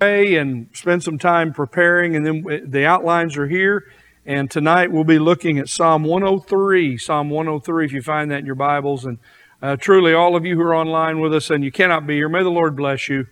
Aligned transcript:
pray 0.00 0.36
and 0.36 0.68
spend 0.74 1.02
some 1.02 1.18
time 1.18 1.52
preparing, 1.52 2.14
and 2.14 2.24
then 2.24 2.62
the 2.70 2.86
outlines 2.86 3.36
are 3.36 3.48
here. 3.48 3.84
And 4.24 4.48
tonight 4.48 4.92
we'll 4.92 5.02
be 5.02 5.18
looking 5.18 5.58
at 5.58 5.68
Psalm 5.68 6.04
103. 6.04 6.96
Psalm 6.96 7.30
103, 7.30 7.84
if 7.84 7.92
you 7.92 8.00
find 8.00 8.30
that 8.30 8.38
in 8.38 8.46
your 8.46 8.54
Bibles. 8.54 9.04
And 9.04 9.18
uh, 9.60 9.74
truly, 9.74 10.14
all 10.14 10.36
of 10.36 10.46
you 10.46 10.54
who 10.54 10.62
are 10.62 10.76
online 10.76 11.18
with 11.18 11.34
us 11.34 11.50
and 11.50 11.64
you 11.64 11.72
cannot 11.72 12.06
be 12.06 12.14
here, 12.14 12.28
may 12.28 12.44
the 12.44 12.48
Lord 12.48 12.76
bless 12.76 13.08
you. 13.08 13.26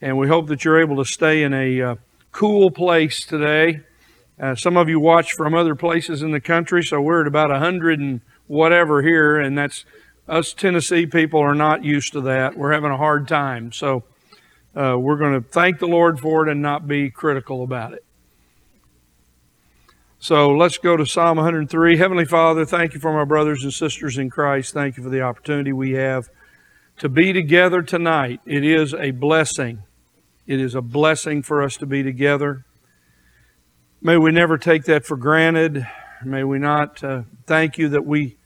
And 0.00 0.16
we 0.16 0.26
hope 0.26 0.46
that 0.46 0.64
you're 0.64 0.80
able 0.80 0.96
to 0.96 1.04
stay 1.04 1.42
in 1.42 1.52
a 1.52 1.82
uh, 1.82 1.96
cool 2.32 2.70
place 2.70 3.26
today. 3.26 3.80
Uh, 4.40 4.54
some 4.54 4.78
of 4.78 4.88
you 4.88 4.98
watch 4.98 5.34
from 5.34 5.54
other 5.54 5.74
places 5.74 6.22
in 6.22 6.30
the 6.30 6.40
country, 6.40 6.82
so 6.82 6.98
we're 6.98 7.20
at 7.20 7.26
about 7.26 7.50
100 7.50 8.00
and 8.00 8.22
whatever 8.46 9.02
here, 9.02 9.38
and 9.38 9.58
that's 9.58 9.84
us 10.26 10.54
Tennessee 10.54 11.04
people 11.04 11.40
are 11.40 11.54
not 11.54 11.84
used 11.84 12.14
to 12.14 12.22
that. 12.22 12.56
We're 12.56 12.72
having 12.72 12.90
a 12.90 12.96
hard 12.96 13.28
time. 13.28 13.70
So, 13.70 14.04
uh, 14.76 14.96
we're 14.98 15.16
going 15.16 15.42
to 15.42 15.48
thank 15.48 15.78
the 15.78 15.86
Lord 15.86 16.20
for 16.20 16.46
it 16.46 16.52
and 16.52 16.60
not 16.60 16.86
be 16.86 17.10
critical 17.10 17.62
about 17.64 17.94
it. 17.94 18.04
So 20.18 20.50
let's 20.50 20.76
go 20.76 20.96
to 20.96 21.06
Psalm 21.06 21.36
103. 21.36 21.96
Heavenly 21.96 22.24
Father, 22.24 22.64
thank 22.64 22.94
you 22.94 23.00
for 23.00 23.12
my 23.12 23.24
brothers 23.24 23.62
and 23.62 23.72
sisters 23.72 24.18
in 24.18 24.28
Christ. 24.28 24.74
Thank 24.74 24.96
you 24.96 25.02
for 25.02 25.08
the 25.08 25.22
opportunity 25.22 25.72
we 25.72 25.92
have 25.92 26.28
to 26.98 27.08
be 27.08 27.32
together 27.32 27.82
tonight. 27.82 28.40
It 28.44 28.64
is 28.64 28.92
a 28.92 29.12
blessing. 29.12 29.82
It 30.46 30.60
is 30.60 30.74
a 30.74 30.82
blessing 30.82 31.42
for 31.42 31.62
us 31.62 31.76
to 31.78 31.86
be 31.86 32.02
together. 32.02 32.64
May 34.02 34.16
we 34.16 34.30
never 34.30 34.58
take 34.58 34.84
that 34.84 35.06
for 35.06 35.16
granted. 35.16 35.86
May 36.24 36.44
we 36.44 36.58
not 36.58 37.02
uh, 37.02 37.22
thank 37.46 37.78
you 37.78 37.88
that 37.90 38.04
we 38.04 38.36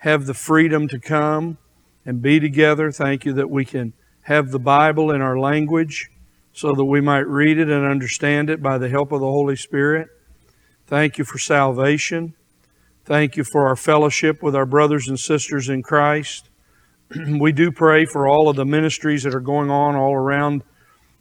have 0.00 0.26
the 0.26 0.34
freedom 0.34 0.86
to 0.88 0.98
come 0.98 1.58
and 2.04 2.20
be 2.20 2.40
together. 2.40 2.90
Thank 2.90 3.24
you 3.24 3.32
that 3.34 3.50
we 3.50 3.64
can 3.64 3.92
have 4.28 4.50
the 4.50 4.58
Bible 4.58 5.10
in 5.10 5.22
our 5.22 5.38
language 5.38 6.10
so 6.52 6.74
that 6.74 6.84
we 6.84 7.00
might 7.00 7.26
read 7.26 7.58
it 7.58 7.70
and 7.70 7.86
understand 7.86 8.50
it 8.50 8.62
by 8.62 8.76
the 8.76 8.90
help 8.90 9.10
of 9.10 9.20
the 9.20 9.26
Holy 9.26 9.56
Spirit. 9.56 10.06
Thank 10.86 11.16
you 11.16 11.24
for 11.24 11.38
salvation. 11.38 12.34
Thank 13.06 13.38
you 13.38 13.44
for 13.44 13.66
our 13.66 13.74
fellowship 13.74 14.42
with 14.42 14.54
our 14.54 14.66
brothers 14.66 15.08
and 15.08 15.18
sisters 15.18 15.70
in 15.70 15.82
Christ. 15.82 16.50
we 17.38 17.52
do 17.52 17.72
pray 17.72 18.04
for 18.04 18.28
all 18.28 18.50
of 18.50 18.56
the 18.56 18.66
ministries 18.66 19.22
that 19.22 19.34
are 19.34 19.40
going 19.40 19.70
on 19.70 19.96
all 19.96 20.12
around 20.12 20.62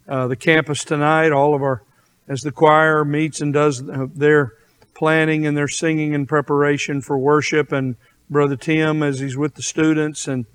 uh, 0.06 0.28
the 0.28 0.36
campus 0.36 0.84
tonight, 0.84 1.32
all 1.32 1.56
of 1.56 1.62
our, 1.62 1.84
as 2.28 2.42
the 2.42 2.52
choir 2.52 3.06
meets 3.06 3.40
and 3.40 3.54
does 3.54 3.86
their 3.86 4.52
planning 4.94 5.48
and 5.48 5.56
their 5.56 5.70
singing 5.70 6.12
in 6.12 6.26
preparation 6.26 7.00
for 7.00 7.18
worship, 7.18 7.72
and 7.72 7.96
Brother 8.30 8.58
Tim 8.58 9.02
as 9.02 9.22
he's 9.22 9.38
with 9.38 9.56
the 9.56 9.62
students 9.62 10.28
and 10.28 10.46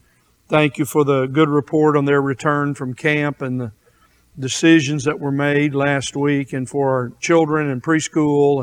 Thank 0.53 0.77
you 0.77 0.84
for 0.84 1.03
the 1.03 1.25
good 1.25 1.48
report 1.48 1.97
on 1.97 2.05
their 2.05 2.20
return 2.20 2.75
from 2.75 2.92
camp 2.92 3.41
and 3.41 3.58
the 3.58 3.72
decisions 4.39 5.05
that 5.05 5.19
were 5.19 5.33
made 5.33 5.75
last 5.75 6.14
week 6.14 6.53
and 6.53 6.69
for 6.69 6.91
our 6.91 7.12
children 7.20 7.70
and 7.70 7.83
preschool. 7.83 8.62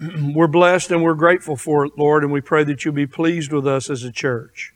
And 0.00 0.34
we're 0.34 0.46
blessed 0.46 0.90
and 0.90 1.02
we're 1.02 1.12
grateful 1.12 1.54
for 1.54 1.84
it, 1.84 1.92
Lord, 1.98 2.24
and 2.24 2.32
we 2.32 2.40
pray 2.40 2.64
that 2.64 2.82
you'll 2.82 2.94
be 2.94 3.06
pleased 3.06 3.52
with 3.52 3.66
us 3.66 3.90
as 3.90 4.04
a 4.04 4.10
church. 4.10 4.72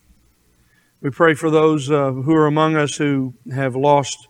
We 1.01 1.09
pray 1.09 1.33
for 1.33 1.49
those 1.49 1.89
uh, 1.89 2.11
who 2.11 2.35
are 2.35 2.45
among 2.45 2.75
us 2.75 2.97
who 2.97 3.33
have 3.51 3.75
lost 3.75 4.27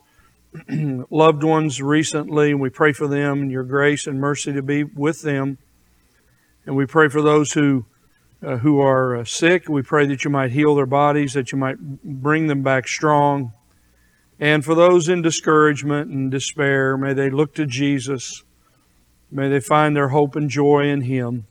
loved 0.69 1.43
ones 1.43 1.81
recently, 1.81 2.51
and 2.51 2.61
we 2.61 2.69
pray 2.69 2.93
for 2.93 3.09
them 3.09 3.41
and 3.41 3.51
your 3.51 3.65
grace 3.65 4.07
and 4.07 4.17
mercy 4.17 4.53
to 4.53 4.61
be 4.61 4.85
with 4.85 5.23
them. 5.23 5.57
And 6.65 6.77
we 6.77 6.85
pray 6.85 7.09
for 7.09 7.21
those 7.21 7.51
who 7.51 7.85
uh, 8.45 8.57
who 8.57 8.79
are 8.79 9.17
uh, 9.17 9.25
sick. 9.25 9.67
We 9.67 9.81
pray 9.81 10.05
that 10.05 10.23
you 10.23 10.29
might 10.29 10.51
heal 10.51 10.75
their 10.75 10.85
bodies, 10.85 11.33
that 11.33 11.51
you 11.51 11.57
might 11.57 11.77
bring 12.03 12.47
them 12.47 12.61
back 12.61 12.87
strong. 12.87 13.53
And 14.39 14.63
for 14.63 14.75
those 14.75 15.09
in 15.09 15.21
discouragement 15.21 16.11
and 16.11 16.29
despair, 16.29 16.97
may 16.97 17.13
they 17.13 17.29
look 17.29 17.55
to 17.55 17.65
Jesus. 17.65 18.43
May 19.31 19.49
they 19.49 19.59
find 19.59 19.95
their 19.95 20.09
hope 20.09 20.35
and 20.35 20.49
joy 20.49 20.87
in 20.87 21.01
Him. 21.01 21.47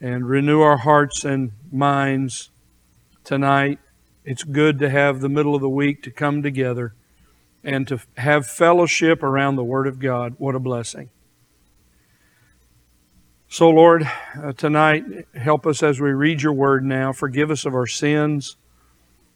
And 0.00 0.28
renew 0.28 0.60
our 0.60 0.78
hearts 0.78 1.24
and 1.24 1.52
minds 1.70 2.50
tonight. 3.24 3.78
It's 4.24 4.44
good 4.44 4.78
to 4.78 4.90
have 4.90 5.20
the 5.20 5.28
middle 5.28 5.54
of 5.54 5.60
the 5.60 5.68
week 5.68 6.02
to 6.04 6.10
come 6.10 6.42
together 6.42 6.94
and 7.64 7.86
to 7.88 8.00
have 8.16 8.46
fellowship 8.46 9.22
around 9.22 9.56
the 9.56 9.64
Word 9.64 9.86
of 9.86 9.98
God. 9.98 10.34
What 10.38 10.54
a 10.54 10.60
blessing. 10.60 11.10
So, 13.52 13.68
Lord, 13.68 14.08
uh, 14.40 14.52
tonight, 14.52 15.02
help 15.34 15.66
us 15.66 15.82
as 15.82 16.00
we 16.00 16.12
read 16.12 16.40
your 16.40 16.52
word 16.52 16.84
now. 16.84 17.12
Forgive 17.12 17.50
us 17.50 17.64
of 17.64 17.74
our 17.74 17.88
sins. 17.88 18.56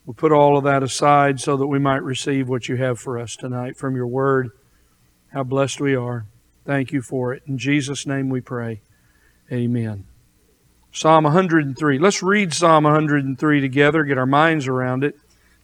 We'll 0.07 0.15
put 0.15 0.31
all 0.31 0.57
of 0.57 0.63
that 0.63 0.85
aside 0.85 1.41
so 1.41 1.57
that 1.57 1.67
we 1.67 1.81
might 1.81 2.05
receive 2.05 2.49
what 2.49 2.69
you 2.69 2.77
have 2.77 3.01
for 3.01 3.19
us 3.19 3.35
tonight 3.35 3.77
from 3.77 3.97
your 3.97 4.07
word. 4.07 4.51
How 5.33 5.43
blessed 5.43 5.81
we 5.81 5.97
are. 5.97 6.27
Thank 6.65 6.93
you 6.93 7.03
for 7.03 7.35
it. 7.35 7.43
In 7.49 7.59
Jesus' 7.59 8.07
name 8.07 8.29
we 8.29 8.41
pray. 8.41 8.83
Amen. 9.51 10.05
Psalm 10.93 11.25
103. 11.25 11.99
Let's 11.99 12.23
read 12.23 12.55
Psalm 12.55 12.85
103 12.85 13.61
together, 13.61 14.05
get 14.05 14.17
our 14.17 14.27
minds 14.27 14.69
around 14.69 15.03
it. 15.03 15.17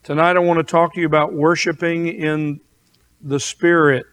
Tonight 0.03 0.35
I 0.35 0.41
want 0.41 0.59
to 0.59 0.65
talk 0.65 0.95
to 0.95 1.01
you 1.01 1.07
about 1.07 1.33
worshiping 1.33 2.09
in 2.09 2.59
the 3.23 3.39
Spirit. 3.39 4.07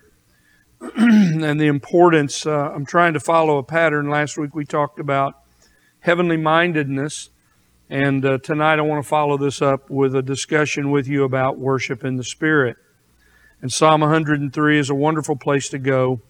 and 0.98 1.60
the 1.60 1.68
importance. 1.68 2.46
Uh, 2.46 2.72
I'm 2.74 2.86
trying 2.86 3.14
to 3.14 3.20
follow 3.20 3.58
a 3.58 3.64
pattern. 3.64 4.10
Last 4.10 4.38
week 4.38 4.54
we 4.54 4.64
talked 4.64 5.00
about 5.00 5.42
heavenly 6.02 6.38
mindedness, 6.38 7.30
and 7.90 8.24
uh, 8.24 8.38
tonight 8.38 8.78
I 8.78 8.84
want 8.84 9.04
to 9.04 9.08
follow 9.08 9.38
this 9.38 9.62
up 9.62 9.90
with 9.90 10.16
a 10.16 10.22
discussion 10.22 10.92
with 10.92 11.08
you 11.08 11.24
about 11.24 11.58
worship 11.58 12.04
in 12.04 12.18
the 12.18 12.24
Spirit. 12.24 12.78
And 13.60 13.74
Psalm 13.74 14.02
103 14.02 14.78
is 14.78 14.90
a 14.92 14.96
wonderful 14.96 15.36
place 15.36 15.68
to 15.70 15.80
go 15.80 16.22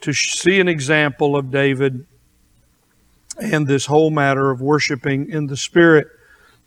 to 0.00 0.12
see 0.14 0.60
an 0.60 0.68
example 0.68 1.36
of 1.36 1.50
David 1.50 2.06
and 3.38 3.66
this 3.66 3.86
whole 3.86 4.10
matter 4.10 4.50
of 4.50 4.62
worshiping 4.62 5.28
in 5.28 5.46
the 5.48 5.56
Spirit. 5.56 6.08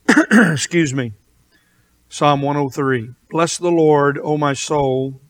Excuse 0.32 0.94
me. 0.94 1.14
Psalm 2.10 2.42
103. 2.42 3.12
Bless 3.30 3.58
the 3.58 3.72
Lord, 3.72 4.20
O 4.22 4.38
my 4.38 4.54
soul 4.54 5.21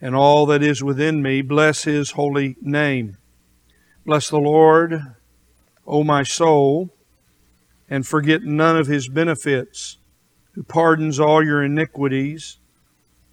and 0.00 0.14
all 0.14 0.46
that 0.46 0.62
is 0.62 0.82
within 0.82 1.22
me, 1.22 1.42
bless 1.42 1.84
his 1.84 2.12
holy 2.12 2.56
name. 2.60 3.16
Bless 4.06 4.28
the 4.28 4.38
Lord, 4.38 5.02
O 5.86 6.04
my 6.04 6.22
soul, 6.22 6.90
and 7.90 8.06
forget 8.06 8.42
none 8.42 8.76
of 8.76 8.86
his 8.86 9.08
benefits, 9.08 9.98
who 10.52 10.62
pardons 10.62 11.18
all 11.18 11.44
your 11.44 11.62
iniquities, 11.62 12.58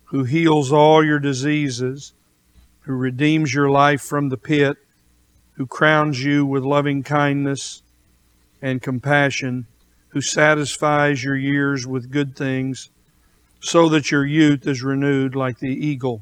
who 0.05 0.23
heals 0.23 0.71
all 0.71 1.03
your 1.03 1.19
diseases, 1.19 2.13
who 2.81 2.93
redeems 2.93 3.53
your 3.53 3.69
life 3.69 4.01
from 4.01 4.29
the 4.29 4.37
pit, 4.37 4.77
who 5.53 5.65
crowns 5.65 6.23
you 6.23 6.45
with 6.45 6.63
loving 6.63 7.03
kindness 7.03 7.81
and 8.61 8.81
compassion, 8.81 9.65
who 10.09 10.21
satisfies 10.21 11.23
your 11.23 11.35
years 11.35 11.85
with 11.85 12.11
good 12.11 12.35
things, 12.35 12.89
so 13.59 13.89
that 13.89 14.11
your 14.11 14.25
youth 14.25 14.67
is 14.67 14.83
renewed 14.83 15.35
like 15.35 15.59
the 15.59 15.67
eagle. 15.67 16.21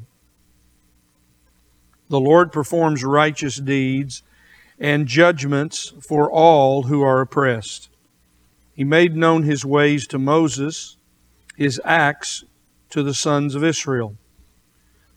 The 2.14 2.20
Lord 2.20 2.52
performs 2.52 3.04
righteous 3.04 3.56
deeds 3.56 4.22
and 4.80 5.08
judgments 5.08 5.94
for 6.00 6.32
all 6.32 6.84
who 6.84 7.02
are 7.02 7.22
oppressed. 7.22 7.90
He 8.76 8.84
made 8.84 9.16
known 9.16 9.42
his 9.42 9.66
ways 9.66 10.06
to 10.10 10.20
Moses, 10.20 10.98
his 11.58 11.82
acts 11.84 12.44
to 12.92 13.02
the 13.02 13.16
sons 13.16 13.56
of 13.56 13.64
Israel. 13.64 14.16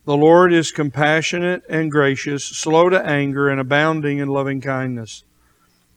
The 0.07 0.17
Lord 0.17 0.55
is 0.55 0.73
compassionate 0.73 1.65
and 1.69 1.91
gracious, 1.91 2.47
slow 2.47 2.89
to 2.89 3.07
anger, 3.07 3.51
and 3.51 3.61
abounding 3.61 4.17
in 4.17 4.29
loving 4.29 4.63
kindness. 4.63 5.23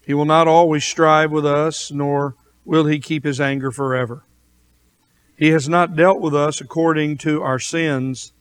He 0.06 0.14
will 0.14 0.26
not 0.26 0.50
always 0.50 0.84
strive 0.84 1.32
with 1.32 1.46
us, 1.46 1.94
nor 1.94 2.36
will 2.66 2.88
he 2.88 3.00
keep 3.00 3.24
his 3.24 3.40
anger 3.40 3.72
forever. 3.72 4.26
He 5.38 5.52
has 5.52 5.70
not 5.70 5.96
dealt 5.96 6.20
with 6.20 6.36
us 6.36 6.60
according 6.60 7.20
to 7.20 7.42
our 7.42 7.58
sins 7.58 8.34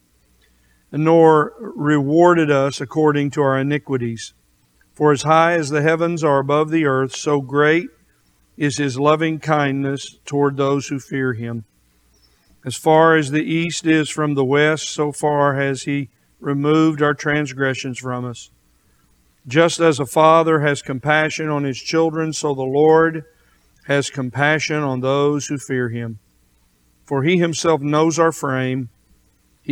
nor 0.92 1.52
rewarded 1.60 2.50
us 2.50 2.80
according 2.80 3.30
to 3.30 3.42
our 3.42 3.58
iniquities. 3.58 4.32
For 4.94 5.12
as 5.12 5.22
high 5.22 5.52
as 5.52 5.70
the 5.70 5.82
heavens 5.82 6.24
are 6.24 6.38
above 6.38 6.70
the 6.70 6.86
earth, 6.86 7.14
so 7.14 7.40
great 7.40 7.88
is 8.56 8.78
his 8.78 8.98
loving 8.98 9.38
kindness 9.38 10.18
toward 10.24 10.56
those 10.56 10.88
who 10.88 10.98
fear 10.98 11.34
him. 11.34 11.64
As 12.64 12.74
far 12.74 13.16
as 13.16 13.30
the 13.30 13.44
east 13.44 13.86
is 13.86 14.10
from 14.10 14.34
the 14.34 14.44
west, 14.44 14.88
so 14.88 15.12
far 15.12 15.54
has 15.54 15.84
he 15.84 16.08
removed 16.40 17.00
our 17.00 17.14
transgressions 17.14 17.98
from 17.98 18.24
us. 18.24 18.50
Just 19.46 19.80
as 19.80 20.00
a 20.00 20.06
father 20.06 20.60
has 20.60 20.82
compassion 20.82 21.48
on 21.48 21.64
his 21.64 21.78
children, 21.78 22.32
so 22.32 22.54
the 22.54 22.62
Lord 22.62 23.24
has 23.86 24.10
compassion 24.10 24.82
on 24.82 25.00
those 25.00 25.46
who 25.46 25.56
fear 25.56 25.88
him. 25.88 26.18
For 27.06 27.22
he 27.22 27.38
himself 27.38 27.80
knows 27.80 28.18
our 28.18 28.32
frame 28.32 28.90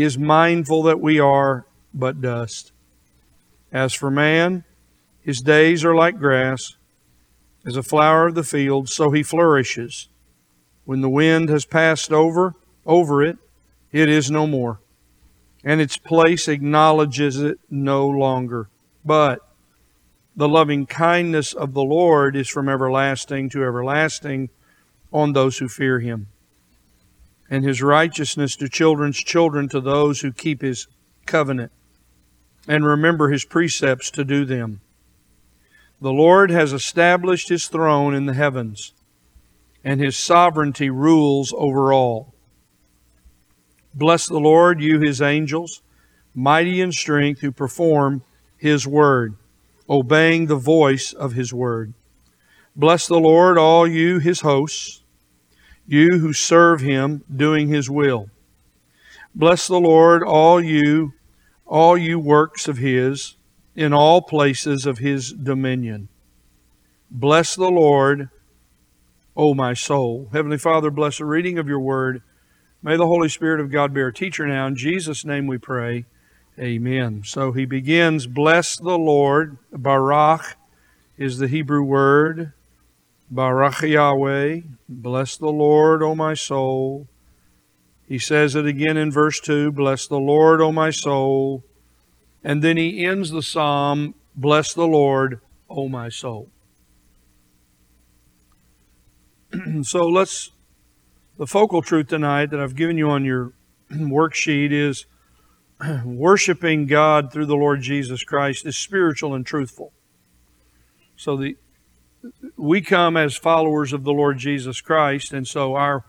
is 0.03 0.19
mindful 0.19 0.83
that 0.85 1.01
we 1.01 1.19
are 1.19 1.67
but 1.95 2.21
dust. 2.21 2.73
As 3.73 3.95
for 3.95 4.11
man, 4.11 4.65
his 5.21 5.41
days 5.41 5.85
are 5.85 5.95
like 5.95 6.19
grass, 6.19 6.77
as 7.67 7.77
a 7.77 7.83
flower 7.83 8.29
of 8.29 8.35
the 8.35 8.45
field, 8.45 8.89
so 8.89 9.11
he 9.11 9.23
flourishes. 9.23 10.09
When 10.85 11.01
the 11.01 11.09
wind 11.09 11.49
has 11.49 11.65
passed 11.65 12.13
over 12.13 12.55
over 12.85 13.25
it, 13.25 13.39
it 13.91 14.09
is 14.09 14.31
no 14.31 14.47
more, 14.47 14.79
and 15.65 15.81
its 15.81 15.97
place 15.97 16.47
acknowledges 16.47 17.41
it 17.41 17.59
no 17.69 18.07
longer. 18.07 18.69
But 19.05 19.41
the 20.37 20.49
loving 20.49 20.87
kindness 20.87 21.53
of 21.53 21.73
the 21.73 21.83
Lord 21.83 22.37
is 22.37 22.49
from 22.49 22.69
everlasting 22.69 23.49
to 23.51 23.65
everlasting 23.65 24.51
on 25.13 25.33
those 25.33 25.59
who 25.59 25.69
fear 25.69 25.99
him, 25.99 26.29
and 27.51 27.65
his 27.65 27.83
righteousness 27.83 28.57
to 28.57 28.69
children's 28.69 29.19
children 29.19 29.69
to 29.69 29.81
those 29.81 30.21
who 30.21 30.33
keep 30.33 30.63
his 30.63 30.89
covenant 31.27 31.73
and 32.69 32.85
remember 32.85 33.29
his 33.29 33.45
precepts 33.45 34.11
to 34.11 34.25
do 34.25 34.45
them. 34.45 34.81
The 36.01 36.13
Lord 36.13 36.51
has 36.51 36.73
established 36.73 37.49
his 37.49 37.69
throne 37.69 38.15
in 38.15 38.27
the 38.27 38.35
heavens, 38.35 38.93
and 39.85 40.01
his 40.01 40.17
sovereignty 40.17 40.91
rules 40.91 41.55
over 41.57 41.93
all. 41.93 42.35
Bless 43.95 44.27
the 44.27 44.41
Lord, 44.41 44.81
you 44.81 45.01
his 45.01 45.23
angels, 45.23 45.81
mighty 46.35 46.81
in 46.81 46.93
strength, 46.93 47.41
who 47.41 47.51
perform 47.51 48.23
his 48.59 48.87
word, 48.87 49.37
obeying 49.89 50.47
the 50.47 50.57
voice 50.57 51.13
of 51.13 51.33
his 51.33 51.55
word. 51.55 51.95
Bless 52.75 53.07
the 53.07 53.19
Lord, 53.19 53.57
all 53.57 53.89
you 53.89 54.19
his 54.19 54.41
hosts, 54.41 55.03
you 55.87 56.19
who 56.19 56.33
serve 56.33 56.81
him, 56.81 57.25
doing 57.35 57.69
his 57.69 57.89
will. 57.89 58.29
Bless 59.35 59.67
the 59.67 59.81
Lord, 59.81 60.23
all 60.23 60.63
you, 60.63 61.13
all 61.67 61.97
you 61.97 62.19
works 62.19 62.69
of 62.69 62.79
his, 62.79 63.37
in 63.75 63.93
all 63.93 64.23
places 64.23 64.87
of 64.87 64.99
his 64.99 65.33
dominion. 65.33 66.09
Bless 67.11 67.55
the 67.55 67.71
Lord, 67.71 68.31
O 69.37 69.55
my 69.55 69.75
soul. 69.75 70.29
Heavenly 70.33 70.59
Father, 70.59 70.91
bless 70.91 71.19
the 71.19 71.25
reading 71.25 71.59
of 71.59 71.69
your 71.69 71.81
word 71.81 72.23
May 72.87 72.97
the 72.97 73.09
Holy 73.09 73.29
Spirit 73.29 73.59
of 73.59 73.73
God 73.73 73.93
be 73.93 74.01
our 74.01 74.13
teacher 74.13 74.47
now. 74.47 74.69
In 74.69 74.77
Jesus' 74.77 75.25
name 75.25 75.49
we 75.49 75.59
pray. 75.59 76.05
Amen. 76.57 77.23
So 77.25 77.51
he 77.51 77.65
begins, 77.65 78.29
Bless 78.29 78.77
the 78.77 78.97
Lord. 78.97 79.59
Barak 79.73 80.57
is 81.17 81.39
the 81.39 81.49
Hebrew 81.49 81.83
word. 81.83 82.53
Barak 83.31 83.83
Yahweh. 83.83 84.61
Bless 84.89 85.37
the 85.37 85.49
Lord, 85.49 86.03
O 86.03 86.15
my 86.15 86.35
soul. 86.35 87.09
He 88.09 88.19
says 88.19 88.55
it 88.55 88.67
again 88.67 88.97
in 88.97 89.11
verse 89.11 89.41
2 89.41 89.73
Bless 89.73 90.07
the 90.07 90.19
Lord, 90.19 90.61
O 90.61 90.73
my 90.73 90.91
soul. 90.91 91.65
And 92.45 92.63
then 92.63 92.77
he 92.77 93.05
ends 93.05 93.31
the 93.31 93.43
psalm, 93.43 94.15
Bless 94.37 94.73
the 94.73 94.87
Lord, 94.87 95.41
O 95.69 95.89
my 95.89 96.09
soul. 96.09 96.49
so 99.83 100.07
let's 100.07 100.51
the 101.39 101.47
focal 101.47 101.83
truth 101.83 102.09
tonight 102.09 102.51
that 102.51 102.61
I've 102.61 102.77
given 102.77 102.97
you 102.97 103.11
on 103.11 103.25
your 103.25 103.53
worksheet 103.93 104.73
is 104.73 105.07
worshiping 106.05 106.87
God 106.87 107.33
through 107.33 107.47
the 107.47 107.57
Lord 107.57 107.83
Jesus 107.83 108.23
Christ 108.23 108.65
is 108.65 108.77
spiritual 108.77 109.35
and 109.35 109.45
truthful. 109.45 109.93
So 111.17 111.37
the 111.37 111.57
we 112.57 112.81
come 112.81 113.17
as 113.17 113.37
followers 113.37 113.93
of 113.93 114.05
the 114.05 114.13
Lord 114.13 114.39
Jesus 114.39 114.81
Christ, 114.81 115.33
and 115.33 115.47
so 115.47 115.75
our 115.75 116.05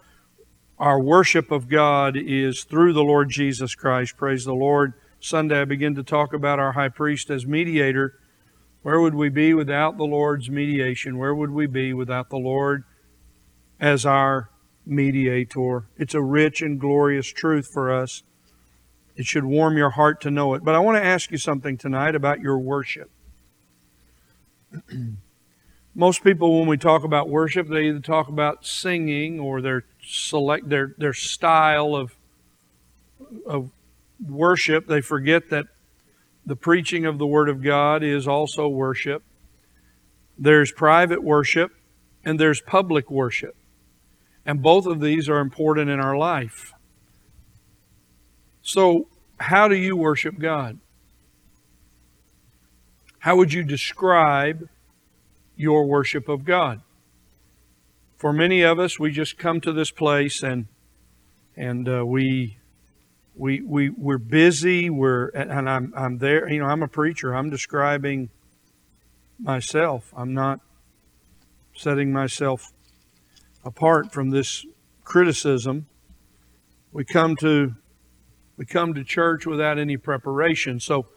our 0.79 1.01
worship 1.01 1.49
of 1.49 1.69
God 1.69 2.15
is 2.15 2.63
through 2.63 2.93
the 2.93 3.03
Lord 3.03 3.29
Jesus 3.29 3.73
Christ. 3.73 4.15
Praise 4.15 4.45
the 4.45 4.53
Lord. 4.53 4.93
Sunday 5.19 5.61
I 5.61 5.65
begin 5.65 5.95
to 5.95 6.03
talk 6.03 6.33
about 6.33 6.59
our 6.59 6.73
high 6.73 6.89
priest 6.89 7.31
as 7.31 7.47
mediator. 7.47 8.13
Where 8.83 9.01
would 9.01 9.15
we 9.15 9.29
be 9.29 9.55
without 9.55 9.97
the 9.97 10.03
Lord's 10.03 10.51
mediation? 10.51 11.17
Where 11.17 11.33
would 11.33 11.49
we 11.49 11.65
be 11.65 11.93
without 11.93 12.29
the 12.29 12.37
Lord 12.37 12.83
as 13.79 14.05
our 14.05 14.49
mediator. 14.85 15.87
It's 15.97 16.13
a 16.13 16.21
rich 16.21 16.61
and 16.61 16.79
glorious 16.79 17.27
truth 17.27 17.67
for 17.67 17.91
us. 17.91 18.23
It 19.15 19.25
should 19.25 19.45
warm 19.45 19.77
your 19.77 19.91
heart 19.91 20.21
to 20.21 20.31
know 20.31 20.53
it. 20.53 20.63
But 20.63 20.75
I 20.75 20.79
want 20.79 20.97
to 20.97 21.03
ask 21.03 21.31
you 21.31 21.37
something 21.37 21.77
tonight 21.77 22.15
about 22.15 22.39
your 22.39 22.57
worship. 22.57 23.09
Most 25.97 26.23
people, 26.23 26.59
when 26.59 26.67
we 26.67 26.77
talk 26.77 27.03
about 27.03 27.27
worship, 27.27 27.67
they 27.67 27.85
either 27.85 27.99
talk 27.99 28.27
about 28.27 28.63
singing 28.63 29.39
or 29.39 29.63
their 29.63 29.83
select 29.99 30.69
their 30.69 30.93
their 30.99 31.11
style 31.11 31.95
of 31.95 32.15
of 33.47 33.71
worship. 34.23 34.85
They 34.85 35.01
forget 35.01 35.49
that 35.49 35.65
the 36.45 36.55
preaching 36.55 37.07
of 37.07 37.17
the 37.17 37.25
Word 37.25 37.49
of 37.49 37.63
God 37.63 38.03
is 38.03 38.27
also 38.27 38.67
worship. 38.67 39.23
There's 40.37 40.71
private 40.71 41.23
worship 41.23 41.71
and 42.23 42.39
there's 42.39 42.61
public 42.61 43.09
worship. 43.09 43.55
And 44.45 44.61
both 44.61 44.85
of 44.85 45.01
these 45.01 45.27
are 45.27 45.39
important 45.39 45.89
in 45.89 45.99
our 45.99 46.15
life. 46.15 46.73
So, 48.61 49.07
how 49.39 49.67
do 49.67 49.75
you 49.75 49.97
worship 49.97 50.37
God? 50.37 50.77
How 53.17 53.35
would 53.35 53.51
you 53.51 53.63
describe 53.63 54.69
your 55.57 55.85
worship 55.85 56.29
of 56.29 56.45
God? 56.45 56.81
For 58.15 58.31
many 58.31 58.61
of 58.61 58.79
us, 58.79 58.97
we 58.97 59.11
just 59.11 59.37
come 59.37 59.59
to 59.61 59.73
this 59.73 59.91
place 59.91 60.41
and 60.41 60.67
and 61.55 61.89
uh, 61.89 62.05
we 62.05 62.57
we 63.35 63.61
we 63.61 63.89
we're 63.89 64.17
busy. 64.17 64.89
We're 64.89 65.27
and 65.29 65.69
I'm 65.69 65.93
I'm 65.95 66.19
there. 66.19 66.49
You 66.49 66.59
know, 66.59 66.67
I'm 66.67 66.83
a 66.83 66.87
preacher. 66.87 67.35
I'm 67.35 67.49
describing 67.49 68.29
myself. 69.39 70.13
I'm 70.15 70.33
not 70.33 70.61
setting 71.75 72.13
myself 72.13 72.71
apart 73.67 74.13
from 74.13 74.29
this 74.29 74.65
criticism, 75.03 75.87
we 76.91 77.03
come 77.03 77.35
to 77.37 77.75
we 78.57 78.65
come 78.65 78.93
to 78.93 79.03
church 79.03 79.45
without 79.45 79.77
any 79.77 79.97
preparation. 79.97 80.79
So 80.79 81.07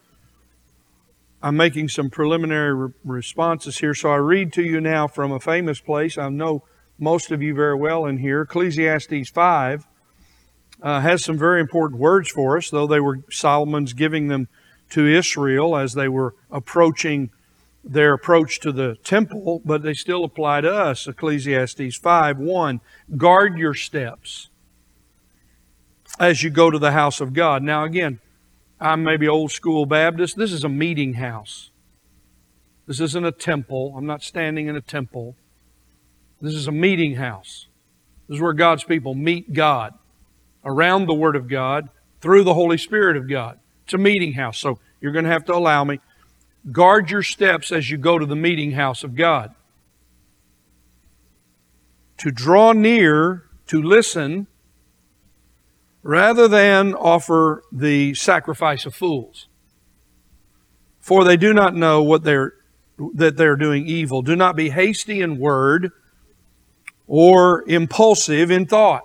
I'm 1.43 1.57
making 1.57 1.89
some 1.89 2.11
preliminary 2.11 2.75
re- 2.75 2.93
responses 3.05 3.79
here. 3.79 3.95
So 3.95 4.11
I 4.11 4.17
read 4.17 4.53
to 4.55 4.63
you 4.63 4.81
now 4.81 5.09
from 5.09 5.33
a 5.33 5.41
famous 5.41 5.81
place. 5.81 6.19
I 6.19 6.29
know 6.29 6.65
most 6.99 7.31
of 7.31 7.43
you 7.43 7.55
very 7.55 7.77
well 7.77 8.05
in 8.05 8.19
here. 8.19 8.43
Ecclesiastes 8.43 9.31
5 9.31 9.87
uh, 10.83 11.01
has 11.01 11.25
some 11.25 11.39
very 11.39 11.61
important 11.61 12.01
words 12.01 12.29
for 12.29 12.57
us, 12.57 12.71
though 12.71 12.87
they 12.87 13.01
were 13.01 13.21
Solomon's 13.31 13.93
giving 13.93 14.29
them 14.29 14.49
to 14.91 15.07
Israel 15.07 15.77
as 15.77 15.95
they 15.95 16.09
were 16.09 16.35
approaching 16.51 17.31
their 17.83 18.13
approach 18.13 18.61
to 18.61 18.73
the 18.73 18.97
temple, 19.03 19.63
but 19.65 19.83
they 19.83 19.95
still 19.95 20.25
apply 20.25 20.61
to 20.61 20.71
us. 20.71 21.07
Ecclesiastes 21.07 21.97
5 21.97 22.39
1. 22.39 22.81
Guard 23.17 23.59
your 23.59 23.75
steps 23.75 24.51
as 26.19 26.43
you 26.43 26.51
go 26.51 26.71
to 26.71 26.79
the 26.79 26.93
house 26.93 27.21
of 27.21 27.33
God. 27.33 27.63
Now, 27.63 27.85
again, 27.85 28.21
I'm 28.81 29.03
maybe 29.03 29.29
old 29.29 29.53
school 29.53 29.87
Baptist. 29.87 30.37
This 30.37 30.53
is 30.53 30.65
a 30.65 30.69
meeting 30.69 31.15
house. 31.15 31.71
This 32.87 33.01
isn't 33.01 33.25
a 33.25 33.33
temple. 33.33 33.95
I'm 33.97 34.07
not 34.07 34.23
standing 34.23 34.69
in 34.69 34.77
a 34.77 34.81
temple. 34.81 35.37
This 36.41 36.55
is 36.55 36.67
a 36.67 36.73
meeting 36.73 37.17
house. 37.17 37.67
This 38.29 38.37
is 38.37 38.41
where 38.41 38.53
God's 38.53 38.85
people 38.85 39.15
meet 39.15 39.53
God 39.53 39.95
around 40.65 41.07
the 41.07 41.15
Word 41.15 41.37
of 41.37 41.49
God 41.49 41.89
through 42.21 42.45
the 42.45 42.55
Holy 42.55 42.79
Spirit 42.79 43.17
of 43.17 43.29
God. 43.29 43.59
It's 43.85 43.95
a 43.95 43.99
meeting 43.99 44.33
house. 44.33 44.59
So 44.59 44.79
you're 45.01 45.13
going 45.13 45.25
to 45.25 45.31
have 45.31 45.45
to 45.47 45.55
allow 45.55 45.85
me 45.85 46.01
Guard 46.71 47.11
your 47.11 47.23
steps 47.23 47.73
as 47.73 47.91
you 47.91 47.97
go 47.97 48.19
to 48.19 48.27
the 48.27 48.37
meeting 48.37 48.73
house 48.73 49.03
of 49.03 49.15
God. 49.15 49.55
To 52.19 52.31
draw 52.31 52.73
near, 52.73 53.45
to 53.69 53.83
listen, 53.83 54.47
rather 56.03 56.49
than 56.49 56.95
offer 56.95 57.63
the 57.71 58.15
sacrifice 58.15 58.87
of 58.87 58.95
fools. 58.95 59.49
For 60.99 61.25
they 61.25 61.37
do 61.37 61.53
not 61.53 61.75
know 61.75 62.03
what 62.03 62.25
they're, 62.25 62.55
that 63.15 63.37
they're 63.37 63.57
doing 63.57 63.87
evil. 63.87 64.23
Do 64.23 64.37
not 64.37 64.57
be 64.57 64.71
hasty 64.71 65.21
in 65.21 65.39
word 65.39 65.91
or 67.07 67.65
impulsive 67.69 68.51
in 68.51 68.67
thought. 68.67 69.05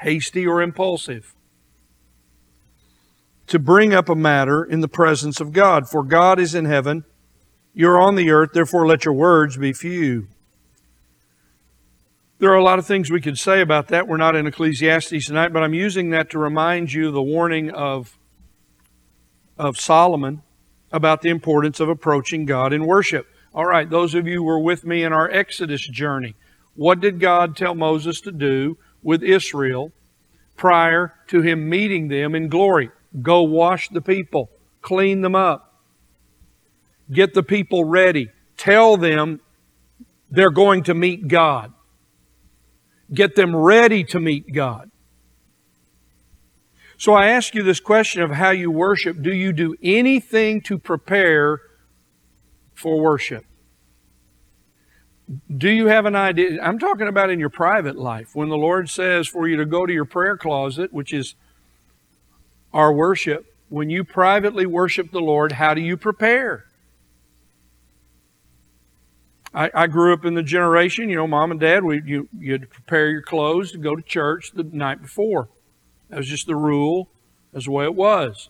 Hasty 0.00 0.46
or 0.46 0.60
impulsive 0.60 1.34
to 3.46 3.58
bring 3.58 3.92
up 3.92 4.08
a 4.08 4.14
matter 4.14 4.64
in 4.64 4.80
the 4.80 4.88
presence 4.88 5.40
of 5.40 5.52
God. 5.52 5.88
For 5.88 6.02
God 6.02 6.38
is 6.38 6.54
in 6.54 6.64
heaven, 6.64 7.04
you're 7.72 8.00
on 8.00 8.14
the 8.14 8.30
earth, 8.30 8.50
therefore 8.52 8.86
let 8.86 9.04
your 9.04 9.14
words 9.14 9.56
be 9.56 9.72
few. 9.72 10.28
There 12.44 12.52
are 12.52 12.56
a 12.56 12.62
lot 12.62 12.78
of 12.78 12.86
things 12.86 13.10
we 13.10 13.22
could 13.22 13.38
say 13.38 13.62
about 13.62 13.88
that. 13.88 14.06
We're 14.06 14.18
not 14.18 14.36
in 14.36 14.46
Ecclesiastes 14.46 15.28
tonight, 15.28 15.54
but 15.54 15.62
I'm 15.62 15.72
using 15.72 16.10
that 16.10 16.28
to 16.28 16.38
remind 16.38 16.92
you 16.92 17.10
the 17.10 17.22
warning 17.22 17.70
of, 17.70 18.18
of 19.56 19.80
Solomon 19.80 20.42
about 20.92 21.22
the 21.22 21.30
importance 21.30 21.80
of 21.80 21.88
approaching 21.88 22.44
God 22.44 22.74
in 22.74 22.84
worship. 22.84 23.26
All 23.54 23.64
right, 23.64 23.88
those 23.88 24.14
of 24.14 24.26
you 24.26 24.40
who 24.40 24.42
were 24.42 24.58
with 24.58 24.84
me 24.84 25.04
in 25.04 25.10
our 25.10 25.30
Exodus 25.30 25.88
journey, 25.88 26.34
what 26.74 27.00
did 27.00 27.18
God 27.18 27.56
tell 27.56 27.74
Moses 27.74 28.20
to 28.20 28.30
do 28.30 28.76
with 29.02 29.22
Israel 29.22 29.92
prior 30.54 31.14
to 31.28 31.40
him 31.40 31.70
meeting 31.70 32.08
them 32.08 32.34
in 32.34 32.50
glory? 32.50 32.90
Go 33.22 33.42
wash 33.44 33.88
the 33.88 34.02
people, 34.02 34.50
clean 34.82 35.22
them 35.22 35.34
up, 35.34 35.80
get 37.10 37.32
the 37.32 37.42
people 37.42 37.84
ready, 37.84 38.28
tell 38.58 38.98
them 38.98 39.40
they're 40.30 40.50
going 40.50 40.82
to 40.82 40.92
meet 40.92 41.26
God, 41.26 41.72
get 43.12 43.36
them 43.36 43.54
ready 43.54 44.04
to 44.04 44.20
meet 44.20 44.52
God. 44.52 44.90
So 46.96 47.12
I 47.12 47.26
ask 47.26 47.54
you 47.54 47.62
this 47.62 47.80
question 47.80 48.22
of 48.22 48.30
how 48.30 48.50
you 48.50 48.70
worship. 48.70 49.20
Do 49.20 49.34
you 49.34 49.52
do 49.52 49.76
anything 49.82 50.60
to 50.62 50.78
prepare 50.78 51.60
for 52.72 53.00
worship? 53.00 53.44
Do 55.54 55.70
you 55.70 55.86
have 55.86 56.06
an 56.06 56.14
idea? 56.14 56.62
I'm 56.62 56.78
talking 56.78 57.08
about 57.08 57.30
in 57.30 57.40
your 57.40 57.50
private 57.50 57.96
life. 57.96 58.30
When 58.34 58.48
the 58.48 58.56
Lord 58.56 58.90
says 58.90 59.26
for 59.26 59.48
you 59.48 59.56
to 59.56 59.64
go 59.64 59.86
to 59.86 59.92
your 59.92 60.04
prayer 60.04 60.36
closet, 60.36 60.92
which 60.92 61.12
is 61.12 61.34
our 62.72 62.92
worship, 62.92 63.46
when 63.68 63.90
you 63.90 64.04
privately 64.04 64.66
worship 64.66 65.10
the 65.10 65.20
Lord, 65.20 65.52
how 65.52 65.74
do 65.74 65.80
you 65.80 65.96
prepare? 65.96 66.66
I, 69.54 69.70
I 69.72 69.86
grew 69.86 70.12
up 70.12 70.24
in 70.24 70.34
the 70.34 70.42
generation, 70.42 71.08
you 71.08 71.16
know, 71.16 71.28
mom 71.28 71.52
and 71.52 71.60
dad, 71.60 71.84
we, 71.84 72.02
you, 72.04 72.28
you 72.36 72.52
had 72.52 72.62
to 72.62 72.66
prepare 72.66 73.08
your 73.08 73.22
clothes 73.22 73.70
to 73.72 73.78
go 73.78 73.94
to 73.94 74.02
church 74.02 74.50
the 74.52 74.64
night 74.64 75.00
before. 75.00 75.48
That 76.10 76.18
was 76.18 76.28
just 76.28 76.46
the 76.46 76.56
rule. 76.56 77.08
That's 77.52 77.66
the 77.66 77.70
way 77.70 77.84
it 77.84 77.94
was. 77.94 78.48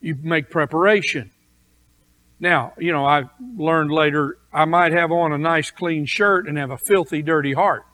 You 0.00 0.16
make 0.20 0.50
preparation. 0.50 1.30
Now, 2.40 2.72
you 2.78 2.92
know, 2.92 3.06
I 3.06 3.24
learned 3.56 3.92
later 3.92 4.38
I 4.52 4.64
might 4.64 4.92
have 4.92 5.12
on 5.12 5.32
a 5.32 5.38
nice 5.38 5.70
clean 5.70 6.06
shirt 6.06 6.48
and 6.48 6.58
have 6.58 6.70
a 6.70 6.78
filthy, 6.78 7.22
dirty 7.22 7.52
heart. 7.52 7.84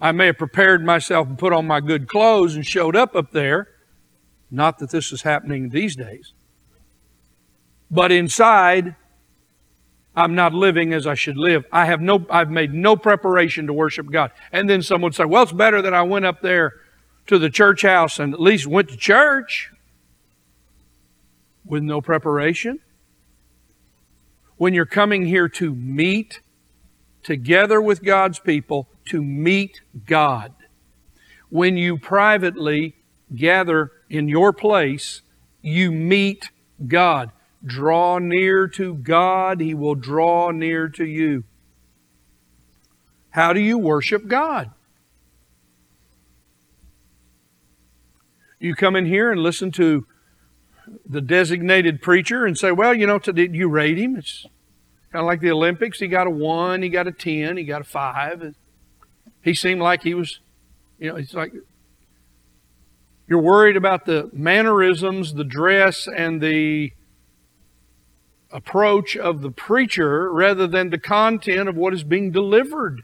I 0.00 0.12
may 0.12 0.26
have 0.26 0.38
prepared 0.38 0.84
myself 0.84 1.28
and 1.28 1.38
put 1.38 1.52
on 1.52 1.66
my 1.66 1.80
good 1.80 2.08
clothes 2.08 2.54
and 2.54 2.64
showed 2.66 2.96
up 2.96 3.14
up 3.14 3.32
there. 3.32 3.68
Not 4.50 4.78
that 4.78 4.90
this 4.90 5.12
is 5.12 5.22
happening 5.22 5.68
these 5.68 5.96
days. 5.96 6.32
But 7.90 8.10
inside, 8.10 8.96
I'm 10.14 10.34
not 10.34 10.52
living 10.52 10.92
as 10.92 11.06
I 11.06 11.14
should 11.14 11.36
live. 11.36 11.64
I 11.70 11.86
have 11.86 12.00
no, 12.00 12.26
I've 12.30 12.50
made 12.50 12.74
no 12.74 12.96
preparation 12.96 13.66
to 13.68 13.72
worship 13.72 14.10
God. 14.10 14.32
And 14.52 14.68
then 14.68 14.82
someone 14.82 15.08
would 15.08 15.14
say, 15.14 15.24
well, 15.24 15.44
it's 15.44 15.52
better 15.52 15.80
that 15.82 15.94
I 15.94 16.02
went 16.02 16.24
up 16.24 16.42
there 16.42 16.74
to 17.28 17.38
the 17.38 17.50
church 17.50 17.82
house 17.82 18.18
and 18.18 18.34
at 18.34 18.40
least 18.40 18.66
went 18.66 18.88
to 18.88 18.96
church 18.96 19.70
with 21.64 21.82
no 21.82 22.00
preparation. 22.00 22.80
When 24.56 24.74
you're 24.74 24.84
coming 24.84 25.26
here 25.26 25.48
to 25.48 25.74
meet 25.74 26.40
together 27.22 27.80
with 27.80 28.02
God's 28.02 28.38
people, 28.38 28.88
to 29.06 29.22
meet 29.22 29.80
God. 30.06 30.52
When 31.48 31.76
you 31.76 31.98
privately 31.98 32.96
gather 33.34 33.92
in 34.08 34.28
your 34.28 34.52
place, 34.52 35.22
you 35.62 35.92
meet 35.92 36.50
God. 36.86 37.30
Draw 37.64 38.18
near 38.18 38.68
to 38.68 38.94
God, 38.94 39.60
He 39.60 39.74
will 39.74 39.94
draw 39.94 40.50
near 40.50 40.88
to 40.90 41.04
you. 41.04 41.44
How 43.30 43.52
do 43.52 43.60
you 43.60 43.78
worship 43.78 44.26
God? 44.26 44.70
You 48.58 48.74
come 48.74 48.96
in 48.96 49.06
here 49.06 49.30
and 49.32 49.40
listen 49.40 49.70
to 49.72 50.06
the 51.06 51.20
designated 51.20 52.02
preacher 52.02 52.44
and 52.44 52.58
say, 52.58 52.72
well, 52.72 52.92
you 52.92 53.06
know, 53.06 53.18
did 53.18 53.54
you 53.54 53.68
rate 53.68 53.96
him? 53.96 54.16
It's 54.16 54.42
kind 55.12 55.22
of 55.22 55.26
like 55.26 55.40
the 55.40 55.50
Olympics. 55.50 56.00
He 56.00 56.08
got 56.08 56.26
a 56.26 56.30
one, 56.30 56.82
he 56.82 56.88
got 56.88 57.06
a 57.06 57.12
10, 57.12 57.56
he 57.56 57.64
got 57.64 57.80
a 57.80 57.84
five. 57.84 58.54
He 59.42 59.54
seemed 59.54 59.80
like 59.80 60.02
he 60.02 60.14
was, 60.14 60.40
you 60.98 61.10
know, 61.10 61.16
it's 61.16 61.32
like 61.32 61.52
you're 63.26 63.40
worried 63.40 63.76
about 63.76 64.04
the 64.04 64.28
mannerisms, 64.32 65.34
the 65.34 65.44
dress, 65.44 66.06
and 66.06 66.40
the 66.40 66.92
approach 68.52 69.16
of 69.16 69.42
the 69.42 69.50
preacher 69.50 70.32
rather 70.32 70.66
than 70.66 70.90
the 70.90 70.98
content 70.98 71.68
of 71.68 71.76
what 71.76 71.94
is 71.94 72.02
being 72.02 72.30
delivered. 72.30 73.02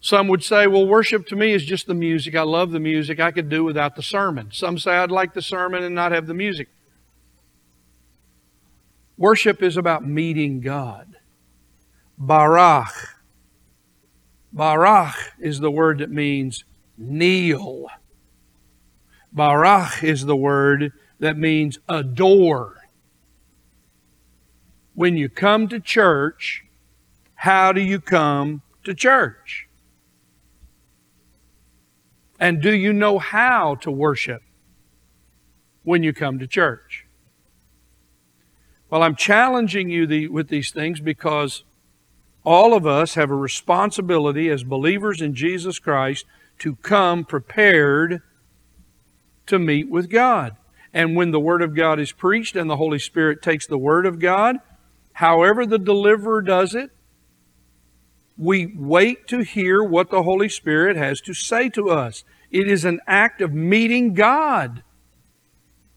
Some 0.00 0.28
would 0.28 0.44
say, 0.44 0.66
well, 0.66 0.86
worship 0.86 1.26
to 1.28 1.36
me 1.36 1.52
is 1.52 1.64
just 1.64 1.86
the 1.86 1.94
music. 1.94 2.34
I 2.34 2.42
love 2.42 2.72
the 2.72 2.80
music. 2.80 3.20
I 3.20 3.30
could 3.30 3.48
do 3.48 3.64
without 3.64 3.96
the 3.96 4.02
sermon. 4.02 4.50
Some 4.52 4.78
say, 4.78 4.92
I'd 4.92 5.10
like 5.10 5.32
the 5.32 5.40
sermon 5.40 5.82
and 5.82 5.94
not 5.94 6.12
have 6.12 6.26
the 6.26 6.34
music. 6.34 6.68
Worship 9.16 9.62
is 9.62 9.76
about 9.76 10.06
meeting 10.06 10.60
God. 10.60 11.16
Barach. 12.20 12.92
Barach 14.54 15.14
is 15.38 15.60
the 15.60 15.70
word 15.70 15.98
that 16.00 16.10
means 16.10 16.64
kneel. 16.98 17.86
Barach 19.34 20.04
is 20.04 20.26
the 20.26 20.36
word 20.36 20.92
that 21.18 21.38
means 21.38 21.78
adore. 21.88 22.76
When 24.94 25.16
you 25.16 25.28
come 25.28 25.68
to 25.68 25.80
church, 25.80 26.64
how 27.34 27.72
do 27.72 27.80
you 27.80 28.00
come 28.00 28.62
to 28.84 28.94
church? 28.94 29.68
And 32.38 32.60
do 32.60 32.74
you 32.74 32.92
know 32.92 33.18
how 33.18 33.76
to 33.76 33.90
worship 33.90 34.42
when 35.82 36.02
you 36.02 36.12
come 36.12 36.38
to 36.38 36.46
church? 36.46 37.06
Well, 38.90 39.02
I'm 39.02 39.16
challenging 39.16 39.90
you 39.90 40.06
the, 40.06 40.28
with 40.28 40.48
these 40.48 40.70
things 40.70 41.00
because 41.00 41.64
all 42.44 42.74
of 42.74 42.86
us 42.86 43.14
have 43.14 43.30
a 43.30 43.34
responsibility 43.34 44.50
as 44.50 44.62
believers 44.62 45.20
in 45.20 45.34
Jesus 45.34 45.78
Christ 45.78 46.26
to 46.60 46.76
come 46.76 47.24
prepared 47.24 48.22
to 49.46 49.58
meet 49.58 49.88
with 49.88 50.10
God. 50.10 50.56
And 50.94 51.16
when 51.16 51.32
the 51.32 51.40
Word 51.40 51.60
of 51.60 51.74
God 51.74 51.98
is 51.98 52.12
preached 52.12 52.54
and 52.54 52.70
the 52.70 52.76
Holy 52.76 53.00
Spirit 53.00 53.42
takes 53.42 53.66
the 53.66 53.76
Word 53.76 54.06
of 54.06 54.20
God, 54.20 54.58
however 55.14 55.66
the 55.66 55.78
deliverer 55.78 56.40
does 56.40 56.72
it, 56.72 56.90
we 58.38 58.72
wait 58.76 59.26
to 59.28 59.40
hear 59.40 59.82
what 59.82 60.10
the 60.10 60.22
Holy 60.22 60.48
Spirit 60.48 60.96
has 60.96 61.20
to 61.22 61.34
say 61.34 61.68
to 61.70 61.90
us. 61.90 62.22
It 62.50 62.68
is 62.68 62.84
an 62.84 63.00
act 63.08 63.40
of 63.40 63.52
meeting 63.52 64.14
God. 64.14 64.84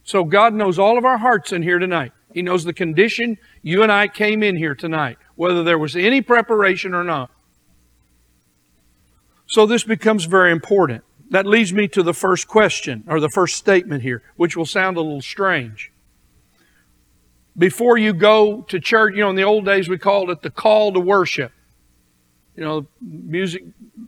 So 0.03 0.23
God 0.23 0.55
knows 0.55 0.79
all 0.79 0.97
of 0.97 1.05
our 1.05 1.19
hearts 1.19 1.51
in 1.51 1.61
here 1.61 1.77
tonight. 1.77 2.11
He 2.33 2.41
knows 2.41 2.63
the 2.63 2.73
condition 2.73 3.37
you 3.61 3.83
and 3.83 3.91
I 3.91 4.07
came 4.07 4.41
in 4.41 4.57
here 4.57 4.75
tonight, 4.75 5.17
whether 5.35 5.63
there 5.63 5.77
was 5.77 5.95
any 5.95 6.21
preparation 6.21 6.95
or 6.95 7.03
not. 7.03 7.29
So 9.45 9.67
this 9.67 9.83
becomes 9.83 10.25
very 10.25 10.51
important 10.51 11.03
that 11.29 11.45
leads 11.45 11.73
me 11.73 11.87
to 11.89 12.03
the 12.03 12.13
first 12.13 12.47
question, 12.47 13.03
or 13.07 13.19
the 13.19 13.29
first 13.29 13.55
statement 13.55 14.03
here, 14.03 14.23
which 14.35 14.55
will 14.55 14.65
sound 14.65 14.97
a 14.97 15.01
little 15.01 15.21
strange. 15.21 15.91
Before 17.57 17.97
you 17.97 18.13
go 18.13 18.61
to 18.63 18.79
church, 18.79 19.15
you 19.15 19.21
know, 19.21 19.29
in 19.29 19.35
the 19.35 19.43
old 19.43 19.65
days 19.65 19.89
we 19.89 19.97
called 19.97 20.29
it 20.29 20.41
the 20.41 20.49
call 20.49 20.93
to 20.93 20.99
worship. 20.99 21.51
You 22.55 22.63
know, 22.63 22.81
the 22.81 22.87
music 23.01 23.63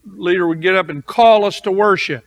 leader 0.06 0.48
would 0.48 0.62
get 0.62 0.76
up 0.76 0.90
and 0.90 1.06
call 1.06 1.46
us 1.46 1.60
to 1.62 1.72
worship. 1.72 2.26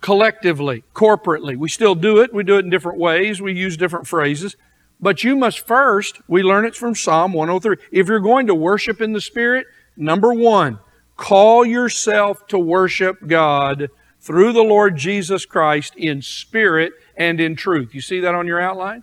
Collectively, 0.00 0.84
corporately. 0.94 1.56
We 1.56 1.68
still 1.68 1.94
do 1.94 2.20
it. 2.20 2.32
We 2.32 2.44
do 2.44 2.56
it 2.56 2.64
in 2.64 2.70
different 2.70 2.98
ways. 2.98 3.42
We 3.42 3.52
use 3.52 3.76
different 3.76 4.06
phrases. 4.06 4.56
But 5.00 5.22
you 5.22 5.36
must 5.36 5.66
first, 5.66 6.20
we 6.28 6.42
learn 6.42 6.64
it 6.64 6.74
from 6.74 6.94
Psalm 6.94 7.32
103. 7.32 7.76
If 7.92 8.08
you're 8.08 8.20
going 8.20 8.46
to 8.48 8.54
worship 8.54 9.00
in 9.00 9.12
the 9.12 9.20
Spirit, 9.20 9.66
number 9.96 10.32
one, 10.32 10.80
Call 11.18 11.66
yourself 11.66 12.46
to 12.46 12.58
worship 12.58 13.26
God 13.26 13.90
through 14.20 14.52
the 14.52 14.62
Lord 14.62 14.96
Jesus 14.96 15.44
Christ 15.44 15.96
in 15.96 16.22
spirit 16.22 16.92
and 17.16 17.40
in 17.40 17.56
truth. 17.56 17.92
You 17.92 18.00
see 18.00 18.20
that 18.20 18.36
on 18.36 18.46
your 18.46 18.60
outline? 18.60 19.02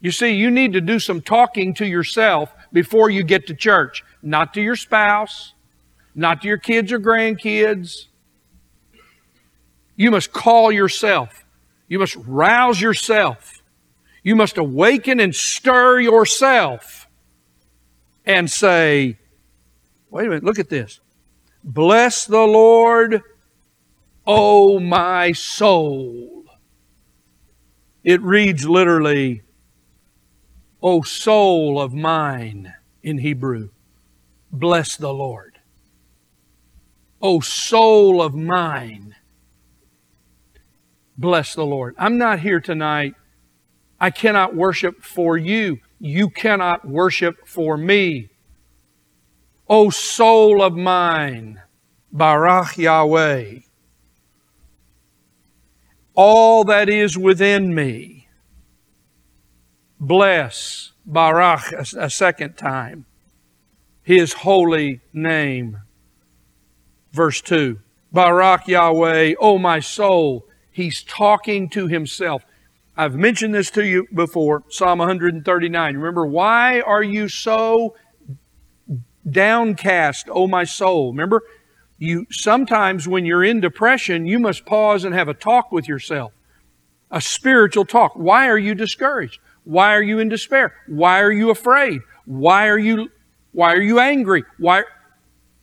You 0.00 0.10
see, 0.10 0.34
you 0.34 0.50
need 0.50 0.74
to 0.74 0.82
do 0.82 0.98
some 0.98 1.22
talking 1.22 1.72
to 1.74 1.86
yourself 1.86 2.54
before 2.70 3.08
you 3.08 3.22
get 3.22 3.46
to 3.46 3.54
church, 3.54 4.04
not 4.22 4.52
to 4.54 4.60
your 4.60 4.76
spouse, 4.76 5.54
not 6.14 6.42
to 6.42 6.48
your 6.48 6.58
kids 6.58 6.92
or 6.92 7.00
grandkids. 7.00 8.08
You 9.96 10.10
must 10.10 10.34
call 10.34 10.70
yourself. 10.70 11.46
You 11.88 11.98
must 11.98 12.16
rouse 12.16 12.78
yourself. 12.78 13.62
You 14.22 14.36
must 14.36 14.58
awaken 14.58 15.18
and 15.18 15.34
stir 15.34 16.00
yourself 16.00 17.08
and 18.26 18.50
say, 18.50 19.18
Wait 20.14 20.26
a 20.26 20.28
minute, 20.28 20.44
look 20.44 20.60
at 20.60 20.68
this. 20.68 21.00
Bless 21.64 22.24
the 22.24 22.44
Lord, 22.44 23.20
O 24.24 24.78
my 24.78 25.32
soul. 25.32 26.44
It 28.04 28.22
reads 28.22 28.64
literally, 28.64 29.42
O 30.80 31.02
soul 31.02 31.80
of 31.80 31.92
mine 31.92 32.74
in 33.02 33.18
Hebrew. 33.18 33.70
Bless 34.52 34.96
the 34.96 35.12
Lord. 35.12 35.58
O 37.20 37.40
soul 37.40 38.22
of 38.22 38.36
mine. 38.36 39.16
Bless 41.18 41.56
the 41.56 41.66
Lord. 41.66 41.96
I'm 41.98 42.18
not 42.18 42.38
here 42.38 42.60
tonight. 42.60 43.16
I 43.98 44.10
cannot 44.10 44.54
worship 44.54 45.02
for 45.02 45.36
you. 45.36 45.80
You 45.98 46.30
cannot 46.30 46.86
worship 46.86 47.48
for 47.48 47.76
me. 47.76 48.30
O 49.68 49.90
soul 49.90 50.62
of 50.62 50.74
mine, 50.74 51.62
Barach 52.14 52.76
Yahweh, 52.76 53.60
all 56.14 56.64
that 56.64 56.88
is 56.88 57.16
within 57.18 57.74
me, 57.74 58.28
bless 59.98 60.92
Barach 61.08 61.72
a, 61.72 62.04
a 62.04 62.10
second 62.10 62.56
time, 62.56 63.06
his 64.02 64.32
holy 64.34 65.00
name. 65.12 65.78
verse 67.12 67.40
2. 67.40 67.80
Barak 68.12 68.68
Yahweh, 68.68 69.34
O 69.40 69.58
my 69.58 69.80
soul. 69.80 70.46
He's 70.70 71.02
talking 71.02 71.68
to 71.70 71.88
himself. 71.88 72.44
I've 72.96 73.16
mentioned 73.16 73.54
this 73.54 73.70
to 73.72 73.84
you 73.84 74.06
before, 74.14 74.62
Psalm 74.68 74.98
139. 75.00 75.96
Remember, 75.96 76.26
why 76.26 76.80
are 76.80 77.02
you 77.02 77.28
so 77.28 77.96
downcast, 79.28 80.28
O 80.30 80.46
my 80.46 80.64
soul? 80.64 81.12
Remember, 81.12 81.42
you 81.98 82.26
sometimes 82.30 83.06
when 83.08 83.24
you're 83.24 83.44
in 83.44 83.60
depression, 83.60 84.26
you 84.26 84.38
must 84.38 84.66
pause 84.66 85.04
and 85.04 85.14
have 85.14 85.28
a 85.28 85.34
talk 85.34 85.72
with 85.72 85.88
yourself. 85.88 86.32
A 87.10 87.20
spiritual 87.20 87.84
talk. 87.84 88.12
Why 88.14 88.48
are 88.48 88.58
you 88.58 88.74
discouraged? 88.74 89.38
Why 89.64 89.94
are 89.94 90.02
you 90.02 90.18
in 90.18 90.28
despair? 90.28 90.74
Why 90.86 91.20
are 91.20 91.32
you 91.32 91.50
afraid? 91.50 92.00
Why 92.26 92.68
are 92.68 92.78
you 92.78 93.10
why 93.52 93.72
are 93.74 93.82
you 93.82 94.00
angry? 94.00 94.44
Why 94.58 94.82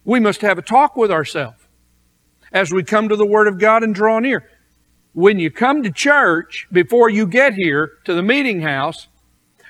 we 0.06 0.20
must 0.20 0.42
have 0.42 0.58
a 0.58 0.62
talk 0.62 0.96
with 0.96 1.12
ourselves 1.12 1.58
as 2.52 2.72
we 2.72 2.84
come 2.84 3.10
to 3.10 3.16
the 3.16 3.26
Word 3.26 3.48
of 3.48 3.60
God 3.60 3.84
and 3.84 3.94
draw 3.94 4.20
near. 4.20 4.48
When 5.14 5.40
you 5.40 5.52
come 5.52 5.84
to 5.84 5.92
church, 5.92 6.68
before 6.72 7.10
you 7.10 7.28
get 7.28 7.54
here 7.54 7.92
to 8.06 8.14
the 8.14 8.24
meeting 8.24 8.62
house, 8.62 9.08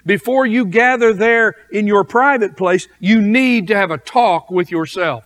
before 0.06 0.46
you 0.46 0.66
gather 0.66 1.14
there 1.14 1.56
in 1.72 1.88
your 1.88 2.04
private 2.04 2.58
place, 2.58 2.88
you 3.00 3.22
need 3.22 3.68
to 3.68 3.76
have 3.76 3.92
a 3.92 3.98
talk 3.98 4.50
with 4.50 4.72
yourself. 4.72 5.26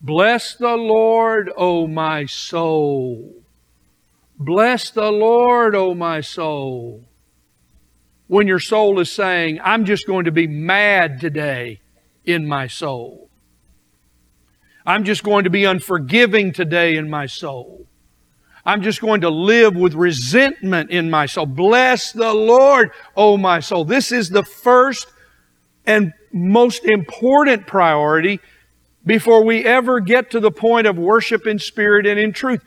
Bless 0.00 0.54
the 0.54 0.76
Lord, 0.76 1.50
O 1.56 1.86
my 1.86 2.26
soul. 2.26 3.34
Bless 4.38 4.90
the 4.90 5.10
Lord, 5.10 5.74
O 5.74 5.94
my 5.94 6.20
soul. 6.20 7.04
When 8.28 8.46
your 8.46 8.60
soul 8.60 9.00
is 9.00 9.10
saying, 9.10 9.60
I'm 9.64 9.84
just 9.84 10.06
going 10.06 10.26
to 10.26 10.30
be 10.30 10.46
mad 10.46 11.20
today 11.20 11.80
in 12.24 12.46
my 12.46 12.68
soul. 12.68 13.28
I'm 14.86 15.04
just 15.04 15.24
going 15.24 15.44
to 15.44 15.50
be 15.50 15.64
unforgiving 15.64 16.52
today 16.52 16.96
in 16.96 17.10
my 17.10 17.26
soul. 17.26 17.87
I'm 18.68 18.82
just 18.82 19.00
going 19.00 19.22
to 19.22 19.30
live 19.30 19.76
with 19.76 19.94
resentment 19.94 20.90
in 20.90 21.08
my 21.08 21.24
soul. 21.24 21.46
Bless 21.46 22.12
the 22.12 22.34
Lord, 22.34 22.90
O 23.16 23.38
my 23.38 23.60
soul. 23.60 23.86
This 23.86 24.12
is 24.12 24.28
the 24.28 24.42
first 24.42 25.06
and 25.86 26.12
most 26.34 26.84
important 26.84 27.66
priority 27.66 28.40
before 29.06 29.42
we 29.42 29.64
ever 29.64 30.00
get 30.00 30.30
to 30.32 30.40
the 30.40 30.50
point 30.50 30.86
of 30.86 30.98
worship 30.98 31.46
in 31.46 31.58
spirit 31.58 32.04
and 32.04 32.20
in 32.20 32.34
truth. 32.34 32.62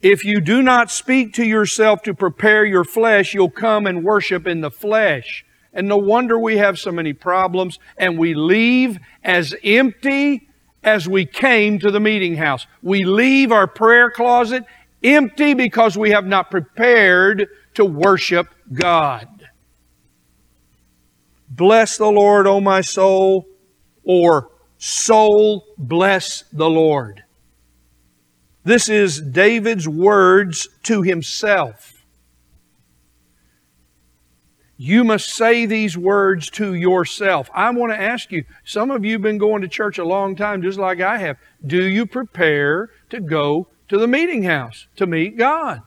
If 0.00 0.24
you 0.24 0.40
do 0.40 0.62
not 0.62 0.92
speak 0.92 1.34
to 1.34 1.44
yourself 1.44 2.02
to 2.02 2.14
prepare 2.14 2.64
your 2.64 2.84
flesh, 2.84 3.34
you'll 3.34 3.50
come 3.50 3.88
and 3.88 4.04
worship 4.04 4.46
in 4.46 4.60
the 4.60 4.70
flesh. 4.70 5.44
And 5.72 5.88
no 5.88 5.96
wonder 5.96 6.38
we 6.38 6.58
have 6.58 6.78
so 6.78 6.92
many 6.92 7.12
problems 7.12 7.80
and 7.96 8.16
we 8.16 8.34
leave 8.34 9.00
as 9.24 9.56
empty 9.64 10.48
as 10.84 11.08
we 11.08 11.26
came 11.26 11.80
to 11.80 11.90
the 11.90 11.98
meeting 11.98 12.36
house. 12.36 12.68
We 12.80 13.04
leave 13.04 13.50
our 13.50 13.66
prayer 13.66 14.08
closet 14.08 14.64
empty 15.06 15.54
because 15.54 15.96
we 15.96 16.10
have 16.10 16.26
not 16.26 16.50
prepared 16.50 17.48
to 17.74 17.84
worship 17.84 18.48
God. 18.72 19.28
Bless 21.48 21.96
the 21.96 22.10
Lord, 22.10 22.46
O 22.46 22.60
my 22.60 22.80
soul, 22.80 23.46
or 24.02 24.50
soul, 24.78 25.64
bless 25.78 26.44
the 26.52 26.68
Lord. 26.68 27.22
This 28.64 28.88
is 28.88 29.20
David's 29.20 29.88
words 29.88 30.68
to 30.82 31.02
himself. 31.02 32.04
You 34.76 35.04
must 35.04 35.30
say 35.30 35.64
these 35.64 35.96
words 35.96 36.50
to 36.50 36.74
yourself. 36.74 37.48
I 37.54 37.70
want 37.70 37.92
to 37.92 38.00
ask 38.00 38.30
you, 38.30 38.44
some 38.64 38.90
of 38.90 39.04
you 39.04 39.12
have 39.12 39.22
been 39.22 39.38
going 39.38 39.62
to 39.62 39.68
church 39.68 39.98
a 39.98 40.04
long 40.04 40.36
time, 40.36 40.60
just 40.60 40.78
like 40.78 41.00
I 41.00 41.16
have. 41.18 41.38
Do 41.66 41.82
you 41.82 42.04
prepare 42.04 42.90
to 43.10 43.20
go 43.20 43.68
to 43.88 43.98
the 43.98 44.06
meeting 44.06 44.42
house 44.42 44.86
to 44.96 45.06
meet 45.06 45.36
God? 45.36 45.82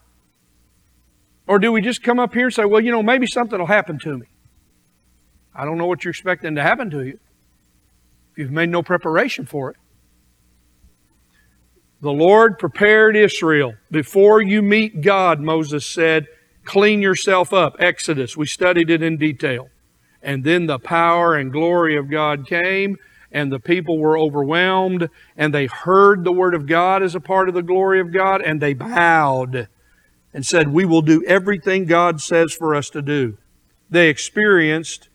Or 1.48 1.58
do 1.60 1.72
we 1.72 1.82
just 1.82 2.04
come 2.04 2.20
up 2.20 2.34
here 2.34 2.46
and 2.46 2.54
say, 2.54 2.66
well, 2.66 2.82
you 2.82 2.92
know, 2.92 3.02
maybe 3.02 3.26
something 3.26 3.58
will 3.58 3.66
happen 3.66 3.98
to 4.00 4.18
me? 4.18 4.28
I 5.54 5.66
don't 5.66 5.78
know 5.78 5.88
what 5.88 6.04
you're 6.04 6.12
expecting 6.12 6.56
to 6.56 6.62
happen 6.62 6.90
to 6.92 7.04
you 7.04 7.20
if 8.32 8.38
you've 8.38 8.52
made 8.52 8.70
no 8.70 8.84
preparation 8.84 9.46
for 9.46 9.72
it. 9.72 9.78
The 12.02 12.12
Lord 12.12 12.60
prepared 12.60 13.18
Israel. 13.18 13.74
Before 13.92 14.42
you 14.42 14.62
meet 14.62 15.02
God, 15.02 15.40
Moses 15.40 15.86
said, 15.86 16.28
Clean 16.64 17.02
yourself 17.02 17.52
up. 17.52 17.78
Exodus. 17.80 18.38
We 18.38 18.46
studied 18.46 18.90
it 18.90 19.02
in 19.02 19.18
detail. 19.18 19.70
And 20.22 20.44
then 20.44 20.68
the 20.68 20.78
power 20.78 21.36
and 21.36 21.52
glory 21.52 21.98
of 21.98 22.12
God 22.12 22.46
came, 22.46 22.98
and 23.32 23.52
the 23.52 23.60
people 23.60 24.00
were 24.00 24.18
overwhelmed, 24.18 25.10
and 25.38 25.54
they 25.54 25.68
heard 25.68 26.24
the 26.24 26.32
word 26.32 26.56
of 26.56 26.66
God 26.66 27.04
as 27.04 27.16
a 27.16 27.20
part 27.20 27.48
of 27.48 27.56
the 27.56 27.62
glory 27.62 28.00
of 28.00 28.12
God, 28.12 28.42
and 28.42 28.62
they 28.62 28.74
bowed 28.74 29.68
and 30.34 30.46
said, 30.46 30.70
We 30.70 30.86
will 30.86 31.02
do 31.02 31.24
everything 31.26 31.86
God 31.86 32.22
says 32.22 32.54
for 32.54 32.76
us 32.76 32.90
to 32.92 33.02
do. 33.02 33.38
They 33.90 34.10
experienced 34.10 35.10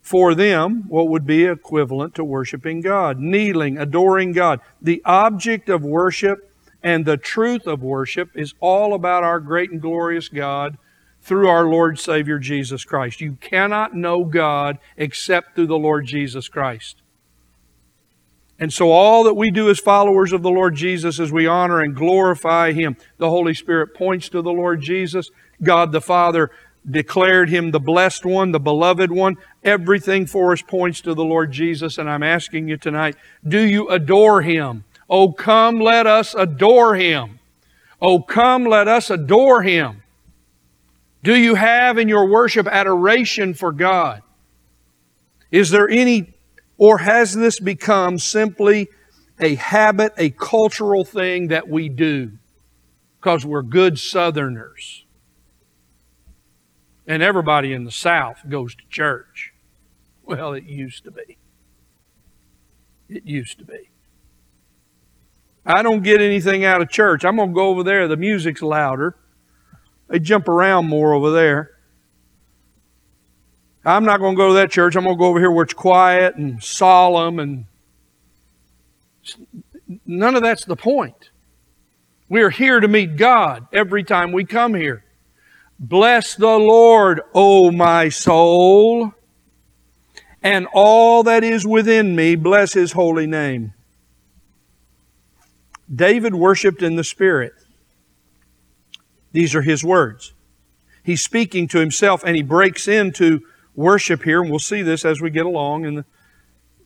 for 0.00 0.34
them 0.34 0.84
what 0.88 1.08
would 1.08 1.26
be 1.26 1.44
equivalent 1.44 2.14
to 2.16 2.24
worshiping 2.24 2.80
God, 2.80 3.18
kneeling, 3.18 3.78
adoring 3.78 4.32
God. 4.32 4.60
The 4.80 5.02
object 5.04 5.68
of 5.68 5.82
worship 5.82 6.52
and 6.82 7.04
the 7.04 7.16
truth 7.16 7.66
of 7.66 7.82
worship 7.82 8.30
is 8.34 8.54
all 8.60 8.94
about 8.94 9.22
our 9.22 9.38
great 9.38 9.70
and 9.70 9.80
glorious 9.80 10.28
God 10.28 10.78
through 11.22 11.48
our 11.48 11.64
Lord 11.64 11.98
Savior 11.98 12.38
Jesus 12.38 12.84
Christ. 12.84 13.20
You 13.20 13.36
cannot 13.40 13.94
know 13.94 14.24
God 14.24 14.78
except 14.96 15.54
through 15.54 15.66
the 15.66 15.78
Lord 15.78 16.06
Jesus 16.06 16.48
Christ. 16.48 17.02
And 18.58 18.72
so 18.72 18.90
all 18.90 19.24
that 19.24 19.34
we 19.34 19.50
do 19.50 19.70
as 19.70 19.78
followers 19.78 20.32
of 20.32 20.42
the 20.42 20.50
Lord 20.50 20.74
Jesus 20.74 21.18
is 21.18 21.32
we 21.32 21.46
honor 21.46 21.80
and 21.80 21.94
glorify 21.94 22.72
Him. 22.72 22.96
The 23.18 23.30
Holy 23.30 23.54
Spirit 23.54 23.94
points 23.94 24.28
to 24.30 24.42
the 24.42 24.52
Lord 24.52 24.82
Jesus. 24.82 25.30
God 25.62 25.92
the 25.92 26.00
Father 26.00 26.50
declared 26.90 27.48
Him 27.48 27.70
the 27.70 27.80
blessed 27.80 28.26
one, 28.26 28.52
the 28.52 28.60
beloved 28.60 29.10
one. 29.10 29.36
Everything 29.62 30.26
for 30.26 30.52
us 30.52 30.62
points 30.62 31.00
to 31.02 31.14
the 31.14 31.24
Lord 31.24 31.52
Jesus. 31.52 31.96
And 31.96 32.08
I'm 32.08 32.22
asking 32.22 32.68
you 32.68 32.76
tonight, 32.76 33.16
do 33.46 33.60
you 33.60 33.88
adore 33.88 34.42
Him? 34.42 34.84
Oh, 35.10 35.32
come, 35.32 35.80
let 35.80 36.06
us 36.06 36.36
adore 36.36 36.94
him. 36.94 37.40
Oh, 38.00 38.20
come, 38.20 38.64
let 38.64 38.86
us 38.86 39.10
adore 39.10 39.62
him. 39.62 39.99
Do 41.22 41.36
you 41.36 41.54
have 41.54 41.98
in 41.98 42.08
your 42.08 42.28
worship 42.28 42.66
adoration 42.66 43.54
for 43.54 43.72
God? 43.72 44.22
Is 45.50 45.70
there 45.70 45.88
any, 45.88 46.34
or 46.78 46.98
has 46.98 47.34
this 47.34 47.60
become 47.60 48.18
simply 48.18 48.88
a 49.38 49.54
habit, 49.56 50.12
a 50.16 50.30
cultural 50.30 51.04
thing 51.04 51.48
that 51.48 51.68
we 51.68 51.88
do 51.88 52.32
because 53.20 53.44
we're 53.44 53.62
good 53.62 53.98
Southerners? 53.98 55.04
And 57.06 57.22
everybody 57.22 57.72
in 57.72 57.84
the 57.84 57.90
South 57.90 58.48
goes 58.48 58.74
to 58.76 58.82
church. 58.88 59.52
Well, 60.22 60.52
it 60.52 60.64
used 60.64 61.04
to 61.04 61.10
be. 61.10 61.38
It 63.08 63.26
used 63.26 63.58
to 63.58 63.64
be. 63.64 63.90
I 65.66 65.82
don't 65.82 66.02
get 66.02 66.22
anything 66.22 66.64
out 66.64 66.80
of 66.80 66.88
church. 66.88 67.24
I'm 67.24 67.36
going 67.36 67.50
to 67.50 67.54
go 67.54 67.68
over 67.68 67.82
there. 67.82 68.08
The 68.08 68.16
music's 68.16 68.62
louder. 68.62 69.16
They 70.10 70.18
jump 70.18 70.48
around 70.48 70.88
more 70.88 71.14
over 71.14 71.30
there. 71.30 71.70
I'm 73.84 74.04
not 74.04 74.18
going 74.18 74.34
to 74.34 74.36
go 74.36 74.48
to 74.48 74.54
that 74.54 74.70
church. 74.70 74.96
I'm 74.96 75.04
going 75.04 75.16
to 75.16 75.18
go 75.18 75.26
over 75.26 75.38
here 75.38 75.50
where 75.50 75.64
it's 75.64 75.72
quiet 75.72 76.34
and 76.34 76.62
solemn 76.62 77.38
and 77.38 77.64
none 80.04 80.34
of 80.34 80.42
that's 80.42 80.64
the 80.64 80.76
point. 80.76 81.30
We're 82.28 82.50
here 82.50 82.80
to 82.80 82.88
meet 82.88 83.16
God 83.16 83.68
every 83.72 84.04
time 84.04 84.32
we 84.32 84.44
come 84.44 84.74
here. 84.74 85.04
Bless 85.78 86.34
the 86.34 86.58
Lord, 86.58 87.22
O 87.32 87.70
my 87.70 88.08
soul, 88.10 89.14
and 90.42 90.66
all 90.72 91.22
that 91.22 91.42
is 91.42 91.66
within 91.66 92.14
me, 92.14 92.34
bless 92.34 92.72
his 92.74 92.92
holy 92.92 93.26
name. 93.26 93.72
David 95.92 96.34
worshiped 96.34 96.82
in 96.82 96.96
the 96.96 97.04
Spirit. 97.04 97.52
These 99.32 99.54
are 99.54 99.62
his 99.62 99.84
words. 99.84 100.34
He's 101.02 101.22
speaking 101.22 101.68
to 101.68 101.78
himself 101.78 102.22
and 102.24 102.36
he 102.36 102.42
breaks 102.42 102.88
into 102.88 103.40
worship 103.74 104.24
here, 104.24 104.42
and 104.42 104.50
we'll 104.50 104.58
see 104.58 104.82
this 104.82 105.04
as 105.04 105.20
we 105.20 105.30
get 105.30 105.46
along 105.46 105.84
in 105.84 106.04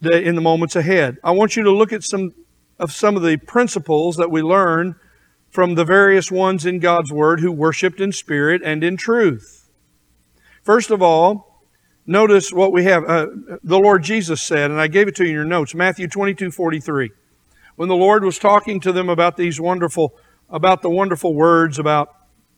the, 0.00 0.22
in 0.22 0.35
the 0.35 0.40
moments 0.40 0.76
ahead. 0.76 1.18
I 1.24 1.33
want 1.33 1.57
you 1.57 1.62
to 1.64 1.72
look 1.72 1.92
at 1.92 2.04
some 2.04 2.35
of 2.78 2.90
some 2.90 3.16
of 3.16 3.22
the 3.22 3.37
principles 3.37 4.16
that 4.16 4.30
we 4.30 4.42
learn 4.42 4.96
from 5.48 5.76
the 5.76 5.85
various 5.85 6.30
ones 6.30 6.66
in 6.66 6.80
God's 6.80 7.12
Word 7.12 7.38
who 7.38 7.52
worshiped 7.52 8.00
in 8.00 8.11
spirit 8.11 8.62
and 8.64 8.83
in 8.83 8.96
truth. 8.96 9.70
First 10.64 10.90
of 10.90 11.00
all, 11.00 11.62
notice 12.04 12.52
what 12.52 12.72
we 12.72 12.85
have. 12.85 13.04
Uh, 13.04 13.26
the 13.62 13.78
Lord 13.78 14.02
Jesus 14.02 14.42
said, 14.42 14.72
and 14.72 14.80
I 14.80 14.88
gave 14.88 15.07
it 15.07 15.14
to 15.16 15.22
you 15.22 15.30
in 15.30 15.35
your 15.37 15.44
notes, 15.44 15.74
Matthew 15.74 16.09
22 16.09 16.50
43 16.50 17.11
when 17.76 17.88
the 17.88 17.96
Lord 17.96 18.24
was 18.24 18.38
talking 18.38 18.80
to 18.80 18.92
them 18.92 19.09
about 19.09 19.37
these 19.37 19.61
wonderful, 19.61 20.14
about 20.48 20.83
the 20.83 20.90
wonderful 20.90 21.35
words 21.35 21.78
about 21.78 22.14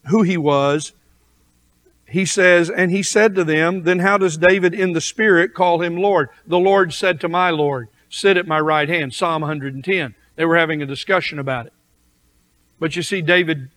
who 0.09 0.23
he 0.23 0.37
was, 0.37 0.93
he 2.07 2.25
says, 2.25 2.69
And 2.69 2.91
he 2.91 3.03
said 3.03 3.35
to 3.35 3.43
them, 3.43 3.83
Then 3.83 3.99
how 3.99 4.17
does 4.17 4.37
David 4.37 4.73
in 4.73 4.93
the 4.93 5.01
Spirit 5.01 5.53
call 5.53 5.81
him 5.81 5.97
Lord? 5.97 6.29
The 6.45 6.59
Lord 6.59 6.93
said 6.93 7.19
to 7.21 7.29
my 7.29 7.49
Lord. 7.49 7.89
sit 8.09 8.37
at 8.37 8.47
my 8.47 8.59
right 8.59 8.87
hand. 8.87 9.13
Psalm 9.13 9.41
110. 9.41 10.15
They 10.35 10.45
were 10.45 10.57
having 10.57 10.81
a 10.81 10.85
discussion 10.85 11.39
about 11.39 11.65
it. 11.65 11.73
But 12.79 12.95
you 12.95 13.01
see, 13.01 13.21
David 13.21 13.69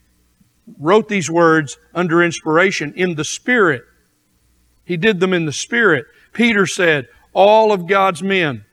wrote 0.79 1.09
these 1.09 1.31
words 1.31 1.79
under 1.95 2.23
inspiration 2.23 2.93
in 2.95 3.17
the 3.17 3.25
Spirit. 3.25 3.83
He 4.85 4.97
did 4.97 5.19
them 5.19 5.33
in 5.33 5.47
the 5.47 5.53
Spirit. 5.53 6.07
Peter 6.33 6.67
said, 6.67 7.09
All 7.33 7.73
of 7.73 7.89
God's 7.89 8.23
men 8.23 8.65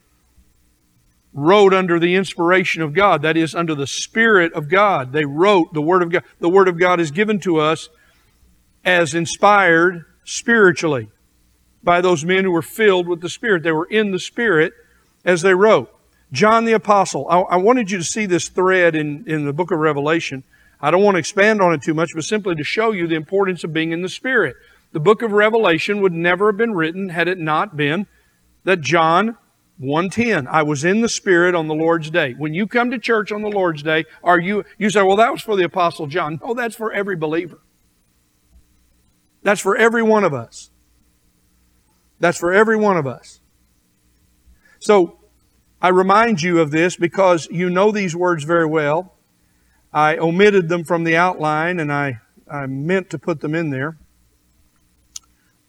wrote 1.37 1.71
under 1.71 1.99
the 1.99 2.15
inspiration 2.15 2.81
of 2.81 2.95
God, 2.95 3.21
that 3.21 3.37
is, 3.37 3.53
under 3.53 3.75
the 3.75 3.85
Spirit 3.85 4.51
of 4.53 4.67
God. 4.67 5.13
They 5.13 5.23
wrote 5.23 5.71
the 5.71 5.83
Word 5.83 6.01
of 6.01 6.11
God. 6.11 6.23
The 6.39 6.49
Word 6.49 6.67
of 6.67 6.79
God 6.79 6.99
is 6.99 7.11
given 7.11 7.39
to 7.41 7.57
us 7.57 7.89
as 8.83 9.13
inspired 9.13 10.03
spiritually 10.23 11.09
by 11.83 12.01
those 12.01 12.25
men 12.25 12.43
who 12.43 12.51
were 12.51 12.63
filled 12.63 13.07
with 13.07 13.21
the 13.21 13.29
Spirit. 13.29 13.61
They 13.61 13.71
were 13.71 13.85
in 13.85 14.09
the 14.09 14.17
Spirit 14.17 14.73
as 15.23 15.43
they 15.43 15.53
wrote. 15.53 15.93
John 16.31 16.65
the 16.65 16.73
Apostle, 16.73 17.27
I, 17.29 17.41
I 17.41 17.57
wanted 17.57 17.91
you 17.91 17.99
to 17.99 18.03
see 18.03 18.25
this 18.25 18.49
thread 18.49 18.95
in, 18.95 19.23
in 19.27 19.45
the 19.45 19.53
book 19.53 19.69
of 19.69 19.77
Revelation. 19.77 20.43
I 20.81 20.89
don't 20.89 21.03
want 21.03 21.15
to 21.15 21.19
expand 21.19 21.61
on 21.61 21.71
it 21.71 21.83
too 21.83 21.93
much, 21.93 22.15
but 22.15 22.23
simply 22.23 22.55
to 22.55 22.63
show 22.63 22.91
you 22.91 23.05
the 23.05 23.15
importance 23.15 23.63
of 23.63 23.71
being 23.71 23.91
in 23.91 24.01
the 24.01 24.09
Spirit. 24.09 24.55
The 24.91 24.99
book 24.99 25.21
of 25.21 25.33
Revelation 25.33 26.01
would 26.01 26.13
never 26.13 26.47
have 26.47 26.57
been 26.57 26.73
written 26.73 27.09
had 27.09 27.27
it 27.27 27.37
not 27.37 27.77
been 27.77 28.07
that 28.63 28.81
John 28.81 29.37
110, 29.77 30.47
I 30.47 30.63
was 30.63 30.83
in 30.83 31.01
the 31.01 31.09
Spirit 31.09 31.53
on 31.53 31.67
the 31.67 31.75
Lord's 31.75 32.09
day. 32.09 32.33
When 32.33 32.53
you 32.53 32.65
come 32.65 32.89
to 32.91 32.97
church 32.97 33.31
on 33.31 33.41
the 33.41 33.49
Lord's 33.49 33.83
day, 33.83 34.05
are 34.23 34.39
you, 34.39 34.65
you 34.77 34.89
say, 34.89 35.03
well, 35.03 35.17
that 35.17 35.31
was 35.31 35.41
for 35.41 35.55
the 35.55 35.63
Apostle 35.63 36.07
John. 36.07 36.39
No, 36.43 36.53
that's 36.53 36.75
for 36.75 36.91
every 36.91 37.15
believer. 37.15 37.59
That's 39.43 39.61
for 39.61 39.77
every 39.77 40.01
one 40.01 40.23
of 40.23 40.33
us. 40.33 40.71
That's 42.19 42.39
for 42.39 42.51
every 42.51 42.75
one 42.75 42.97
of 42.97 43.05
us. 43.05 43.39
So, 44.79 45.19
I 45.79 45.89
remind 45.89 46.41
you 46.41 46.59
of 46.59 46.71
this 46.71 46.95
because 46.95 47.47
you 47.51 47.69
know 47.69 47.91
these 47.91 48.15
words 48.15 48.43
very 48.43 48.65
well. 48.65 49.13
I 49.93 50.17
omitted 50.17 50.69
them 50.69 50.83
from 50.83 51.03
the 51.03 51.15
outline 51.15 51.79
and 51.79 51.93
I, 51.93 52.19
I 52.51 52.65
meant 52.65 53.11
to 53.11 53.19
put 53.19 53.41
them 53.41 53.53
in 53.53 53.69
there, 53.69 53.97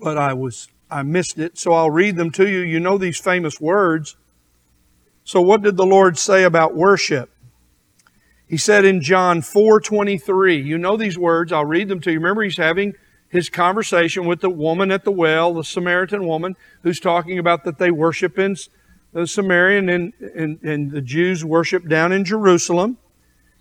but 0.01 0.17
I 0.17 0.33
was 0.33 0.69
I 0.91 1.03
missed 1.03 1.39
it, 1.39 1.59
so 1.59 1.73
I'll 1.73 1.91
read 1.91 2.17
them 2.17 2.31
to 2.33 2.49
you. 2.49 2.61
You 2.61 2.81
know 2.81 2.99
these 2.99 3.19
famous 3.19 3.61
words. 3.61 4.17
So 5.25 5.41
what 5.41 5.63
did 5.63 5.77
the 5.77 5.87
Lord 5.87 6.19
say 6.19 6.45
about 6.45 6.75
worship? 6.75 7.31
He 8.49 8.57
said 8.57 8.85
in 8.85 9.03
John 9.03 9.43
4:23, 9.43 10.65
you 10.65 10.79
know 10.79 10.97
these 10.97 11.19
words, 11.19 11.53
I'll 11.53 11.67
read 11.67 11.89
them 11.89 12.01
to 12.01 12.11
you. 12.11 12.19
Remember 12.19 12.43
he's 12.43 12.57
having 12.57 12.95
his 13.29 13.51
conversation 13.51 14.25
with 14.25 14.41
the 14.41 14.49
woman 14.49 14.91
at 14.91 15.05
the 15.05 15.13
well, 15.13 15.53
the 15.53 15.65
Samaritan 15.65 16.27
woman, 16.27 16.57
who's 16.83 16.99
talking 16.99 17.39
about 17.39 17.65
that 17.65 17.79
they 17.79 17.91
worship 17.91 18.39
in 18.39 18.57
the 19.13 19.27
Samaritan 19.27 19.89
and, 19.89 20.13
and, 20.35 20.63
and 20.63 20.91
the 20.91 21.03
Jews 21.03 21.45
worship 21.45 21.89
down 21.89 22.13
in 22.13 22.25
Jerusalem. 22.25 22.99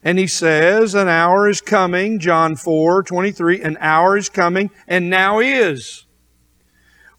And 0.03 0.19
he 0.19 0.27
says, 0.27 0.95
An 0.95 1.09
hour 1.09 1.49
is 1.49 1.59
coming, 1.59 2.19
John 2.19 2.55
4 2.55 3.03
23, 3.03 3.61
an 3.61 3.77
hour 3.81 4.15
is 4.15 4.29
coming, 4.29 4.69
and 4.87 5.09
now 5.09 5.39
is, 5.39 6.05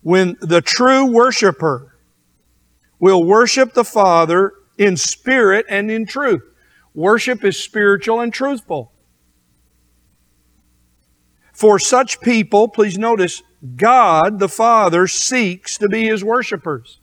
when 0.03 0.37
the 0.41 0.61
true 0.61 1.07
worshiper 1.07 1.95
will 2.99 3.25
worship 3.25 3.75
the 3.75 3.85
Father 3.85 4.53
in 4.77 4.97
spirit 4.97 5.67
and 5.69 5.91
in 5.91 6.07
truth. 6.07 6.43
Worship 6.95 7.45
is 7.45 7.63
spiritual 7.63 8.21
and 8.21 8.33
truthful. 8.33 8.93
For 11.53 11.79
such 11.79 12.21
people, 12.21 12.69
please 12.69 12.97
notice, 12.99 13.43
God 13.77 14.39
the 14.39 14.49
Father 14.49 15.07
seeks 15.09 15.77
to 15.79 15.89
be 15.89 16.07
His 16.07 16.23
worshipers. 16.23 17.01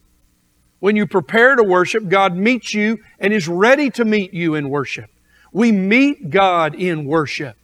When 0.79 0.95
you 0.95 1.07
prepare 1.07 1.55
to 1.55 1.63
worship, 1.63 2.07
God 2.07 2.35
meets 2.35 2.73
you 2.73 2.99
and 3.19 3.33
is 3.33 3.47
ready 3.47 3.89
to 3.91 4.05
meet 4.05 4.33
you 4.33 4.55
in 4.55 4.69
worship. 4.69 5.09
We 5.51 5.71
meet 5.71 6.29
God 6.29 6.75
in 6.75 7.05
worship. 7.05 7.57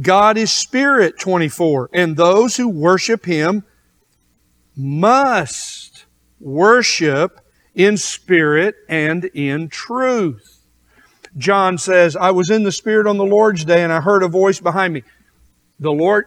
God 0.00 0.36
is 0.36 0.52
spirit, 0.52 1.18
24, 1.18 1.90
and 1.92 2.16
those 2.16 2.56
who 2.56 2.68
worship 2.68 3.24
Him 3.24 3.64
must 4.76 6.04
worship 6.40 7.40
in 7.74 7.96
spirit 7.96 8.76
and 8.88 9.24
in 9.24 9.68
truth. 9.68 10.58
John 11.36 11.78
says, 11.78 12.16
I 12.16 12.30
was 12.32 12.50
in 12.50 12.64
the 12.64 12.72
Spirit 12.72 13.06
on 13.06 13.16
the 13.16 13.24
Lord's 13.24 13.64
day 13.64 13.82
and 13.82 13.92
I 13.92 14.00
heard 14.00 14.22
a 14.22 14.28
voice 14.28 14.60
behind 14.60 14.94
me. 14.94 15.04
The 15.78 15.92
Lord, 15.92 16.26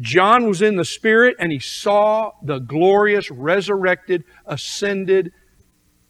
John 0.00 0.46
was 0.46 0.62
in 0.62 0.76
the 0.76 0.84
Spirit 0.84 1.36
and 1.40 1.50
he 1.50 1.58
saw 1.58 2.32
the 2.42 2.58
glorious, 2.58 3.30
resurrected, 3.30 4.24
ascended 4.46 5.32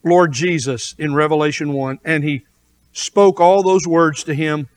Lord 0.03 0.31
Jesus 0.31 0.95
in 0.97 1.15
Revelation 1.15 1.73
1. 1.73 1.99
And 2.05 2.23
he 2.23 2.45
spoke 2.91 3.39
all 3.39 3.63
those 3.63 3.87
words 3.87 4.23
to 4.25 4.33
him, 4.33 4.67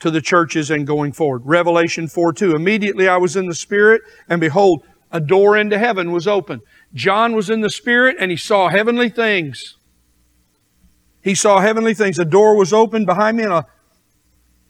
to 0.00 0.10
the 0.10 0.20
churches 0.20 0.70
and 0.70 0.86
going 0.86 1.12
forward. 1.12 1.42
Revelation 1.44 2.08
4 2.08 2.32
2. 2.32 2.54
Immediately 2.54 3.08
I 3.08 3.16
was 3.16 3.36
in 3.36 3.46
the 3.46 3.54
Spirit 3.54 4.02
and 4.28 4.40
behold, 4.40 4.84
a 5.10 5.20
door 5.20 5.56
into 5.56 5.78
heaven 5.78 6.12
was 6.12 6.26
open. 6.26 6.60
John 6.94 7.34
was 7.34 7.50
in 7.50 7.60
the 7.60 7.70
Spirit 7.70 8.16
and 8.20 8.30
he 8.30 8.36
saw 8.36 8.68
heavenly 8.68 9.08
things. 9.08 9.78
He 11.22 11.34
saw 11.34 11.60
heavenly 11.60 11.94
things. 11.94 12.18
A 12.18 12.24
door 12.24 12.56
was 12.56 12.72
opened 12.72 13.06
behind 13.06 13.36
me, 13.36 13.44
and, 13.44 13.52
a, 13.52 13.66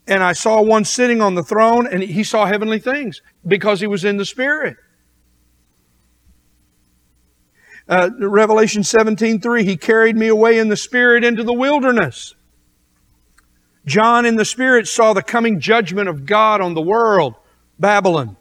and 0.07 0.23
I 0.23 0.33
saw 0.33 0.61
one 0.61 0.83
sitting 0.83 1.21
on 1.21 1.35
the 1.35 1.43
throne, 1.43 1.87
and 1.87 2.01
he 2.03 2.23
saw 2.23 2.45
heavenly 2.45 2.79
things 2.79 3.21
because 3.47 3.79
he 3.79 3.87
was 3.87 4.03
in 4.03 4.17
the 4.17 4.25
Spirit. 4.25 4.75
Uh, 7.87 8.09
Revelation 8.19 8.83
17 8.83 9.39
3, 9.39 9.63
he 9.63 9.77
carried 9.77 10.17
me 10.17 10.27
away 10.27 10.59
in 10.59 10.69
the 10.69 10.75
Spirit 10.75 11.23
into 11.23 11.43
the 11.43 11.53
wilderness. 11.53 12.35
John 13.89 14.25
in 14.25 14.35
the 14.35 14.45
Spirit 14.45 14.87
saw 14.87 15.13
the 15.13 15.23
coming 15.23 15.59
judgment 15.59 16.09
of 16.09 16.27
God 16.27 16.61
on 16.61 16.75
the 16.75 16.81
world, 16.81 17.33
Babylon. 17.79 18.37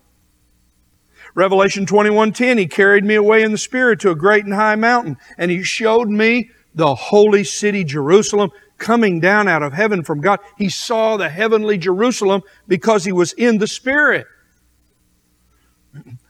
Revelation 1.35 1.87
21:10 1.87 2.59
he 2.59 2.67
carried 2.67 3.05
me 3.05 3.15
away 3.15 3.43
in 3.43 3.53
the 3.53 3.59
spirit 3.59 4.01
to 4.01 4.11
a 4.11 4.15
great 4.15 4.45
and 4.45 4.53
high 4.53 4.75
mountain 4.75 5.17
and 5.39 5.51
he 5.51 5.63
showed 5.63 6.09
me 6.09 6.51
the 6.75 6.95
holy 6.95 7.45
city 7.45 7.85
Jerusalem 7.85 8.51
coming 8.77 9.21
down 9.21 9.49
out 9.49 9.63
of 9.63 9.73
heaven 9.73 10.03
from 10.03 10.21
God. 10.21 10.41
He 10.57 10.69
saw 10.69 11.17
the 11.17 11.29
heavenly 11.29 11.79
Jerusalem 11.79 12.43
because 12.67 13.05
he 13.05 13.13
was 13.13 13.33
in 13.33 13.59
the 13.59 13.67
Spirit. 13.67 14.27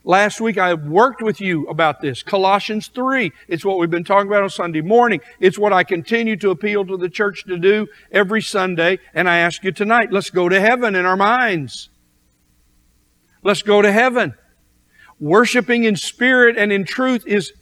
Last 0.09 0.41
week 0.41 0.57
I 0.57 0.73
worked 0.73 1.21
with 1.21 1.39
you 1.39 1.67
about 1.67 2.01
this. 2.01 2.23
Colossians 2.23 2.89
3. 2.89 3.31
It's 3.47 3.63
what 3.63 3.79
we've 3.79 3.91
been 3.91 4.05
talking 4.05 4.27
about 4.27 4.43
on 4.43 4.49
Sunday 4.49 4.81
morning. 4.81 5.21
It's 5.39 5.59
what 5.59 5.75
I 5.75 5.85
continue 5.85 6.35
to 6.37 6.49
appeal 6.49 6.87
to 6.87 6.97
the 6.97 7.11
church 7.11 7.45
to 7.45 7.59
do 7.59 7.89
every 8.11 8.41
Sunday. 8.41 9.01
And 9.13 9.29
I 9.29 9.37
ask 9.37 9.63
you 9.63 9.71
tonight, 9.71 10.11
let's 10.11 10.31
go 10.31 10.49
to 10.49 10.59
heaven 10.59 10.95
in 10.95 11.05
our 11.05 11.15
minds. 11.15 11.91
Let's 13.43 13.61
go 13.61 13.83
to 13.83 13.93
heaven. 13.93 14.33
Worshiping 15.21 15.85
in 15.85 15.95
spirit 15.95 16.57
and 16.57 16.73
in 16.73 16.87
truth 16.87 17.27
is 17.27 17.53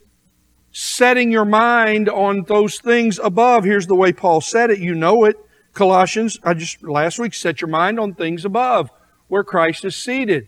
setting 0.71 1.29
your 1.29 1.43
mind 1.43 2.07
on 2.07 2.45
those 2.47 2.77
things 2.77 3.19
above. 3.21 3.65
Here's 3.65 3.87
the 3.87 3.95
way 3.95 4.13
Paul 4.13 4.39
said 4.39 4.71
it. 4.71 4.79
You 4.79 4.95
know 4.95 5.25
it. 5.25 5.35
Colossians, 5.73 6.39
I 6.45 6.53
just 6.53 6.81
last 6.81 7.19
week 7.19 7.33
set 7.33 7.59
your 7.59 7.69
mind 7.69 7.99
on 7.99 8.13
things 8.13 8.45
above 8.45 8.89
where 9.27 9.43
Christ 9.43 9.83
is 9.83 9.97
seated. 9.97 10.47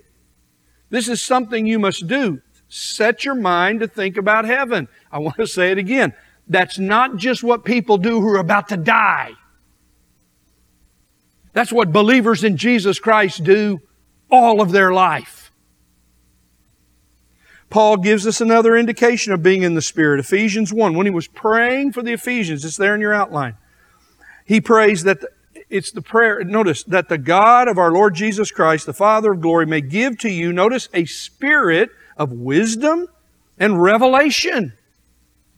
This 0.89 1.07
is 1.07 1.21
something 1.21 1.65
you 1.65 1.79
must 1.79 2.07
do. 2.07 2.41
Set 2.67 3.25
your 3.25 3.35
mind 3.35 3.79
to 3.79 3.87
think 3.87 4.17
about 4.17 4.45
heaven. 4.45 4.87
I 5.11 5.19
want 5.19 5.37
to 5.37 5.47
say 5.47 5.71
it 5.71 5.77
again. 5.77 6.13
That's 6.47 6.79
not 6.79 7.17
just 7.17 7.43
what 7.43 7.63
people 7.63 7.97
do 7.97 8.21
who 8.21 8.29
are 8.29 8.39
about 8.39 8.69
to 8.69 8.77
die. 8.77 9.33
That's 11.53 11.71
what 11.71 11.91
believers 11.91 12.43
in 12.43 12.57
Jesus 12.57 12.99
Christ 12.99 13.43
do 13.43 13.81
all 14.31 14.61
of 14.61 14.71
their 14.71 14.91
life. 14.91 15.51
Paul 17.69 17.97
gives 17.97 18.25
us 18.25 18.41
another 18.41 18.75
indication 18.75 19.31
of 19.31 19.43
being 19.43 19.61
in 19.61 19.75
the 19.75 19.81
Spirit. 19.81 20.19
Ephesians 20.19 20.73
1, 20.73 20.95
when 20.95 21.05
he 21.05 21.11
was 21.11 21.27
praying 21.27 21.91
for 21.91 22.01
the 22.01 22.13
Ephesians, 22.13 22.65
it's 22.65 22.77
there 22.77 22.95
in 22.95 23.01
your 23.01 23.13
outline. 23.13 23.57
He 24.45 24.59
prays 24.59 25.03
that 25.03 25.23
it's 25.69 25.91
the 25.91 26.01
prayer, 26.01 26.43
notice, 26.43 26.83
that 26.83 27.09
the 27.09 27.17
God 27.17 27.67
of 27.67 27.77
our 27.77 27.91
Lord 27.91 28.15
Jesus 28.15 28.51
Christ, 28.51 28.85
the 28.85 28.93
Father 28.93 29.33
of 29.33 29.41
glory, 29.41 29.65
may 29.65 29.81
give 29.81 30.17
to 30.19 30.29
you, 30.29 30.51
notice, 30.51 30.89
a 30.93 31.05
spirit 31.05 31.89
of 32.17 32.31
wisdom 32.31 33.07
and 33.57 33.81
revelation 33.81 34.73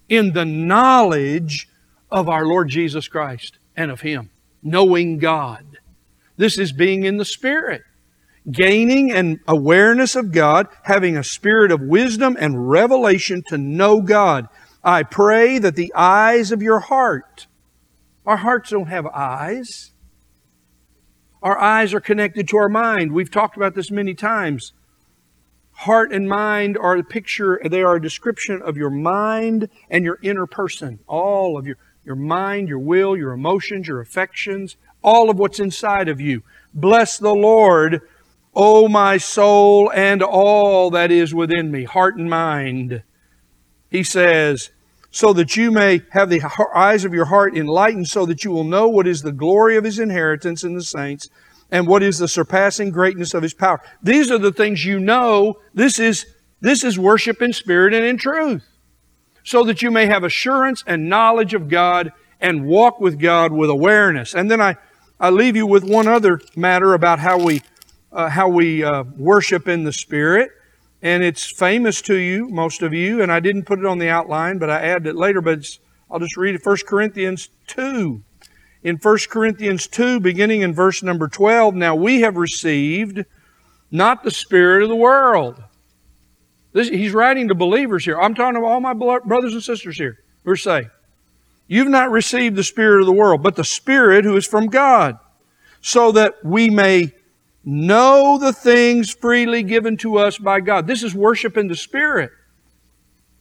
in 0.10 0.34
the 0.34 0.46
knowledge 0.46 1.70
of 2.10 2.28
our 2.28 2.46
Lord 2.46 2.70
Jesus 2.70 3.08
Christ 3.08 3.58
and 3.76 3.90
of 3.90 4.02
Him, 4.02 4.30
knowing 4.62 5.18
God. 5.18 5.78
This 6.38 6.58
is 6.58 6.72
being 6.74 7.04
in 7.04 7.18
the 7.18 7.26
Spirit 7.26 7.84
gaining 8.50 9.12
an 9.12 9.40
awareness 9.48 10.16
of 10.16 10.32
God, 10.32 10.68
having 10.84 11.18
a 11.18 11.24
spirit 11.24 11.72
of 11.72 11.82
wisdom 11.82 12.36
and 12.40 12.70
revelation 12.70 13.44
to 13.48 13.58
know 13.58 14.02
God. 14.02 14.48
I 14.84 15.04
pray 15.04 15.60
that 15.60 15.76
the 15.76 15.94
eyes 15.96 16.52
of 16.52 16.62
your 16.62 16.80
heart, 16.80 17.48
our 18.26 18.38
hearts 18.38 18.72
don't 18.72 18.88
have 18.88 19.06
eyes. 19.08 19.91
Our 21.42 21.58
eyes 21.58 21.94
are 21.94 22.00
connected 22.00 22.48
to 22.50 22.58
our 22.58 22.70
mind. 22.70 23.12
We've 23.12 23.32
talked 23.32 23.58
about 23.58 23.74
this 23.74 23.90
many 23.90 24.14
times. 24.14 24.74
Heart 25.72 26.14
and 26.14 26.30
mind 26.30 26.78
are 26.78 26.96
a 26.96 27.04
picture, 27.04 27.60
they 27.64 27.82
are 27.82 27.96
a 27.96 28.02
description 28.02 28.62
of 28.62 28.78
your 28.78 28.92
mind 28.92 29.70
and 29.90 30.06
your 30.06 30.20
inner 30.22 30.46
person. 30.46 31.00
All 31.08 31.58
of 31.58 31.66
your, 31.66 31.78
your 32.04 32.16
mind, 32.16 32.70
your 32.70 32.80
will, 32.80 33.18
your 33.18 33.32
emotions, 33.32 33.88
your 33.88 34.02
affections, 34.02 34.76
all 35.02 35.30
of 35.32 35.40
what's 35.40 35.60
inside 35.60 36.08
of 36.08 36.22
you. 36.22 36.44
Bless 36.74 37.18
the 37.18 37.34
Lord, 37.34 38.02
O 38.54 38.88
my 38.88 39.18
soul, 39.18 39.92
and 39.92 40.22
all 40.22 40.92
that 40.92 41.10
is 41.10 41.34
within 41.34 41.72
me, 41.72 41.86
heart 41.86 42.16
and 42.16 42.30
mind. 42.30 43.02
He 43.90 44.04
says, 44.04 44.70
so 45.12 45.34
that 45.34 45.58
you 45.58 45.72
may 45.72 46.02
have 46.12 46.30
the 46.30 46.42
eyes 46.74 47.04
of 47.04 47.14
your 47.14 47.26
heart 47.26 47.56
enlightened, 47.56 48.08
so 48.08 48.26
that 48.26 48.44
you 48.46 48.52
will 48.52 48.64
know 48.64 48.88
what 48.88 49.06
is 49.06 49.22
the 49.22 49.34
glory 49.34 49.76
of 49.76 49.84
his 49.84 50.00
inheritance 50.00 50.64
in 50.64 50.74
the 50.74 50.84
saints 50.84 51.30
and 51.70 51.86
what 51.86 52.02
is 52.02 52.18
the 52.18 52.28
surpassing 52.28 52.92
greatness 52.92 53.34
of 53.34 53.44
his 53.44 53.54
power. 53.54 53.82
These 54.02 54.32
are 54.32 54.38
the 54.38 54.52
things 54.54 54.86
you 54.86 55.00
know. 55.00 55.60
This 55.74 56.00
is, 56.00 56.26
this 56.62 56.84
is 56.84 56.98
worship 56.98 57.42
in 57.42 57.52
spirit 57.54 57.94
and 57.94 58.06
in 58.06 58.18
truth. 58.18 58.64
So 59.44 59.64
that 59.66 59.82
you 59.82 59.92
may 59.92 60.06
have 60.06 60.24
assurance 60.24 60.84
and 60.88 61.10
knowledge 61.10 61.54
of 61.54 61.68
God 61.68 62.14
and 62.40 62.66
walk 62.66 63.00
with 63.00 63.20
God 63.20 63.52
with 63.52 63.70
awareness. 63.70 64.34
And 64.34 64.50
then 64.50 64.62
I, 64.62 64.76
I 65.20 65.30
leave 65.30 65.56
you 65.56 65.68
with 65.68 65.84
one 65.84 66.08
other 66.08 66.40
matter 66.56 66.94
about 66.94 67.20
how 67.20 67.38
we, 67.38 67.62
uh, 68.12 68.30
how 68.30 68.50
we 68.50 68.84
uh, 68.84 69.04
worship 69.18 69.68
in 69.68 69.84
the 69.84 69.94
Spirit. 69.94 70.52
And 71.02 71.24
it's 71.24 71.50
famous 71.50 72.02
to 72.04 72.16
you, 72.16 72.48
most 72.50 72.82
of 72.84 72.94
you, 72.94 73.22
and 73.22 73.32
I 73.32 73.40
didn't 73.40 73.64
put 73.64 73.80
it 73.80 73.86
on 73.86 73.98
the 73.98 74.10
outline, 74.10 74.60
but 74.60 74.70
I 74.70 74.82
added 74.82 75.08
it 75.08 75.16
later, 75.16 75.42
but 75.42 75.66
I'll 76.10 76.20
just 76.20 76.38
read 76.38 76.56
it. 76.56 76.66
1 76.66 76.78
Corinthians 76.86 77.50
2 77.68 78.24
in 78.84 78.98
1 78.98 79.18
Corinthians 79.30 79.88
2, 79.88 80.20
beginning 80.20 80.62
in 80.62 80.74
verse 80.74 81.04
number 81.04 81.28
12. 81.28 81.76
Now 81.76 81.96
we 81.96 82.22
have 82.22 82.36
received 82.36 83.26
not 83.92 84.24
the 84.24 84.32
Spirit 84.32 84.84
of 84.84 84.90
the 84.90 84.96
world. 84.96 85.64
This, 86.74 86.90
he's 86.90 87.14
writing 87.14 87.50
to 87.50 87.56
believers 87.56 88.06
here. 88.06 88.20
I'm 88.20 88.34
talking 88.34 88.60
to 88.60 88.66
all 88.66 88.80
my 88.80 88.94
brothers 88.94 89.54
and 89.54 89.64
sisters 89.64 89.98
here. 89.98 90.20
Verse 90.46 90.64
say, 90.64 90.88
You've 91.68 91.90
not 91.90 92.12
received 92.12 92.56
the 92.56 92.64
Spirit 92.64 93.02
of 93.02 93.06
the 93.06 93.14
world, 93.14 93.44
but 93.44 93.56
the 93.56 93.64
Spirit 93.64 94.26
who 94.26 94.36
is 94.36 94.46
from 94.46 94.68
God, 94.68 95.18
so 95.82 96.12
that 96.14 96.44
we 96.44 96.70
may 96.70 97.14
know 97.64 98.38
the 98.38 98.54
things 98.54 99.12
freely 99.12 99.64
given 99.64 99.98
to 99.98 100.18
us 100.18 100.38
by 100.38 100.60
God. 100.60 100.88
This 100.88 101.04
is 101.04 101.14
worship 101.14 101.58
in 101.58 101.68
the 101.68 101.76
Spirit. 101.76 102.32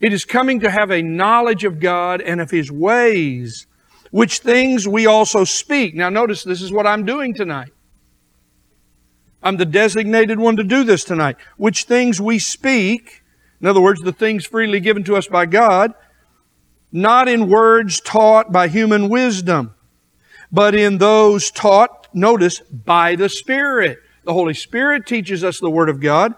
It 0.00 0.12
is 0.12 0.24
coming 0.24 0.60
to 0.60 0.70
have 0.70 0.90
a 0.90 1.02
knowledge 1.02 1.64
of 1.64 1.80
God 1.80 2.20
and 2.20 2.40
of 2.40 2.50
His 2.50 2.70
ways 2.70 3.66
which 4.10 4.40
things 4.40 4.86
we 4.88 5.06
also 5.06 5.44
speak. 5.44 5.94
Now 5.94 6.08
notice 6.08 6.42
this 6.42 6.62
is 6.62 6.72
what 6.72 6.86
I'm 6.86 7.04
doing 7.04 7.34
tonight. 7.34 7.72
I'm 9.42 9.56
the 9.56 9.64
designated 9.64 10.38
one 10.38 10.56
to 10.56 10.64
do 10.64 10.84
this 10.84 11.04
tonight. 11.04 11.36
Which 11.56 11.84
things 11.84 12.20
we 12.20 12.38
speak, 12.38 13.22
in 13.60 13.66
other 13.66 13.80
words, 13.80 14.00
the 14.02 14.12
things 14.12 14.44
freely 14.44 14.80
given 14.80 15.04
to 15.04 15.16
us 15.16 15.28
by 15.28 15.46
God, 15.46 15.94
not 16.92 17.28
in 17.28 17.48
words 17.48 18.00
taught 18.00 18.52
by 18.52 18.68
human 18.68 19.08
wisdom, 19.08 19.74
but 20.52 20.74
in 20.74 20.98
those 20.98 21.50
taught, 21.50 22.08
notice, 22.12 22.60
by 22.60 23.14
the 23.14 23.28
Spirit. 23.28 23.98
The 24.24 24.32
Holy 24.32 24.54
Spirit 24.54 25.06
teaches 25.06 25.42
us 25.42 25.60
the 25.60 25.70
Word 25.70 25.88
of 25.88 26.00
God, 26.00 26.34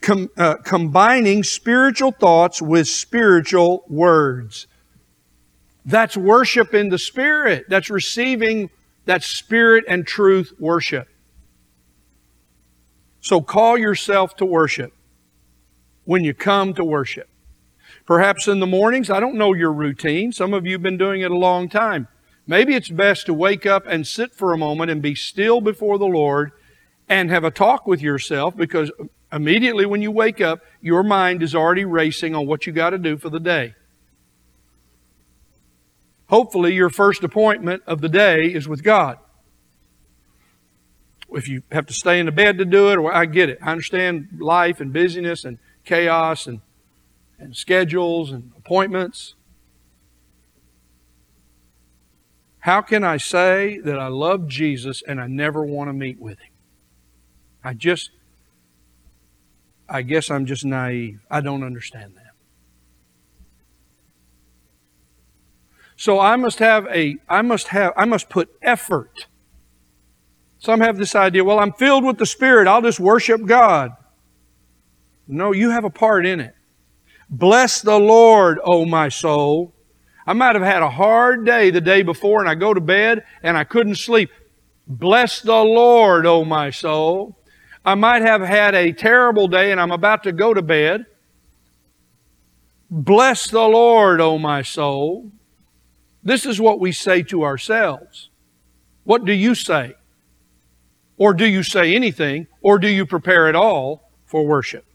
com, 0.00 0.30
uh, 0.36 0.56
combining 0.64 1.42
spiritual 1.42 2.12
thoughts 2.12 2.62
with 2.62 2.86
spiritual 2.88 3.84
words. 3.88 4.66
That's 5.84 6.16
worship 6.16 6.72
in 6.72 6.88
the 6.88 6.98
Spirit. 6.98 7.66
That's 7.68 7.90
receiving 7.90 8.70
that 9.06 9.22
Spirit 9.22 9.84
and 9.88 10.06
truth 10.06 10.52
worship. 10.58 11.08
So 13.20 13.40
call 13.40 13.76
yourself 13.76 14.36
to 14.36 14.44
worship 14.44 14.92
when 16.04 16.24
you 16.24 16.34
come 16.34 16.74
to 16.74 16.84
worship. 16.84 17.28
Perhaps 18.06 18.48
in 18.48 18.60
the 18.60 18.66
mornings, 18.66 19.08
I 19.08 19.18
don't 19.18 19.36
know 19.36 19.54
your 19.54 19.72
routine. 19.72 20.30
Some 20.32 20.52
of 20.52 20.66
you 20.66 20.72
have 20.72 20.82
been 20.82 20.98
doing 20.98 21.22
it 21.22 21.30
a 21.30 21.36
long 21.36 21.68
time. 21.68 22.06
Maybe 22.46 22.74
it's 22.74 22.90
best 22.90 23.24
to 23.26 23.34
wake 23.34 23.64
up 23.64 23.86
and 23.86 24.06
sit 24.06 24.34
for 24.34 24.52
a 24.52 24.58
moment 24.58 24.90
and 24.90 25.00
be 25.00 25.14
still 25.14 25.62
before 25.62 25.98
the 25.98 26.04
Lord 26.04 26.52
and 27.08 27.30
have 27.30 27.44
a 27.44 27.50
talk 27.50 27.86
with 27.86 28.00
yourself 28.00 28.56
because 28.56 28.90
immediately 29.32 29.86
when 29.86 30.02
you 30.02 30.10
wake 30.10 30.40
up, 30.40 30.60
your 30.80 31.02
mind 31.02 31.42
is 31.42 31.54
already 31.54 31.84
racing 31.84 32.34
on 32.34 32.46
what 32.46 32.66
you 32.66 32.72
got 32.72 32.90
to 32.90 32.98
do 32.98 33.16
for 33.16 33.30
the 33.30 33.40
day. 33.40 33.74
Hopefully, 36.28 36.74
your 36.74 36.90
first 36.90 37.22
appointment 37.22 37.82
of 37.86 38.00
the 38.00 38.08
day 38.08 38.44
is 38.46 38.66
with 38.66 38.82
God. 38.82 39.18
If 41.30 41.48
you 41.48 41.62
have 41.70 41.86
to 41.86 41.92
stay 41.92 42.18
in 42.18 42.26
the 42.26 42.32
bed 42.32 42.58
to 42.58 42.64
do 42.64 42.90
it, 42.90 42.96
or 42.96 43.12
I 43.12 43.26
get 43.26 43.50
it. 43.50 43.58
I 43.60 43.72
understand 43.72 44.28
life 44.38 44.80
and 44.80 44.92
busyness 44.92 45.44
and 45.44 45.58
chaos 45.84 46.46
and, 46.46 46.60
and 47.38 47.54
schedules 47.54 48.30
and 48.30 48.52
appointments. 48.56 49.34
How 52.60 52.80
can 52.80 53.04
I 53.04 53.18
say 53.18 53.78
that 53.80 53.98
I 53.98 54.06
love 54.06 54.48
Jesus 54.48 55.02
and 55.06 55.20
I 55.20 55.26
never 55.26 55.62
want 55.64 55.88
to 55.88 55.92
meet 55.92 56.18
with 56.18 56.38
him? 56.38 56.53
I 57.64 57.72
just, 57.72 58.10
I 59.88 60.02
guess 60.02 60.30
I'm 60.30 60.44
just 60.44 60.64
naive. 60.64 61.20
I 61.30 61.40
don't 61.40 61.64
understand 61.64 62.12
that. 62.16 62.24
So 65.96 66.20
I 66.20 66.36
must 66.36 66.58
have 66.58 66.86
a, 66.88 67.16
I 67.28 67.40
must 67.42 67.68
have, 67.68 67.94
I 67.96 68.04
must 68.04 68.28
put 68.28 68.50
effort. 68.60 69.26
Some 70.58 70.80
have 70.80 70.98
this 70.98 71.14
idea, 71.14 71.44
well, 71.44 71.58
I'm 71.58 71.72
filled 71.72 72.04
with 72.04 72.18
the 72.18 72.26
Spirit, 72.26 72.68
I'll 72.68 72.82
just 72.82 73.00
worship 73.00 73.46
God. 73.46 73.92
No, 75.26 75.52
you 75.52 75.70
have 75.70 75.84
a 75.84 75.90
part 75.90 76.26
in 76.26 76.40
it. 76.40 76.54
Bless 77.30 77.80
the 77.80 77.98
Lord, 77.98 78.58
O 78.62 78.84
my 78.84 79.08
soul. 79.08 79.74
I 80.26 80.32
might 80.32 80.54
have 80.54 80.64
had 80.64 80.82
a 80.82 80.90
hard 80.90 81.44
day 81.46 81.70
the 81.70 81.80
day 81.80 82.02
before 82.02 82.40
and 82.40 82.48
I 82.48 82.54
go 82.54 82.74
to 82.74 82.80
bed 82.80 83.24
and 83.42 83.56
I 83.56 83.64
couldn't 83.64 83.96
sleep. 83.96 84.30
Bless 84.86 85.40
the 85.40 85.62
Lord, 85.62 86.26
O 86.26 86.44
my 86.44 86.70
soul. 86.70 87.38
I 87.84 87.94
might 87.94 88.22
have 88.22 88.40
had 88.40 88.74
a 88.74 88.92
terrible 88.92 89.48
day 89.48 89.70
and 89.70 89.80
I'm 89.80 89.90
about 89.90 90.22
to 90.24 90.32
go 90.32 90.54
to 90.54 90.62
bed. 90.62 91.06
Bless 92.90 93.50
the 93.50 93.66
Lord, 93.66 94.20
O 94.20 94.38
my 94.38 94.62
soul. 94.62 95.30
This 96.22 96.46
is 96.46 96.60
what 96.60 96.80
we 96.80 96.92
say 96.92 97.22
to 97.24 97.44
ourselves. 97.44 98.30
What 99.04 99.24
do 99.24 99.32
you 99.32 99.54
say? 99.54 99.94
Or 101.18 101.34
do 101.34 101.46
you 101.46 101.62
say 101.62 101.94
anything? 101.94 102.46
Or 102.62 102.78
do 102.78 102.88
you 102.88 103.04
prepare 103.04 103.48
at 103.48 103.54
all 103.54 104.10
for 104.24 104.46
worship? 104.46 104.86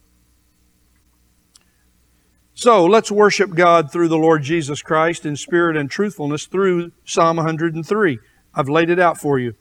So 2.55 2.85
let's 2.85 3.11
worship 3.11 3.51
God 3.51 3.91
through 3.91 4.09
the 4.09 4.17
Lord 4.17 4.43
Jesus 4.43 4.81
Christ 4.81 5.25
in 5.25 5.37
spirit 5.37 5.77
and 5.77 5.89
truthfulness 5.89 6.45
through 6.45 6.91
Psalm 7.05 7.37
103. 7.37 8.19
I've 8.53 8.67
laid 8.67 8.89
it 8.89 8.99
out 8.99 9.17
for 9.17 9.39
you. 9.39 9.55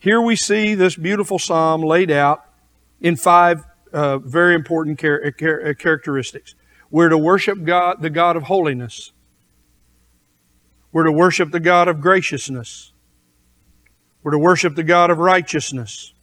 Here 0.00 0.20
we 0.20 0.34
see 0.34 0.74
this 0.74 0.96
beautiful 0.96 1.38
psalm 1.38 1.82
laid 1.82 2.10
out 2.10 2.42
in 3.02 3.16
five 3.16 3.64
uh, 3.92 4.16
very 4.18 4.54
important 4.54 4.98
char- 4.98 5.30
char- 5.32 5.74
characteristics. 5.74 6.54
We're 6.90 7.10
to 7.10 7.18
worship 7.18 7.64
God, 7.64 8.00
the 8.00 8.08
God 8.08 8.34
of 8.36 8.44
holiness. 8.44 9.12
We're 10.90 11.04
to 11.04 11.12
worship 11.12 11.50
the 11.50 11.60
God 11.60 11.86
of 11.86 12.00
graciousness. 12.00 12.92
We're 14.22 14.32
to 14.32 14.38
worship 14.38 14.74
the 14.74 14.82
God 14.82 15.10
of 15.10 15.18
righteousness. 15.18 16.14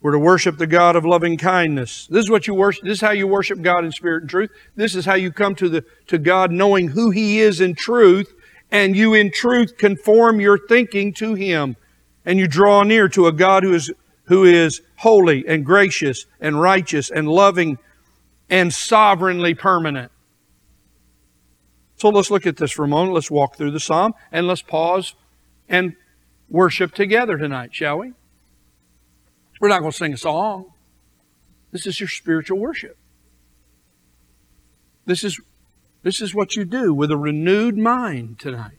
We're 0.00 0.12
to 0.12 0.18
worship 0.18 0.58
the 0.58 0.66
God 0.68 0.94
of 0.94 1.04
loving 1.04 1.36
kindness. 1.36 2.06
This 2.06 2.26
is 2.26 2.30
what 2.30 2.46
you 2.46 2.54
worship. 2.54 2.84
This 2.84 2.98
is 2.98 3.00
how 3.00 3.10
you 3.10 3.26
worship 3.26 3.60
God 3.60 3.84
in 3.84 3.90
spirit 3.90 4.22
and 4.22 4.30
truth. 4.30 4.50
This 4.76 4.94
is 4.94 5.04
how 5.04 5.14
you 5.14 5.32
come 5.32 5.56
to 5.56 5.68
the 5.68 5.84
to 6.06 6.18
God 6.18 6.52
knowing 6.52 6.88
who 6.88 7.10
He 7.10 7.40
is 7.40 7.60
in 7.60 7.74
truth, 7.74 8.34
and 8.70 8.94
you 8.94 9.14
in 9.14 9.32
truth 9.32 9.78
conform 9.78 10.40
your 10.40 10.58
thinking 10.58 11.12
to 11.14 11.34
Him, 11.34 11.76
and 12.24 12.38
you 12.38 12.46
draw 12.46 12.82
near 12.82 13.08
to 13.08 13.26
a 13.26 13.32
God 13.32 13.62
who 13.62 13.74
is 13.74 13.92
who 14.26 14.44
is 14.44 14.80
holy 14.96 15.46
and 15.46 15.64
gracious 15.64 16.26
and 16.40 16.60
righteous 16.60 17.10
and 17.10 17.28
loving 17.28 17.78
and 18.48 18.72
sovereignly 18.72 19.54
permanent. 19.54 20.10
So 21.96 22.08
let's 22.08 22.30
look 22.30 22.46
at 22.46 22.56
this 22.56 22.72
for 22.72 22.84
a 22.84 22.88
moment. 22.88 23.14
Let's 23.14 23.30
walk 23.30 23.56
through 23.56 23.70
the 23.72 23.80
psalm 23.80 24.14
and 24.32 24.46
let's 24.46 24.62
pause 24.62 25.14
and 25.68 25.94
worship 26.48 26.94
together 26.94 27.36
tonight, 27.36 27.74
shall 27.74 27.98
we? 27.98 28.12
We're 29.60 29.68
not 29.68 29.80
going 29.80 29.92
to 29.92 29.96
sing 29.96 30.12
a 30.12 30.18
song. 30.18 30.72
This 31.70 31.86
is 31.86 32.00
your 32.00 32.08
spiritual 32.08 32.58
worship. 32.58 32.96
This 35.06 35.24
is, 35.24 35.40
this 36.02 36.20
is 36.20 36.34
what 36.34 36.56
you 36.56 36.64
do 36.64 36.94
with 36.94 37.10
a 37.10 37.16
renewed 37.16 37.76
mind 37.76 38.38
tonight. 38.38 38.78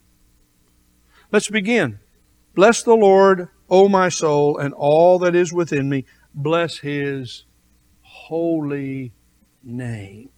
Let's 1.32 1.50
begin. 1.50 2.00
Bless 2.56 2.82
the 2.82 2.96
Lord, 2.96 3.50
O 3.70 3.90
my 3.90 4.08
soul, 4.08 4.58
and 4.58 4.74
all 4.74 5.20
that 5.20 5.36
is 5.36 5.52
within 5.52 5.90
me. 5.90 6.06
Bless 6.34 6.78
his 6.78 7.44
holy 8.02 9.12
name. 9.62 10.30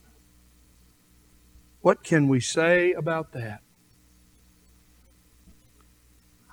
What 1.82 2.04
can 2.04 2.28
we 2.28 2.40
say 2.40 2.92
about 2.94 3.34
that? 3.34 3.62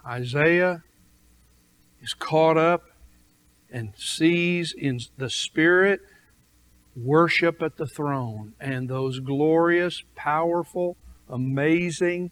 Isaiah 0.07 0.83
is 2.03 2.13
caught 2.13 2.59
up 2.59 2.83
and 3.71 3.95
sees 3.97 4.75
in 4.77 5.01
the 5.17 5.31
Spirit 5.31 6.01
worship 6.95 7.63
at 7.63 7.79
the 7.79 7.87
throne, 7.87 8.53
and 8.61 8.89
those 8.89 9.19
glorious, 9.19 10.05
powerful, 10.15 10.99
amazing 11.27 12.31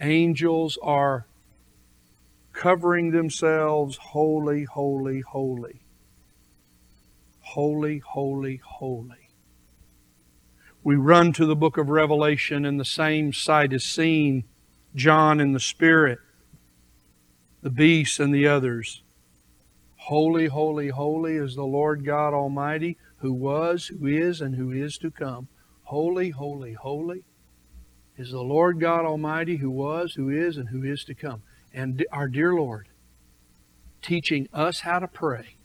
angels 0.00 0.76
are 0.82 1.26
covering 2.62 3.10
themselves 3.10 3.96
holy, 3.96 4.62
holy, 4.62 5.20
holy. 5.20 5.80
Holy, 7.40 7.98
holy, 7.98 8.60
holy. 8.64 9.30
We 10.84 10.94
run 10.94 11.32
to 11.32 11.44
the 11.44 11.56
book 11.56 11.76
of 11.76 11.88
Revelation, 11.88 12.64
and 12.64 12.78
the 12.78 12.84
same 12.84 13.32
sight 13.32 13.72
is 13.72 13.84
seen 13.84 14.44
John 14.94 15.40
in 15.40 15.54
the 15.54 15.58
Spirit, 15.58 16.20
the 17.62 17.70
beasts, 17.70 18.20
and 18.20 18.32
the 18.32 18.46
others. 18.46 19.02
Holy, 19.96 20.46
holy, 20.46 20.90
holy 20.90 21.34
is 21.34 21.56
the 21.56 21.64
Lord 21.64 22.04
God 22.04 22.32
Almighty, 22.32 22.96
who 23.16 23.32
was, 23.32 23.88
who 23.88 24.06
is, 24.06 24.40
and 24.40 24.54
who 24.54 24.70
is 24.70 24.98
to 24.98 25.10
come. 25.10 25.48
Holy, 25.82 26.30
holy, 26.30 26.74
holy 26.74 27.24
is 28.16 28.30
the 28.30 28.40
Lord 28.40 28.78
God 28.78 29.04
Almighty, 29.04 29.56
who 29.56 29.70
was, 29.70 30.14
who 30.14 30.30
is, 30.30 30.56
and 30.56 30.68
who 30.68 30.84
is 30.84 31.02
to 31.04 31.14
come. 31.14 31.42
And 31.72 32.04
our 32.12 32.28
dear 32.28 32.54
Lord, 32.54 32.88
teaching 34.02 34.48
us 34.52 34.80
how 34.80 34.98
to 34.98 35.08
pray, 35.08 35.56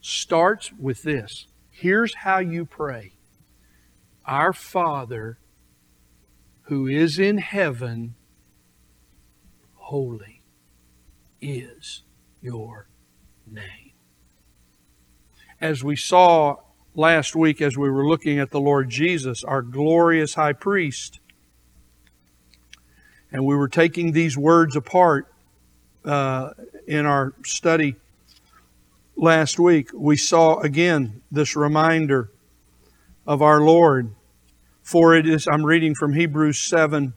starts 0.00 0.72
with 0.72 1.02
this. 1.02 1.46
Here's 1.70 2.14
how 2.16 2.38
you 2.38 2.64
pray 2.64 3.12
Our 4.24 4.52
Father 4.52 5.38
who 6.62 6.86
is 6.86 7.18
in 7.18 7.38
heaven, 7.38 8.14
holy 9.74 10.42
is 11.40 12.02
your 12.40 12.88
name. 13.46 13.92
As 15.60 15.82
we 15.82 15.96
saw 15.96 16.56
last 16.94 17.34
week 17.34 17.60
as 17.60 17.76
we 17.76 17.90
were 17.90 18.06
looking 18.06 18.38
at 18.38 18.50
the 18.50 18.60
Lord 18.60 18.90
Jesus, 18.90 19.42
our 19.44 19.62
glorious 19.62 20.34
high 20.34 20.52
priest, 20.52 21.20
and 23.32 23.44
we 23.44 23.56
were 23.56 23.68
taking 23.68 24.12
these 24.12 24.36
words 24.36 24.76
apart 24.76 25.26
uh, 26.04 26.50
in 26.86 27.06
our 27.06 27.32
study 27.44 27.96
last 29.16 29.58
week, 29.58 29.90
we 29.94 30.16
saw 30.16 30.58
again 30.60 31.22
this 31.30 31.56
reminder 31.56 32.30
of 33.26 33.40
our 33.40 33.60
Lord. 33.60 34.14
For 34.82 35.14
it 35.14 35.28
is, 35.28 35.46
I'm 35.46 35.64
reading 35.64 35.94
from 35.94 36.12
Hebrews 36.12 36.58
7, 36.58 37.14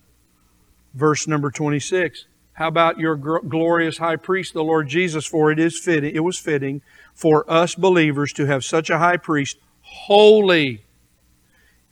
verse 0.93 1.27
number 1.27 1.49
26. 1.49 2.25
How 2.53 2.67
about 2.67 2.99
your 2.99 3.15
glorious 3.17 3.97
high 3.97 4.15
priest, 4.15 4.53
the 4.53 4.63
Lord 4.63 4.87
Jesus? 4.87 5.25
For 5.25 5.51
it 5.51 5.59
is 5.59 5.77
fitting, 5.77 6.15
it 6.15 6.23
was 6.23 6.37
fitting 6.37 6.81
for 7.13 7.49
us 7.51 7.75
believers 7.75 8.31
to 8.33 8.45
have 8.45 8.63
such 8.63 8.89
a 8.89 8.99
high 8.99 9.17
priest, 9.17 9.57
holy, 9.81 10.83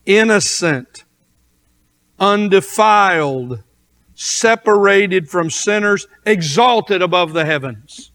innocent, 0.06 1.04
undefiled, 2.20 3.63
separated 4.16 5.30
from 5.30 5.50
sinners, 5.50 6.08
exalted 6.26 7.02
above 7.02 7.34
the 7.34 7.46
heavens. 7.46 8.12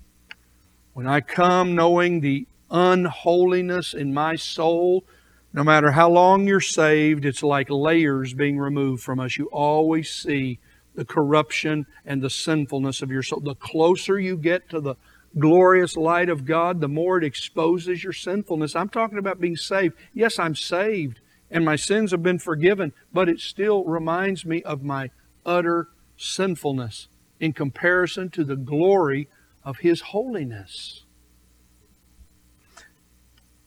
When 0.93 1.07
I 1.07 1.21
come 1.21 1.75
knowing 1.75 2.21
the 2.21 2.47
unholiness 2.71 3.95
in 3.95 4.13
my 4.13 4.37
soul, 4.37 5.05
no 5.53 5.65
matter 5.65 5.93
how 5.93 6.11
long 6.11 6.47
you're 6.47 6.61
saved, 6.61 7.25
it's 7.25 7.43
like 7.43 7.71
layers 7.71 8.35
being 8.35 8.59
removed 8.59 9.03
from 9.03 9.21
us. 9.21 9.39
You 9.39 9.47
always 9.47 10.11
see 10.11 10.59
the 10.95 11.05
corruption 11.05 11.87
and 12.05 12.21
the 12.21 12.31
sinfulness 12.31 13.03
of 13.03 13.11
your 13.11 13.23
soul. 13.23 13.41
The 13.41 13.55
closer 13.55 14.19
you 14.19 14.37
get 14.37 14.69
to 14.71 14.81
the 14.81 14.97
glorious 15.39 15.97
light 15.97 16.29
of 16.29 16.45
God, 16.45 16.81
the 16.81 16.89
more 16.89 17.19
it 17.19 17.25
exposes 17.25 18.03
your 18.03 18.13
sinfulness. 18.13 18.75
I'm 18.75 18.89
talking 18.89 19.19
about 19.19 19.41
being 19.41 19.57
saved. 19.57 19.95
Yes, 20.13 20.39
I'm 20.39 20.55
saved 20.55 21.21
and 21.51 21.65
my 21.65 21.77
sins 21.77 22.11
have 22.11 22.23
been 22.23 22.39
forgiven, 22.39 22.93
but 23.13 23.29
it 23.29 23.41
still 23.41 23.85
reminds 23.85 24.45
me 24.45 24.63
of 24.63 24.83
my 24.83 25.11
utter 25.49 25.89
sinfulness 26.17 27.09
in 27.41 27.53
comparison 27.53 28.29
to 28.31 28.45
the 28.45 28.57
glory 28.57 29.29
of 29.65 29.79
His 29.79 30.01
holiness. 30.01 31.05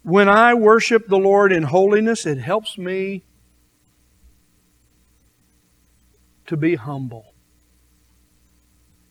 When 0.04 0.30
I 0.30 0.54
worship 0.54 1.08
the 1.08 1.18
Lord 1.18 1.52
in 1.52 1.64
holiness, 1.64 2.26
it 2.26 2.38
helps 2.38 2.78
me 2.78 3.24
to 6.46 6.56
be 6.56 6.76
humble. 6.76 7.34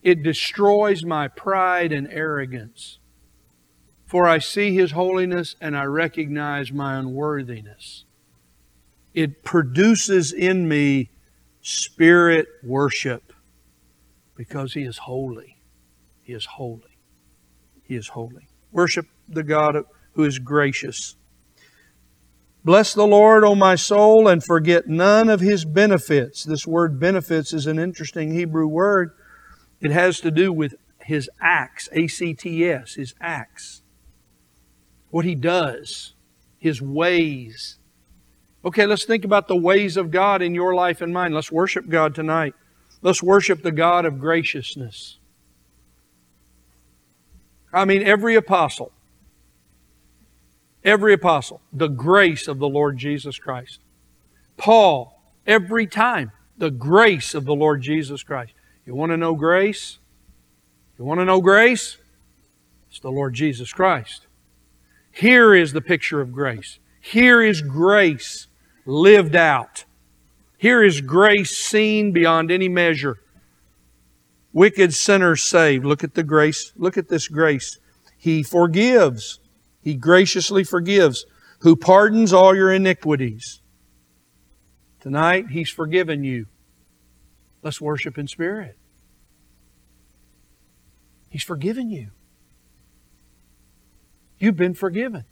It 0.03 0.23
destroys 0.23 1.05
my 1.05 1.29
pride 1.29 1.93
and 1.93 2.09
arrogance. 2.11 2.99
For 4.07 4.27
I 4.27 4.39
see 4.39 4.75
His 4.75 4.93
holiness 4.93 5.57
and 5.61 5.77
I 5.77 5.85
recognize 5.85 6.73
my 6.73 6.97
unworthiness. 6.97 8.05
It 9.15 9.45
produces 9.45 10.33
in 10.33 10.69
me 10.69 11.11
spirit 11.61 12.47
worship 12.63 13.33
because 14.37 14.75
He 14.75 14.83
is 14.83 14.99
holy. 14.99 15.57
He 16.23 16.33
is 16.33 16.47
holy. 16.47 16.99
He 17.83 17.97
is 17.97 18.09
holy. 18.09 18.49
Worship 18.73 19.07
the 19.29 19.43
God 19.43 19.77
who 20.13 20.25
is 20.25 20.39
gracious. 20.39 21.17
Bless 22.63 22.95
the 22.95 23.07
Lord, 23.07 23.43
O 23.43 23.55
my 23.55 23.75
soul, 23.75 24.29
and 24.29 24.45
forget 24.45 24.87
none 24.87 25.29
of 25.29 25.41
His 25.41 25.65
benefits. 25.65 26.45
This 26.45 26.67
word 26.67 27.01
benefits 27.01 27.53
is 27.53 27.67
an 27.67 27.79
interesting 27.79 28.33
Hebrew 28.33 28.67
word. 28.67 29.13
It 29.81 29.91
has 29.91 30.21
to 30.21 30.31
do 30.31 30.53
with 30.53 30.75
His 31.03 31.29
acts, 31.41 31.89
A 31.93 32.07
C 32.07 32.35
T 32.35 32.65
S, 32.69 32.95
His 32.95 33.15
acts. 33.21 33.83
What 35.09 35.25
He 35.25 35.35
does, 35.35 36.15
His 36.59 36.81
ways, 36.81 37.79
Okay, 38.65 38.87
let's 38.87 39.05
think 39.05 39.25
about 39.25 39.49
the 39.49 39.57
ways 39.57 39.97
of 39.97 40.11
God 40.11 40.43
in 40.43 40.55
your 40.55 40.75
life 40.75 41.01
and 41.01 41.13
mine. 41.13 41.33
Let's 41.33 41.51
worship 41.51 41.89
God 41.89 42.15
tonight. 42.15 42.55
Let's 43.03 43.23
worship 43.23 43.63
the 43.63 43.73
God 43.73 44.05
of 44.05 44.21
graciousness. 44.21 45.19
I 47.73 47.85
mean, 47.85 48.03
every 48.03 48.35
apostle, 48.35 48.93
every 50.85 51.15
apostle, 51.15 51.63
the 51.73 51.89
grace 51.89 52.49
of 52.49 52.59
the 52.59 52.69
Lord 52.69 52.99
Jesus 52.99 53.39
Christ. 53.39 53.81
Paul, 54.57 55.23
every 55.47 55.87
time, 55.87 56.33
the 56.59 56.71
grace 56.71 57.35
of 57.35 57.47
the 57.47 57.55
Lord 57.55 57.81
Jesus 57.81 58.23
Christ. 58.23 58.53
You 58.85 58.95
want 58.95 59.11
to 59.11 59.17
know 59.17 59.35
grace? 59.35 59.99
You 60.99 61.07
want 61.07 61.21
to 61.21 61.25
know 61.25 61.41
grace? 61.41 61.97
It's 62.91 63.01
the 63.01 63.11
Lord 63.11 63.33
Jesus 63.33 63.73
Christ. 63.73 64.27
Here 65.11 65.55
is 65.55 65.73
the 65.73 65.81
picture 65.81 66.21
of 66.21 66.33
grace. 66.33 66.79
Here 67.01 67.43
is 67.43 67.63
grace 67.63 68.49
lived 68.91 69.37
out. 69.37 69.85
Here 70.59 70.83
is 70.83 71.01
grace 71.01 71.57
seen 71.57 72.13
beyond 72.13 72.51
any 72.51 72.69
measure. 72.69 73.19
Wicked 74.53 74.93
sinners 74.93 75.43
saved. 75.43 75.85
Look 75.85 76.05
at 76.05 76.15
the 76.15 76.23
grace. 76.23 76.73
Look 76.77 76.99
at 76.99 77.09
this 77.09 77.29
grace. 77.29 77.79
He 78.19 78.43
forgives. 78.43 79.41
He 79.81 79.95
graciously 79.95 80.65
forgives. 80.65 81.25
Who 81.61 81.77
pardons 81.77 82.33
all 82.33 82.55
your 82.55 82.73
iniquities. 82.73 83.61
Tonight, 85.01 85.47
He's 85.51 85.71
forgiven 85.71 86.25
you. 86.25 86.47
Let's 87.63 87.81
worship 87.81 88.19
in 88.19 88.27
spirit. 88.27 88.77
He's 91.29 91.45
forgiven 91.45 91.91
you. 91.91 92.09
You've 94.39 94.57
been 94.57 94.75
forgiven. 94.75 95.25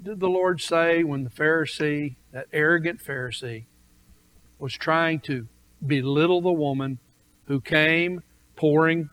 What 0.00 0.12
did 0.12 0.20
the 0.20 0.30
Lord 0.30 0.62
say 0.62 1.04
when 1.04 1.24
the 1.24 1.30
Pharisee, 1.30 2.16
that 2.32 2.46
arrogant 2.54 3.04
Pharisee, 3.04 3.64
was 4.58 4.72
trying 4.72 5.20
to 5.20 5.46
belittle 5.86 6.40
the 6.40 6.50
woman 6.50 6.98
who 7.48 7.60
came 7.60 8.22
pouring 8.56 9.10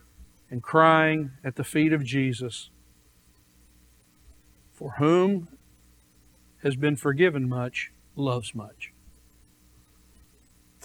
and 0.49 0.63
crying 0.63 1.31
at 1.43 1.57
the 1.57 1.65
feet 1.65 1.91
of 1.91 2.05
Jesus? 2.05 2.69
For 4.71 4.91
whom 4.91 5.49
has 6.63 6.77
been 6.77 6.95
forgiven 6.95 7.49
much, 7.49 7.91
loves 8.15 8.55
much. 8.55 8.93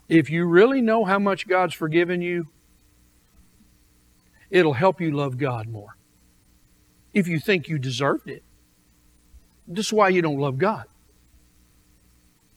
If 0.08 0.30
you 0.30 0.46
really 0.46 0.80
know 0.80 1.04
how 1.04 1.20
much 1.20 1.46
God's 1.46 1.74
forgiven 1.74 2.20
you, 2.20 2.48
it'll 4.50 4.72
help 4.72 5.00
you 5.00 5.12
love 5.12 5.38
God 5.38 5.68
more. 5.68 5.96
If 7.14 7.28
you 7.28 7.38
think 7.38 7.68
you 7.68 7.78
deserved 7.78 8.28
it. 8.28 8.42
This 9.66 9.86
is 9.86 9.92
why 9.92 10.08
you 10.08 10.22
don't 10.22 10.38
love 10.38 10.58
God. 10.58 10.84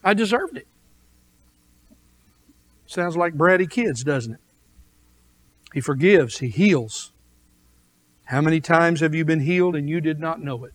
I 0.03 0.13
deserved 0.13 0.57
it. 0.57 0.67
Sounds 2.85 3.17
like 3.17 3.33
bratty 3.33 3.69
kids, 3.69 4.03
doesn't 4.03 4.33
it? 4.33 4.39
He 5.73 5.81
forgives, 5.81 6.39
He 6.39 6.49
heals. 6.49 7.11
How 8.25 8.41
many 8.41 8.59
times 8.59 9.01
have 9.01 9.13
you 9.13 9.23
been 9.25 9.41
healed 9.41 9.75
and 9.75 9.89
you 9.89 10.01
did 10.01 10.19
not 10.19 10.41
know 10.41 10.63
it? 10.65 10.73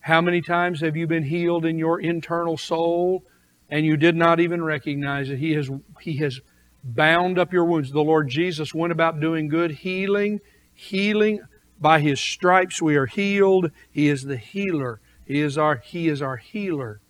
How 0.00 0.20
many 0.20 0.40
times 0.40 0.80
have 0.80 0.96
you 0.96 1.06
been 1.06 1.24
healed 1.24 1.64
in 1.64 1.78
your 1.78 2.00
internal 2.00 2.56
soul 2.56 3.24
and 3.68 3.84
you 3.84 3.96
did 3.96 4.16
not 4.16 4.40
even 4.40 4.64
recognize 4.64 5.30
it? 5.30 5.38
He 5.38 5.52
has, 5.52 5.70
he 6.00 6.16
has 6.18 6.40
bound 6.82 7.38
up 7.38 7.52
your 7.52 7.64
wounds. 7.64 7.92
The 7.92 8.00
Lord 8.00 8.28
Jesus 8.28 8.74
went 8.74 8.92
about 8.92 9.20
doing 9.20 9.48
good, 9.48 9.70
healing, 9.70 10.40
healing 10.74 11.40
By 11.80 12.00
his 12.00 12.20
stripes 12.20 12.82
we 12.82 12.96
are 12.96 13.06
healed. 13.06 13.70
He 13.90 14.08
is 14.08 14.24
the 14.24 14.36
healer. 14.36 15.00
He 15.28 15.42
is 15.42 15.58
our 15.58 15.76
he 15.76 16.08
is 16.08 16.22
our 16.22 16.38
healer. 16.38 17.02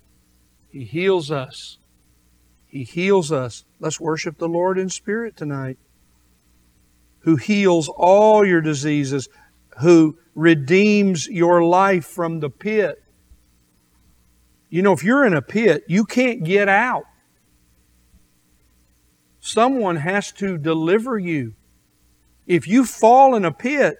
He 0.71 0.83
heals 0.83 1.31
us. 1.31 1.79
He 2.67 2.83
heals 2.83 3.31
us. 3.31 3.65
Let's 3.79 4.01
worship 4.01 4.39
the 4.39 4.49
Lord 4.49 4.77
in 4.77 4.91
spirit 4.91 5.37
tonight. 5.37 5.79
Who 7.21 7.37
heals 7.37 7.89
all 7.89 8.45
your 8.45 8.61
diseases, 8.61 9.29
who 9.81 10.19
redeems 10.35 11.29
your 11.29 11.63
life 11.63 12.07
from 12.07 12.41
the 12.41 12.51
pit. 12.51 13.01
You 14.69 14.83
know, 14.83 14.93
if 14.93 15.05
you're 15.05 15.25
in 15.25 15.35
a 15.35 15.41
pit, 15.41 15.85
you 15.87 16.05
can't 16.05 16.43
get 16.43 16.69
out. 16.69 17.05
Someone 19.39 19.95
has 19.95 20.33
to 20.33 20.59
deliver 20.59 21.19
you. 21.19 21.55
If 22.49 22.67
you 22.67 22.85
fall 22.85 23.37
in 23.37 23.45
a 23.45 23.53
pit, 23.53 23.97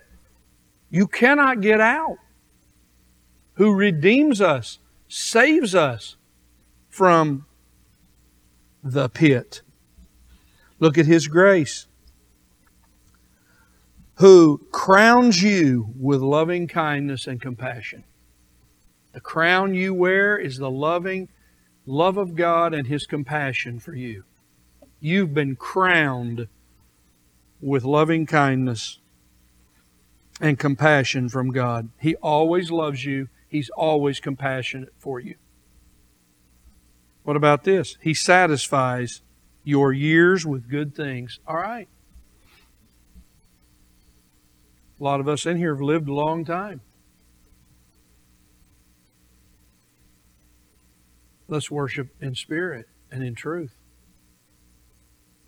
you 0.91 1.07
cannot 1.07 1.61
get 1.61 1.81
out. 1.81 2.17
Who 3.59 3.75
redeems 3.75 4.41
us, 4.41 4.79
saves 5.09 5.75
us 5.75 6.17
from 6.89 7.45
the 8.83 9.09
pit. 9.09 9.63
Look 10.79 10.97
at 10.97 11.07
His 11.07 11.27
grace. 11.27 11.87
Who 14.15 14.67
crowns 14.71 15.43
you 15.43 15.93
with 15.99 16.21
loving 16.21 16.69
kindness 16.69 17.27
and 17.27 17.41
compassion. 17.41 18.05
The 19.13 19.21
crown 19.21 19.75
you 19.75 19.93
wear 19.93 20.39
is 20.39 20.59
the 20.59 20.71
loving 20.71 21.29
love 21.85 22.17
of 22.17 22.37
God 22.37 22.73
and 22.73 22.87
His 22.87 23.07
compassion 23.07 23.81
for 23.81 23.95
you. 23.95 24.23
You've 25.01 25.35
been 25.35 25.57
crowned 25.57 26.47
with 27.61 27.83
loving 27.83 28.25
kindness 28.25 29.01
and 30.41 30.59
compassion 30.61 31.29
from 31.29 31.51
God. 31.51 31.89
He 31.99 32.15
always 32.17 32.71
loves 32.71 33.05
you, 33.05 33.29
He's 33.49 33.71
always 33.71 34.21
compassionate 34.21 34.93
for 34.99 35.19
you. 35.19 35.37
What 37.23 37.37
about 37.37 37.65
this? 37.65 37.97
He 38.01 38.15
satisfies 38.15 39.23
your 39.65 39.93
years 39.93 40.47
with 40.47 40.71
good 40.71 40.95
things. 40.95 41.41
All 41.47 41.57
right. 41.57 41.89
A 45.01 45.05
lot 45.05 45.21
of 45.21 45.29
us 45.29 45.47
in 45.47 45.57
here 45.57 45.75
have 45.75 45.83
lived 45.83 46.09
a 46.09 46.15
long 46.15 46.45
time. 46.45 46.81
Let's 51.47 51.71
worship 51.71 52.09
in 52.21 52.35
spirit 52.35 52.89
and 53.11 53.23
in 53.23 53.35
truth. 53.35 53.75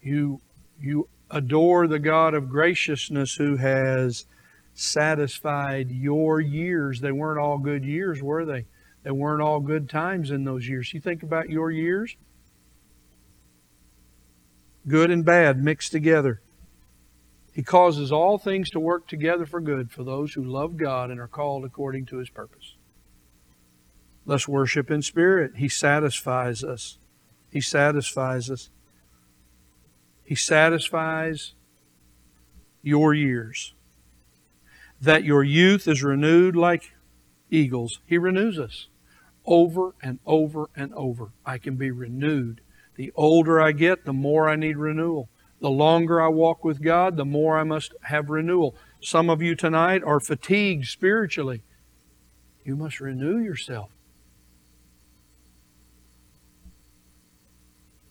You, 0.01 0.41
you 0.81 1.09
adore 1.31 1.87
the 1.87 1.99
God 1.99 2.33
of 2.33 2.49
graciousness 2.49 3.35
who 3.35 3.57
has 3.57 4.25
satisfied 4.75 5.91
your 5.91 6.41
years. 6.41 7.01
They 7.01 7.13
weren't 7.13 7.39
all 7.39 7.59
good 7.59 7.85
years, 7.85 8.23
were 8.23 8.45
they? 8.45 8.67
They 9.03 9.11
weren't 9.11 9.43
all 9.43 9.61
good 9.61 9.89
times 9.89 10.31
in 10.31 10.45
those 10.45 10.69
years. 10.69 10.93
You 10.93 11.01
think 11.01 11.23
about 11.23 11.49
your 11.49 11.71
years? 11.71 12.17
Good 14.87 15.11
and 15.11 15.25
bad 15.25 15.63
mixed 15.63 15.93
together. 15.93 16.41
He 17.53 17.63
causes 17.63 18.13
all 18.13 18.39
things 18.39 18.71
to 18.71 18.81
work 18.81 19.07
together 19.09 19.45
for 19.45 19.61
good 19.61 19.91
for 19.91 20.05
those 20.05 20.35
who 20.35 20.45
love 20.45 20.77
God 20.77 21.11
and 21.11 21.21
are 21.21 21.29
called 21.29 21.65
according 21.65 22.07
to 22.07 22.19
his 22.19 22.31
purpose. 22.31 22.77
Let's 24.25 24.47
worship 24.47 24.91
in 24.91 25.03
spirit. 25.03 25.53
He 25.57 25.69
satisfies 25.69 26.63
us. 26.63 26.99
He 27.51 27.61
satisfies 27.61 28.51
us. 28.51 28.71
He 30.23 30.37
satisfies 30.37 31.55
your 32.83 33.13
years. 33.13 33.75
That 35.01 35.25
your 35.25 35.43
youth 35.43 35.89
is 35.89 36.03
renewed 36.03 36.55
like 36.57 36.93
eagles. 37.51 38.01
He 38.07 38.19
renews 38.19 38.59
us 38.59 38.89
over 39.47 39.95
and 40.03 40.19
over 40.27 40.69
and 40.77 40.93
over. 40.95 41.33
I 41.45 41.59
can 41.59 41.77
be 41.77 41.91
renewed. 41.91 42.61
The 42.97 43.13
older 43.15 43.61
I 43.61 43.73
get, 43.73 44.05
the 44.05 44.13
more 44.13 44.49
I 44.49 44.57
need 44.57 44.77
renewal. 44.77 45.29
The 45.61 45.71
longer 45.71 46.21
I 46.21 46.29
walk 46.29 46.65
with 46.65 46.83
God, 46.83 47.17
the 47.17 47.25
more 47.25 47.59
I 47.59 47.65
must 47.65 47.95
have 48.03 48.31
renewal. 48.31 48.75
Some 49.01 49.29
of 49.31 49.43
you 49.43 49.55
tonight 49.55 50.03
are 50.05 50.21
fatigued 50.21 50.87
spiritually. 50.87 51.63
You 52.65 52.77
must 52.77 53.01
renew 53.01 53.39
yourself. 53.39 53.91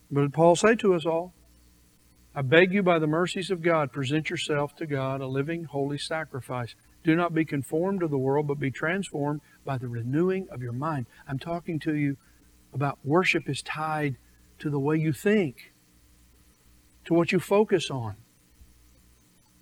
What 0.10 0.22
did 0.22 0.34
Paul 0.34 0.56
say 0.56 0.76
to 0.76 0.96
us 0.96 1.06
all? 1.06 1.34
I 2.36 2.42
beg 2.42 2.72
you 2.72 2.84
by 2.84 3.00
the 3.00 3.08
mercies 3.08 3.50
of 3.50 3.62
God, 3.62 3.92
present 3.92 4.30
yourself 4.30 4.76
to 4.76 4.86
God 4.86 5.20
a 5.22 5.28
living, 5.28 5.64
holy 5.64 5.98
sacrifice. 5.98 6.76
Do 7.04 7.16
not 7.16 7.34
be 7.34 7.46
conformed 7.46 8.02
to 8.02 8.08
the 8.08 8.18
world, 8.18 8.48
but 8.48 8.60
be 8.60 8.72
transformed 8.72 9.42
by 9.66 9.78
the 9.78 9.88
renewing 9.88 10.48
of 10.52 10.62
your 10.62 10.74
mind. 10.74 11.08
I'm 11.28 11.40
talking 11.40 11.80
to 11.80 11.96
you 11.96 12.18
about 12.74 13.00
worship 13.04 13.50
is 13.50 13.62
tied 13.62 14.18
to 14.60 14.70
the 14.70 14.80
way 14.80 14.98
you 14.98 15.12
think, 15.12 15.74
to 17.06 17.14
what 17.14 17.32
you 17.32 17.40
focus 17.40 17.90
on, 17.90 18.16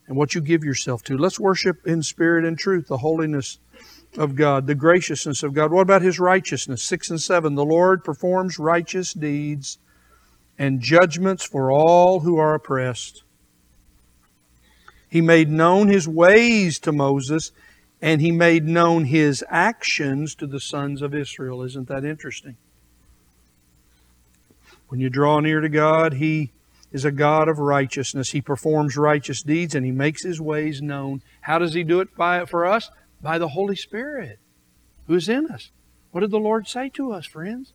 and 0.07 0.17
what 0.17 0.35
you 0.35 0.41
give 0.41 0.63
yourself 0.63 1.03
to. 1.03 1.17
Let's 1.17 1.39
worship 1.39 1.85
in 1.85 2.01
spirit 2.03 2.43
and 2.43 2.57
truth, 2.57 2.87
the 2.87 2.97
holiness 2.97 3.59
of 4.17 4.35
God, 4.35 4.67
the 4.67 4.75
graciousness 4.75 5.43
of 5.43 5.53
God. 5.53 5.71
What 5.71 5.81
about 5.81 6.01
His 6.01 6.19
righteousness? 6.19 6.83
6 6.83 7.11
and 7.11 7.21
7. 7.21 7.55
The 7.55 7.65
Lord 7.65 8.03
performs 8.03 8.57
righteous 8.57 9.13
deeds 9.13 9.77
and 10.57 10.81
judgments 10.81 11.43
for 11.43 11.71
all 11.71 12.21
who 12.21 12.37
are 12.37 12.53
oppressed. 12.53 13.23
He 15.09 15.21
made 15.21 15.49
known 15.49 15.87
his 15.87 16.07
ways 16.07 16.79
to 16.79 16.91
Moses, 16.91 17.51
and 18.01 18.21
he 18.21 18.31
made 18.31 18.65
known 18.65 19.05
his 19.05 19.43
actions 19.49 20.35
to 20.35 20.47
the 20.47 20.59
sons 20.59 21.01
of 21.01 21.15
Israel. 21.15 21.63
Isn't 21.63 21.87
that 21.87 22.03
interesting? 22.03 22.57
When 24.89 24.99
you 24.99 25.09
draw 25.09 25.39
near 25.39 25.61
to 25.61 25.69
God, 25.69 26.13
he 26.13 26.51
is 26.91 27.05
a 27.05 27.11
God 27.11 27.49
of 27.49 27.59
righteousness. 27.59 28.31
He 28.31 28.41
performs 28.41 28.97
righteous 28.97 29.41
deeds 29.41 29.75
and 29.75 29.85
he 29.85 29.91
makes 29.91 30.23
his 30.23 30.39
ways 30.39 30.81
known. 30.81 31.21
How 31.41 31.59
does 31.59 31.73
he 31.73 31.83
do 31.83 31.99
it 31.99 32.15
by 32.15 32.45
for 32.45 32.65
us? 32.65 32.89
By 33.21 33.37
the 33.37 33.49
Holy 33.49 33.75
Spirit 33.75 34.39
who 35.07 35.15
is 35.15 35.27
in 35.27 35.47
us. 35.47 35.71
What 36.11 36.21
did 36.21 36.31
the 36.31 36.39
Lord 36.39 36.67
say 36.67 36.89
to 36.89 37.11
us, 37.11 37.25
friends? 37.25 37.73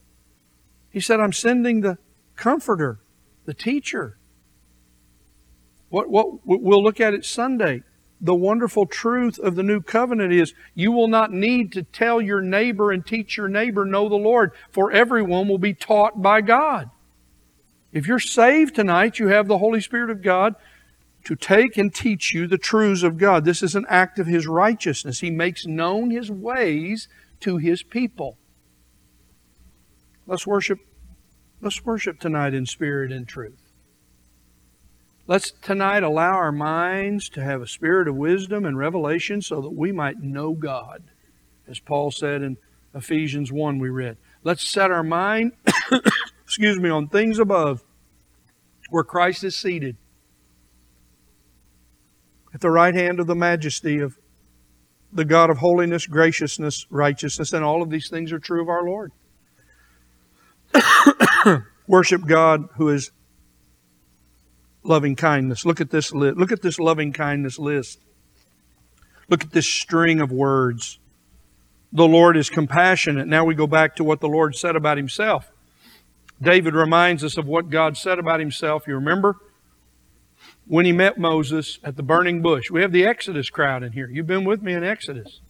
He 0.90 1.00
said, 1.00 1.20
I'm 1.20 1.32
sending 1.32 1.80
the 1.80 1.98
comforter, 2.42 2.98
the 3.44 3.54
teacher. 3.54 4.18
What, 5.90 6.10
what 6.10 6.44
we'll 6.44 6.82
look 6.82 6.98
at 6.98 7.14
it 7.14 7.24
Sunday. 7.24 7.84
The 8.20 8.34
wonderful 8.34 8.86
truth 8.86 9.38
of 9.38 9.54
the 9.54 9.62
new 9.62 9.80
covenant 9.80 10.32
is 10.32 10.52
you 10.74 10.90
will 10.90 11.06
not 11.06 11.32
need 11.32 11.70
to 11.72 11.84
tell 11.84 12.20
your 12.20 12.40
neighbor 12.40 12.90
and 12.90 13.06
teach 13.06 13.36
your 13.36 13.46
neighbor, 13.46 13.84
know 13.84 14.08
the 14.08 14.16
Lord, 14.16 14.50
for 14.72 14.90
everyone 14.90 15.46
will 15.46 15.58
be 15.58 15.72
taught 15.72 16.20
by 16.20 16.40
God. 16.40 16.90
If 17.92 18.08
you're 18.08 18.18
saved 18.18 18.74
tonight, 18.74 19.20
you 19.20 19.28
have 19.28 19.46
the 19.46 19.58
Holy 19.58 19.80
Spirit 19.80 20.10
of 20.10 20.20
God 20.20 20.56
to 21.24 21.36
take 21.36 21.76
and 21.76 21.94
teach 21.94 22.34
you 22.34 22.48
the 22.48 22.58
truths 22.58 23.04
of 23.04 23.18
God. 23.18 23.44
This 23.44 23.62
is 23.62 23.76
an 23.76 23.86
act 23.88 24.18
of 24.18 24.26
His 24.26 24.48
righteousness. 24.48 25.20
He 25.20 25.30
makes 25.30 25.64
known 25.64 26.10
His 26.10 26.28
ways 26.28 27.06
to 27.40 27.58
His 27.58 27.84
people. 27.84 28.36
Let's 30.26 30.46
worship 30.46 30.78
Let's 31.62 31.84
worship 31.84 32.18
tonight 32.18 32.54
in 32.54 32.66
spirit 32.66 33.12
and 33.12 33.26
truth. 33.26 33.62
Let's 35.28 35.52
tonight 35.52 36.02
allow 36.02 36.32
our 36.32 36.50
minds 36.50 37.28
to 37.30 37.42
have 37.44 37.62
a 37.62 37.68
spirit 37.68 38.08
of 38.08 38.16
wisdom 38.16 38.64
and 38.64 38.76
revelation 38.76 39.40
so 39.40 39.60
that 39.60 39.70
we 39.70 39.92
might 39.92 40.20
know 40.20 40.54
God. 40.54 41.04
As 41.68 41.78
Paul 41.78 42.10
said 42.10 42.42
in 42.42 42.56
Ephesians 42.92 43.52
1 43.52 43.78
we 43.78 43.90
read. 43.90 44.16
Let's 44.42 44.68
set 44.68 44.90
our 44.90 45.04
mind, 45.04 45.52
excuse 46.44 46.80
me, 46.80 46.90
on 46.90 47.06
things 47.06 47.38
above 47.38 47.84
where 48.90 49.04
Christ 49.04 49.44
is 49.44 49.56
seated 49.56 49.96
at 52.52 52.60
the 52.60 52.70
right 52.70 52.94
hand 52.94 53.20
of 53.20 53.28
the 53.28 53.36
majesty 53.36 54.00
of 54.00 54.18
the 55.12 55.24
God 55.24 55.48
of 55.48 55.58
holiness, 55.58 56.08
graciousness, 56.08 56.86
righteousness, 56.90 57.52
and 57.52 57.64
all 57.64 57.82
of 57.82 57.90
these 57.90 58.10
things 58.10 58.32
are 58.32 58.40
true 58.40 58.62
of 58.62 58.68
our 58.68 58.84
Lord. 58.84 59.12
Worship 61.86 62.26
God 62.26 62.68
who 62.76 62.88
is 62.88 63.10
loving 64.82 65.16
kindness. 65.16 65.64
Look 65.64 65.80
at 65.80 65.90
this 65.90 66.12
list. 66.12 66.36
Look 66.36 66.52
at 66.52 66.62
this 66.62 66.78
loving 66.78 67.12
kindness 67.12 67.58
list. 67.58 68.00
Look 69.28 69.44
at 69.44 69.52
this 69.52 69.66
string 69.66 70.20
of 70.20 70.32
words. 70.32 70.98
The 71.92 72.06
Lord 72.06 72.36
is 72.36 72.50
compassionate. 72.50 73.28
Now 73.28 73.44
we 73.44 73.54
go 73.54 73.66
back 73.66 73.96
to 73.96 74.04
what 74.04 74.20
the 74.20 74.28
Lord 74.28 74.56
said 74.56 74.76
about 74.76 74.96
himself. 74.96 75.50
David 76.40 76.74
reminds 76.74 77.22
us 77.22 77.36
of 77.36 77.46
what 77.46 77.70
God 77.70 77.96
said 77.96 78.18
about 78.18 78.40
himself. 78.40 78.86
You 78.86 78.94
remember? 78.94 79.36
When 80.66 80.84
he 80.84 80.92
met 80.92 81.18
Moses 81.18 81.78
at 81.84 81.96
the 81.96 82.02
burning 82.02 82.42
bush. 82.42 82.70
We 82.70 82.82
have 82.82 82.92
the 82.92 83.04
Exodus 83.04 83.50
crowd 83.50 83.82
in 83.82 83.92
here. 83.92 84.08
You've 84.08 84.26
been 84.26 84.44
with 84.44 84.62
me 84.62 84.72
in 84.72 84.82
Exodus. 84.82 85.40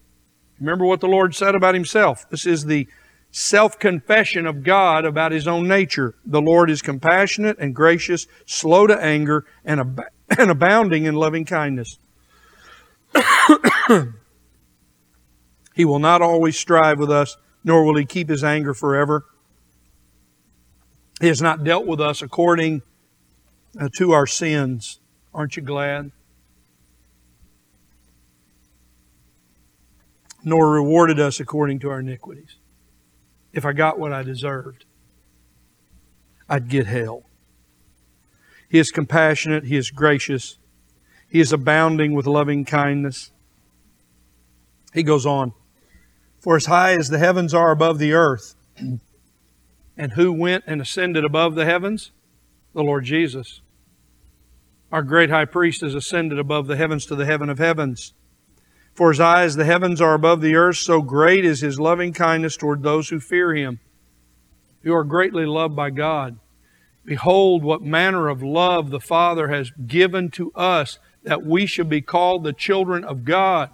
Remember 0.60 0.84
what 0.84 1.00
the 1.00 1.08
Lord 1.08 1.34
said 1.34 1.54
about 1.54 1.74
himself. 1.74 2.28
This 2.28 2.46
is 2.46 2.64
the 2.64 2.88
self 3.32 3.78
confession 3.78 4.46
of 4.46 4.62
God 4.62 5.04
about 5.04 5.32
his 5.32 5.48
own 5.48 5.66
nature. 5.66 6.14
The 6.24 6.40
Lord 6.40 6.70
is 6.70 6.80
compassionate 6.82 7.58
and 7.58 7.74
gracious, 7.74 8.28
slow 8.46 8.86
to 8.86 8.96
anger, 8.96 9.44
and, 9.64 9.80
ab- 9.80 10.04
and 10.38 10.50
abounding 10.50 11.04
in 11.04 11.16
loving 11.16 11.44
kindness. 11.44 11.98
he 15.74 15.84
will 15.84 15.98
not 15.98 16.22
always 16.22 16.56
strive 16.56 17.00
with 17.00 17.10
us, 17.10 17.36
nor 17.64 17.84
will 17.84 17.96
he 17.96 18.04
keep 18.04 18.28
his 18.28 18.44
anger 18.44 18.74
forever. 18.74 19.24
He 21.20 21.26
has 21.28 21.42
not 21.42 21.64
dealt 21.64 21.86
with 21.86 22.00
us 22.00 22.22
according 22.22 22.82
uh, 23.80 23.88
to 23.96 24.12
our 24.12 24.26
sins. 24.26 25.00
Aren't 25.34 25.56
you 25.56 25.62
glad? 25.62 26.10
Nor 30.44 30.70
rewarded 30.72 31.20
us 31.20 31.38
according 31.38 31.78
to 31.80 31.90
our 31.90 32.00
iniquities. 32.00 32.56
If 33.52 33.64
I 33.64 33.72
got 33.72 33.98
what 33.98 34.12
I 34.12 34.22
deserved, 34.22 34.84
I'd 36.48 36.68
get 36.68 36.86
hell. 36.86 37.24
He 38.68 38.78
is 38.78 38.90
compassionate, 38.90 39.64
He 39.64 39.76
is 39.76 39.90
gracious, 39.90 40.58
He 41.28 41.40
is 41.40 41.52
abounding 41.52 42.14
with 42.14 42.26
loving 42.26 42.64
kindness. 42.64 43.30
He 44.94 45.02
goes 45.02 45.26
on, 45.26 45.52
For 46.40 46.56
as 46.56 46.66
high 46.66 46.92
as 46.92 47.08
the 47.08 47.18
heavens 47.18 47.54
are 47.54 47.70
above 47.70 47.98
the 47.98 48.12
earth, 48.12 48.54
and 49.96 50.12
who 50.12 50.32
went 50.32 50.64
and 50.66 50.80
ascended 50.80 51.24
above 51.24 51.54
the 51.54 51.64
heavens? 51.64 52.12
The 52.74 52.82
Lord 52.82 53.04
Jesus. 53.04 53.60
Our 54.90 55.02
great 55.02 55.30
high 55.30 55.44
priest 55.44 55.82
has 55.82 55.94
ascended 55.94 56.38
above 56.38 56.66
the 56.66 56.76
heavens 56.76 57.06
to 57.06 57.14
the 57.14 57.26
heaven 57.26 57.48
of 57.48 57.58
heavens. 57.58 58.14
For 58.94 59.10
as 59.10 59.18
high 59.18 59.44
as 59.44 59.56
the 59.56 59.64
heavens 59.64 60.00
are 60.00 60.14
above 60.14 60.40
the 60.40 60.54
earth, 60.54 60.76
so 60.76 61.00
great 61.00 61.44
is 61.44 61.60
his 61.60 61.80
loving 61.80 62.12
kindness 62.12 62.56
toward 62.56 62.82
those 62.82 63.08
who 63.08 63.20
fear 63.20 63.54
him. 63.54 63.80
You 64.82 64.94
are 64.94 65.04
greatly 65.04 65.46
loved 65.46 65.74
by 65.74 65.90
God. 65.90 66.38
Behold, 67.04 67.62
what 67.64 67.82
manner 67.82 68.28
of 68.28 68.42
love 68.42 68.90
the 68.90 69.00
Father 69.00 69.48
has 69.48 69.70
given 69.86 70.30
to 70.32 70.52
us 70.52 70.98
that 71.24 71.44
we 71.44 71.66
should 71.66 71.88
be 71.88 72.00
called 72.00 72.44
the 72.44 72.52
children 72.52 73.04
of 73.04 73.24
God. 73.24 73.70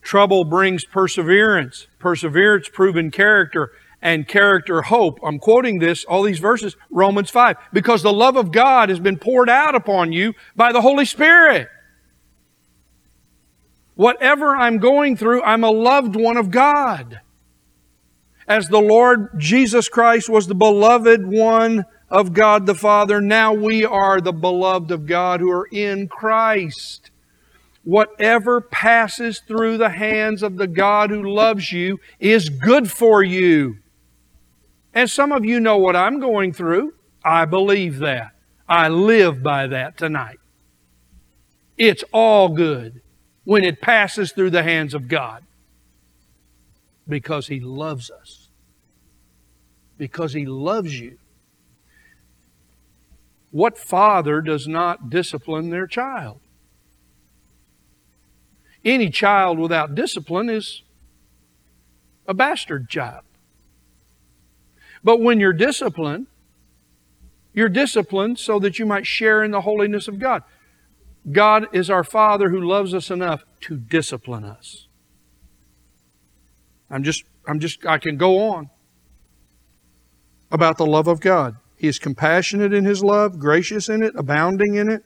Trouble 0.00 0.44
brings 0.44 0.84
perseverance, 0.84 1.86
perseverance, 1.98 2.68
proven 2.68 3.10
character, 3.10 3.70
and 4.00 4.26
character, 4.26 4.82
hope. 4.82 5.20
I'm 5.22 5.38
quoting 5.38 5.78
this, 5.78 6.04
all 6.04 6.22
these 6.22 6.40
verses, 6.40 6.76
Romans 6.90 7.30
5, 7.30 7.56
because 7.72 8.02
the 8.02 8.12
love 8.12 8.36
of 8.36 8.50
God 8.50 8.88
has 8.88 8.98
been 8.98 9.18
poured 9.18 9.48
out 9.48 9.74
upon 9.74 10.12
you 10.12 10.34
by 10.56 10.72
the 10.72 10.80
Holy 10.80 11.04
Spirit. 11.04 11.68
Whatever 13.94 14.56
I'm 14.56 14.78
going 14.78 15.16
through, 15.16 15.42
I'm 15.42 15.64
a 15.64 15.70
loved 15.70 16.16
one 16.16 16.36
of 16.36 16.50
God. 16.50 17.20
As 18.48 18.68
the 18.68 18.80
Lord 18.80 19.28
Jesus 19.38 19.88
Christ 19.88 20.28
was 20.28 20.46
the 20.46 20.54
beloved 20.54 21.26
one 21.26 21.84
of 22.08 22.32
God 22.32 22.66
the 22.66 22.74
Father, 22.74 23.20
now 23.20 23.52
we 23.52 23.84
are 23.84 24.20
the 24.20 24.32
beloved 24.32 24.90
of 24.90 25.06
God 25.06 25.40
who 25.40 25.50
are 25.50 25.68
in 25.70 26.08
Christ. 26.08 27.10
Whatever 27.84 28.60
passes 28.60 29.40
through 29.40 29.78
the 29.78 29.90
hands 29.90 30.42
of 30.42 30.56
the 30.56 30.66
God 30.66 31.10
who 31.10 31.22
loves 31.22 31.72
you 31.72 31.98
is 32.20 32.48
good 32.48 32.90
for 32.90 33.22
you. 33.22 33.78
And 34.94 35.08
some 35.08 35.32
of 35.32 35.44
you 35.44 35.58
know 35.58 35.78
what 35.78 35.96
I'm 35.96 36.20
going 36.20 36.52
through. 36.52 36.94
I 37.24 37.44
believe 37.44 37.98
that. 37.98 38.32
I 38.68 38.88
live 38.88 39.42
by 39.42 39.66
that 39.68 39.96
tonight. 39.96 40.38
It's 41.76 42.04
all 42.12 42.48
good 42.48 43.02
when 43.44 43.64
it 43.64 43.80
passes 43.80 44.32
through 44.32 44.50
the 44.50 44.62
hands 44.62 44.94
of 44.94 45.08
God 45.08 45.42
because 47.08 47.48
He 47.48 47.60
loves 47.60 48.10
us. 48.10 48.48
Because 49.98 50.32
He 50.32 50.46
loves 50.46 50.98
you. 50.98 51.18
What 53.50 53.76
father 53.76 54.40
does 54.40 54.66
not 54.66 55.10
discipline 55.10 55.70
their 55.70 55.86
child? 55.86 56.40
Any 58.84 59.10
child 59.10 59.58
without 59.58 59.94
discipline 59.94 60.48
is 60.48 60.82
a 62.26 62.34
bastard 62.34 62.88
child. 62.88 63.24
But 65.04 65.20
when 65.20 65.40
you're 65.40 65.52
disciplined, 65.52 66.26
you're 67.52 67.68
disciplined 67.68 68.38
so 68.38 68.58
that 68.60 68.78
you 68.78 68.86
might 68.86 69.06
share 69.06 69.42
in 69.42 69.50
the 69.50 69.60
holiness 69.60 70.08
of 70.08 70.18
God. 70.18 70.42
God 71.30 71.66
is 71.72 71.88
our 71.88 72.04
Father 72.04 72.50
who 72.50 72.60
loves 72.60 72.94
us 72.94 73.10
enough 73.10 73.44
to 73.62 73.76
discipline 73.76 74.44
us. 74.44 74.88
I'm 76.90 77.04
just, 77.04 77.24
I'm 77.46 77.60
just, 77.60 77.86
I 77.86 77.98
can 77.98 78.16
go 78.16 78.38
on 78.50 78.70
about 80.50 80.78
the 80.78 80.86
love 80.86 81.06
of 81.06 81.20
God. 81.20 81.56
He 81.76 81.88
is 81.88 81.98
compassionate 81.98 82.72
in 82.72 82.84
His 82.84 83.02
love, 83.02 83.38
gracious 83.38 83.88
in 83.88 84.02
it, 84.02 84.14
abounding 84.16 84.74
in 84.74 84.88
it. 84.88 85.02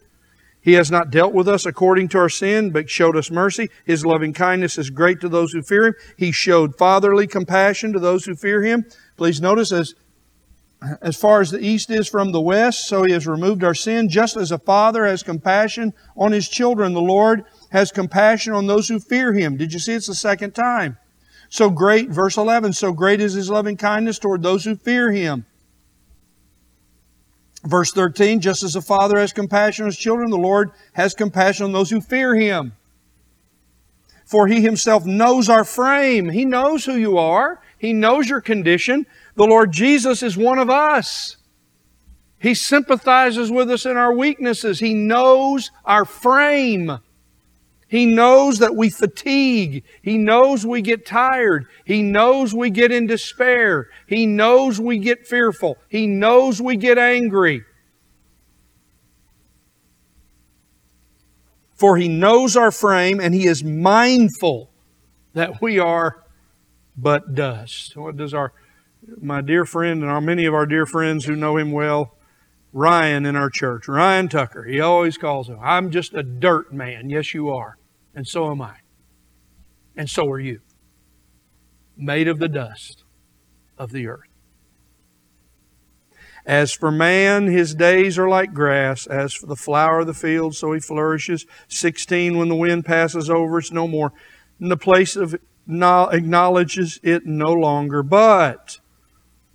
He 0.59 0.73
has 0.73 0.91
not 0.91 1.11
dealt 1.11 1.33
with 1.33 1.47
us 1.47 1.65
according 1.65 2.09
to 2.09 2.17
our 2.17 2.29
sin, 2.29 2.71
but 2.71 2.89
showed 2.89 3.15
us 3.15 3.31
mercy. 3.31 3.69
His 3.85 4.05
loving 4.05 4.33
kindness 4.33 4.77
is 4.77 4.89
great 4.89 5.21
to 5.21 5.29
those 5.29 5.53
who 5.53 5.61
fear 5.61 5.87
Him. 5.87 5.93
He 6.17 6.31
showed 6.31 6.77
fatherly 6.77 7.25
compassion 7.25 7.93
to 7.93 7.99
those 7.99 8.25
who 8.25 8.35
fear 8.35 8.63
Him. 8.63 8.85
Please 9.15 9.39
notice 9.39 9.71
as 9.71 9.95
as 11.01 11.15
far 11.15 11.41
as 11.41 11.49
the 11.49 11.59
east 11.59 11.89
is 11.89 12.07
from 12.07 12.31
the 12.31 12.41
west, 12.41 12.87
so 12.87 13.03
he 13.03 13.13
has 13.13 13.25
removed 13.25 13.63
our 13.63 13.73
sin. 13.73 14.09
Just 14.09 14.37
as 14.37 14.51
a 14.51 14.59
father 14.59 15.05
has 15.05 15.23
compassion 15.23 15.93
on 16.15 16.31
his 16.31 16.47
children, 16.47 16.93
the 16.93 17.01
Lord 17.01 17.43
has 17.71 17.91
compassion 17.91 18.53
on 18.53 18.67
those 18.67 18.87
who 18.87 18.99
fear 18.99 19.33
him. 19.33 19.57
Did 19.57 19.73
you 19.73 19.79
see 19.79 19.93
it's 19.93 20.07
the 20.07 20.15
second 20.15 20.53
time? 20.53 20.97
So 21.49 21.69
great, 21.69 22.09
verse 22.09 22.37
11, 22.37 22.73
so 22.73 22.91
great 22.91 23.21
is 23.21 23.33
his 23.33 23.49
loving 23.49 23.77
kindness 23.77 24.19
toward 24.19 24.43
those 24.43 24.65
who 24.65 24.75
fear 24.75 25.11
him. 25.11 25.45
Verse 27.65 27.91
13, 27.91 28.39
just 28.39 28.63
as 28.63 28.75
a 28.75 28.81
father 28.81 29.17
has 29.17 29.33
compassion 29.33 29.83
on 29.83 29.87
his 29.87 29.97
children, 29.97 30.29
the 30.29 30.37
Lord 30.37 30.71
has 30.93 31.13
compassion 31.13 31.65
on 31.65 31.71
those 31.71 31.89
who 31.89 32.01
fear 32.01 32.35
him. 32.35 32.73
For 34.25 34.47
he 34.47 34.61
himself 34.61 35.05
knows 35.05 35.49
our 35.49 35.63
frame. 35.63 36.29
He 36.29 36.43
knows 36.43 36.83
who 36.83 36.95
you 36.97 37.17
are. 37.17 37.61
He 37.77 37.93
knows 37.93 38.27
your 38.27 38.41
condition. 38.41 39.05
The 39.37 39.45
Lord 39.45 39.71
Jesus 39.71 40.23
is 40.23 40.35
one 40.35 40.57
of 40.57 40.67
us. 40.69 41.37
He 42.39 42.55
sympathizes 42.55 43.51
with 43.51 43.69
us 43.69 43.85
in 43.85 43.95
our 43.95 44.11
weaknesses. 44.13 44.79
He 44.79 44.95
knows 44.95 45.69
our 45.85 46.05
frame. 46.05 46.97
He 47.87 48.07
knows 48.07 48.57
that 48.59 48.75
we 48.75 48.89
fatigue. 48.89 49.83
He 50.01 50.17
knows 50.17 50.65
we 50.65 50.81
get 50.81 51.05
tired. 51.05 51.67
He 51.85 52.01
knows 52.01 52.53
we 52.53 52.71
get 52.71 52.91
in 52.91 53.05
despair. 53.05 53.89
He 54.07 54.25
knows 54.25 54.81
we 54.81 54.97
get 54.97 55.27
fearful. 55.27 55.77
He 55.87 56.07
knows 56.07 56.59
we 56.59 56.75
get 56.75 56.97
angry. 56.97 57.61
For 61.75 61.95
he 61.95 62.07
knows 62.07 62.57
our 62.57 62.71
frame 62.71 63.19
and 63.19 63.35
he 63.35 63.45
is 63.45 63.63
mindful 63.63 64.71
that 65.33 65.61
we 65.61 65.77
are 65.77 66.23
but 66.97 67.35
dust. 67.35 67.95
What 67.95 68.17
does 68.17 68.33
our 68.33 68.51
my 69.21 69.41
dear 69.41 69.65
friend 69.65 70.01
and 70.01 70.11
our 70.11 70.21
many 70.21 70.45
of 70.45 70.53
our 70.53 70.65
dear 70.65 70.85
friends 70.85 71.25
who 71.25 71.35
know 71.35 71.57
him 71.57 71.71
well, 71.71 72.15
Ryan 72.73 73.25
in 73.25 73.35
our 73.35 73.49
church, 73.49 73.87
Ryan 73.87 74.27
Tucker, 74.27 74.63
he 74.63 74.79
always 74.79 75.17
calls 75.17 75.49
him, 75.49 75.57
I'm 75.61 75.89
just 75.89 76.13
a 76.13 76.23
dirt 76.23 76.73
man. 76.73 77.09
Yes, 77.09 77.33
you 77.33 77.49
are. 77.49 77.77
And 78.13 78.27
so 78.27 78.51
am 78.51 78.61
I. 78.61 78.75
And 79.95 80.09
so 80.09 80.29
are 80.29 80.39
you. 80.39 80.61
Made 81.95 82.27
of 82.27 82.39
the 82.39 82.49
dust 82.49 83.03
of 83.77 83.91
the 83.91 84.07
earth. 84.07 84.27
As 86.45 86.71
for 86.71 86.91
man, 86.91 87.47
his 87.47 87.75
days 87.75 88.17
are 88.17 88.29
like 88.29 88.53
grass. 88.53 89.05
As 89.05 89.33
for 89.33 89.47
the 89.47 89.55
flower 89.55 89.99
of 89.99 90.07
the 90.07 90.13
field, 90.13 90.55
so 90.55 90.71
he 90.71 90.79
flourishes. 90.79 91.45
16, 91.67 92.37
when 92.37 92.47
the 92.47 92.55
wind 92.55 92.85
passes 92.85 93.29
over, 93.29 93.59
it's 93.59 93.71
no 93.71 93.87
more. 93.87 94.13
In 94.59 94.69
the 94.69 94.77
place 94.77 95.15
of 95.15 95.35
acknowledges 95.67 96.99
it 97.03 97.25
no 97.25 97.51
longer. 97.51 98.01
But, 98.01 98.79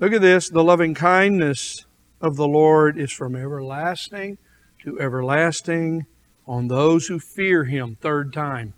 look 0.02 0.12
at 0.12 0.20
this, 0.20 0.48
the 0.48 0.64
loving 0.64 0.94
kindness 0.94 1.86
of 2.20 2.34
the 2.34 2.48
Lord 2.48 2.98
is 2.98 3.12
from 3.12 3.36
everlasting 3.36 4.36
to 4.80 5.00
everlasting 5.00 6.06
on 6.44 6.66
those 6.66 7.06
who 7.06 7.20
fear 7.20 7.64
him. 7.64 7.96
Third 8.00 8.32
time. 8.32 8.74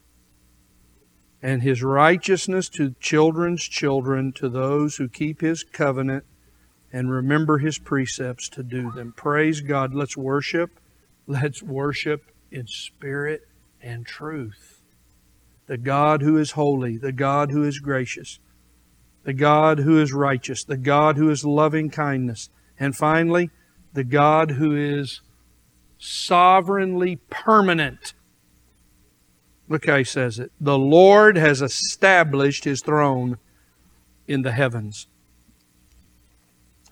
And 1.43 1.63
his 1.63 1.83
righteousness 1.83 2.69
to 2.71 2.95
children's 3.01 3.63
children, 3.63 4.33
to 4.33 4.51
those 4.51 4.97
who 4.97 5.09
keep 5.09 5.41
his 5.41 5.65
covenant 5.65 6.25
and 6.93 7.11
remember 7.11 7.57
his 7.57 7.79
precepts 7.79 8.51
to 8.51 8.63
do 8.63 8.93
them. 8.93 9.15
Praise 9.17 9.63
God. 9.63 9.95
Let's 9.95 10.19
worship. 10.19 10.79
Let's 11.27 11.63
worship 11.63 12.31
in 12.51 12.67
spirit 12.67 13.49
and 13.81 14.07
truth. 14.07 14.83
The 15.69 15.79
God 15.79 16.21
who 16.21 16.37
is 16.37 16.51
holy, 16.51 16.99
the 16.99 17.13
God 17.13 17.51
who 17.51 17.65
is 17.65 17.79
gracious, 17.79 18.41
the 19.25 19.33
God 19.33 19.81
who 19.81 20.01
is 20.01 20.13
righteous, 20.13 20.65
the 20.65 20.77
God 20.77 21.17
who 21.17 21.31
is 21.31 21.45
loving 21.45 21.91
kindness, 21.91 22.51
and 22.79 22.97
finally, 22.97 23.51
the 23.93 24.05
God 24.05 24.53
who 24.53 24.77
is 24.77 25.21
sovereignly 25.99 27.17
permanent. 27.31 28.15
Look 29.69 29.87
how 29.87 29.97
he 29.97 30.05
says 30.05 30.39
it. 30.39 30.53
The 30.61 30.79
Lord 30.79 31.37
has 31.37 31.63
established 31.63 32.65
his 32.65 32.83
throne 32.83 33.39
in 34.29 34.43
the 34.43 34.53
heavens. 34.53 35.07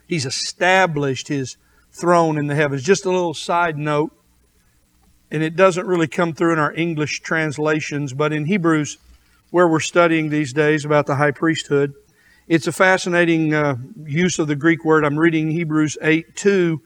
He's 0.06 0.24
established 0.24 1.28
his 1.28 1.56
throne 1.90 2.38
in 2.38 2.46
the 2.46 2.54
heavens. 2.54 2.82
Just 2.82 3.04
a 3.04 3.10
little 3.10 3.34
side 3.34 3.76
note. 3.76 4.12
and 5.32 5.42
it 5.42 5.56
doesn't 5.56 5.86
really 5.86 6.06
come 6.06 6.34
through 6.34 6.52
in 6.52 6.58
our 6.58 6.74
English 6.74 7.20
translations, 7.20 8.12
but 8.12 8.34
in 8.34 8.44
Hebrews, 8.44 8.98
where 9.50 9.66
we're 9.66 9.80
studying 9.80 10.28
these 10.28 10.52
days 10.52 10.84
about 10.84 11.06
the 11.06 11.16
high 11.16 11.30
priesthood, 11.30 11.94
it's 12.48 12.66
a 12.66 12.72
fascinating 12.72 13.54
uh, 13.54 13.76
use 14.04 14.38
of 14.38 14.48
the 14.48 14.56
Greek 14.56 14.84
word. 14.84 15.04
I'm 15.04 15.18
reading 15.18 15.50
Hebrews 15.50 15.96
8 16.02 16.34
2, 16.34 16.80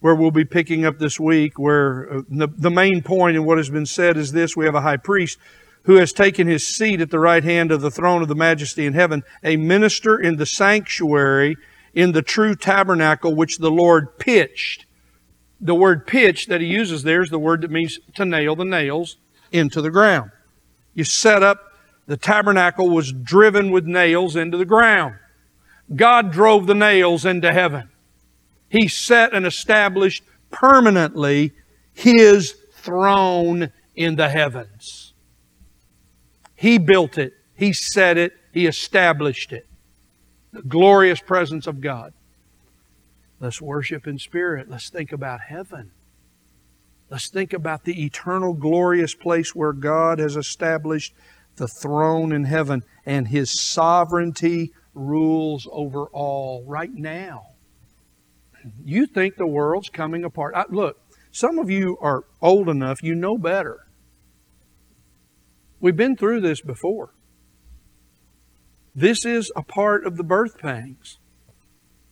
where 0.00 0.14
we'll 0.14 0.30
be 0.30 0.44
picking 0.44 0.84
up 0.84 0.98
this 0.98 1.20
week, 1.20 1.58
where 1.58 2.12
uh, 2.12 2.22
the, 2.28 2.48
the 2.48 2.70
main 2.70 3.02
point 3.02 3.36
in 3.36 3.44
what 3.44 3.58
has 3.58 3.68
been 3.68 3.86
said 3.86 4.16
is 4.16 4.32
this 4.32 4.56
we 4.56 4.64
have 4.64 4.74
a 4.74 4.80
high 4.80 4.96
priest 4.96 5.38
who 5.84 5.96
has 5.96 6.12
taken 6.12 6.46
his 6.46 6.66
seat 6.66 7.00
at 7.00 7.10
the 7.10 7.18
right 7.18 7.44
hand 7.44 7.70
of 7.70 7.82
the 7.82 7.90
throne 7.90 8.22
of 8.22 8.28
the 8.28 8.34
majesty 8.34 8.86
in 8.86 8.94
heaven, 8.94 9.22
a 9.42 9.56
minister 9.56 10.18
in 10.18 10.36
the 10.36 10.46
sanctuary, 10.46 11.56
in 11.92 12.12
the 12.12 12.22
true 12.22 12.54
tabernacle 12.54 13.34
which 13.34 13.58
the 13.58 13.70
Lord 13.70 14.18
pitched. 14.18 14.86
The 15.60 15.74
word 15.74 16.06
pitch 16.06 16.46
that 16.46 16.62
he 16.62 16.66
uses 16.66 17.02
there 17.02 17.22
is 17.22 17.30
the 17.30 17.38
word 17.38 17.60
that 17.60 17.70
means 17.70 17.98
to 18.14 18.24
nail 18.24 18.56
the 18.56 18.64
nails 18.64 19.18
into 19.52 19.82
the 19.82 19.90
ground. 19.90 20.30
You 20.94 21.04
set 21.04 21.42
up, 21.42 21.73
the 22.06 22.16
tabernacle 22.16 22.90
was 22.90 23.12
driven 23.12 23.70
with 23.70 23.84
nails 23.84 24.36
into 24.36 24.58
the 24.58 24.64
ground. 24.64 25.14
God 25.94 26.32
drove 26.32 26.66
the 26.66 26.74
nails 26.74 27.24
into 27.24 27.52
heaven. 27.52 27.90
He 28.68 28.88
set 28.88 29.32
and 29.32 29.46
established 29.46 30.22
permanently 30.50 31.52
His 31.92 32.54
throne 32.72 33.72
in 33.94 34.16
the 34.16 34.28
heavens. 34.28 35.14
He 36.54 36.78
built 36.78 37.18
it, 37.18 37.32
He 37.54 37.72
set 37.72 38.16
it, 38.18 38.32
He 38.52 38.66
established 38.66 39.52
it. 39.52 39.66
The 40.52 40.62
glorious 40.62 41.20
presence 41.20 41.66
of 41.66 41.80
God. 41.80 42.12
Let's 43.40 43.60
worship 43.60 44.06
in 44.06 44.18
spirit. 44.18 44.70
Let's 44.70 44.88
think 44.88 45.12
about 45.12 45.40
heaven. 45.40 45.90
Let's 47.10 47.28
think 47.28 47.52
about 47.52 47.84
the 47.84 48.04
eternal, 48.04 48.54
glorious 48.54 49.14
place 49.14 49.54
where 49.54 49.72
God 49.72 50.18
has 50.18 50.36
established 50.36 51.14
the 51.56 51.68
throne 51.68 52.32
in 52.32 52.44
heaven 52.44 52.82
and 53.06 53.28
His 53.28 53.50
sovereignty 53.50 54.72
rules 54.94 55.68
over 55.70 56.06
all 56.06 56.64
right 56.66 56.92
now. 56.92 57.46
You 58.84 59.06
think 59.06 59.36
the 59.36 59.46
world's 59.46 59.90
coming 59.90 60.24
apart. 60.24 60.54
I, 60.54 60.64
look, 60.68 60.98
some 61.30 61.58
of 61.58 61.70
you 61.70 61.98
are 62.00 62.24
old 62.40 62.68
enough, 62.68 63.02
you 63.02 63.14
know 63.14 63.36
better. 63.36 63.86
We've 65.80 65.96
been 65.96 66.16
through 66.16 66.40
this 66.40 66.60
before. 66.60 67.10
This 68.94 69.26
is 69.26 69.52
a 69.56 69.62
part 69.62 70.06
of 70.06 70.16
the 70.16 70.22
birth 70.22 70.58
pangs 70.58 71.18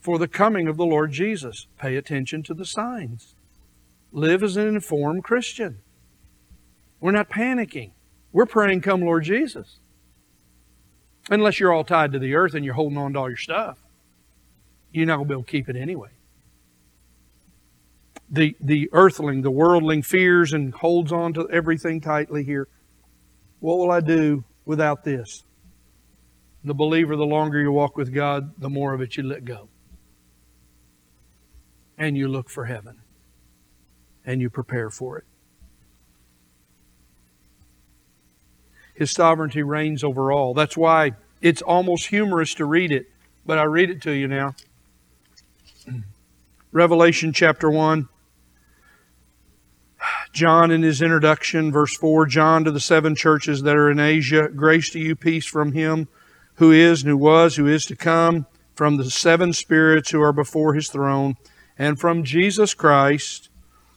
for 0.00 0.18
the 0.18 0.28
coming 0.28 0.66
of 0.66 0.76
the 0.76 0.84
Lord 0.84 1.12
Jesus. 1.12 1.68
Pay 1.78 1.96
attention 1.96 2.42
to 2.42 2.54
the 2.54 2.66
signs. 2.66 3.36
Live 4.10 4.42
as 4.42 4.56
an 4.56 4.66
informed 4.66 5.24
Christian. 5.24 5.78
We're 7.00 7.12
not 7.12 7.30
panicking. 7.30 7.92
We're 8.32 8.46
praying, 8.46 8.80
Come, 8.80 9.02
Lord 9.02 9.24
Jesus. 9.24 9.78
Unless 11.30 11.60
you're 11.60 11.72
all 11.72 11.84
tied 11.84 12.12
to 12.12 12.18
the 12.18 12.34
earth 12.34 12.54
and 12.54 12.64
you're 12.64 12.74
holding 12.74 12.98
on 12.98 13.12
to 13.12 13.18
all 13.18 13.28
your 13.28 13.36
stuff, 13.36 13.78
you're 14.90 15.06
not 15.06 15.16
going 15.16 15.28
to 15.28 15.28
be 15.28 15.34
able 15.34 15.44
to 15.44 15.50
keep 15.50 15.68
it 15.68 15.76
anyway. 15.76 16.08
The, 18.30 18.56
the 18.60 18.88
earthling, 18.92 19.42
the 19.42 19.50
worldling 19.50 20.02
fears 20.02 20.52
and 20.52 20.72
holds 20.72 21.12
on 21.12 21.34
to 21.34 21.48
everything 21.50 22.00
tightly 22.00 22.42
here. 22.42 22.66
What 23.60 23.78
will 23.78 23.90
I 23.90 24.00
do 24.00 24.44
without 24.64 25.04
this? 25.04 25.44
The 26.64 26.74
believer, 26.74 27.14
the 27.14 27.26
longer 27.26 27.60
you 27.60 27.70
walk 27.70 27.96
with 27.96 28.12
God, 28.12 28.54
the 28.58 28.70
more 28.70 28.94
of 28.94 29.00
it 29.00 29.16
you 29.16 29.22
let 29.22 29.44
go. 29.44 29.68
And 31.98 32.16
you 32.16 32.26
look 32.28 32.48
for 32.48 32.64
heaven. 32.64 33.00
And 34.24 34.40
you 34.40 34.48
prepare 34.48 34.88
for 34.88 35.18
it. 35.18 35.24
His 38.94 39.10
sovereignty 39.10 39.62
reigns 39.62 40.04
over 40.04 40.30
all. 40.30 40.54
That's 40.54 40.76
why 40.76 41.12
it's 41.40 41.62
almost 41.62 42.08
humorous 42.08 42.54
to 42.54 42.64
read 42.64 42.92
it, 42.92 43.06
but 43.44 43.58
I 43.58 43.64
read 43.64 43.90
it 43.90 44.02
to 44.02 44.12
you 44.12 44.28
now. 44.28 44.54
Revelation 46.72 47.32
chapter 47.32 47.70
1. 47.70 48.08
John, 50.32 50.70
in 50.70 50.82
his 50.82 51.02
introduction, 51.02 51.70
verse 51.70 51.96
4 51.96 52.26
John 52.26 52.64
to 52.64 52.70
the 52.70 52.80
seven 52.80 53.14
churches 53.14 53.62
that 53.62 53.76
are 53.76 53.90
in 53.90 54.00
Asia, 54.00 54.48
grace 54.48 54.90
to 54.90 54.98
you, 54.98 55.14
peace 55.14 55.46
from 55.46 55.72
him 55.72 56.08
who 56.54 56.70
is, 56.70 57.02
and 57.02 57.10
who 57.10 57.16
was, 57.16 57.56
who 57.56 57.66
is 57.66 57.84
to 57.86 57.96
come, 57.96 58.46
from 58.74 58.96
the 58.96 59.10
seven 59.10 59.52
spirits 59.52 60.10
who 60.10 60.20
are 60.20 60.32
before 60.32 60.74
his 60.74 60.88
throne, 60.88 61.36
and 61.78 61.98
from 61.98 62.24
Jesus 62.24 62.74
Christ, 62.74 63.48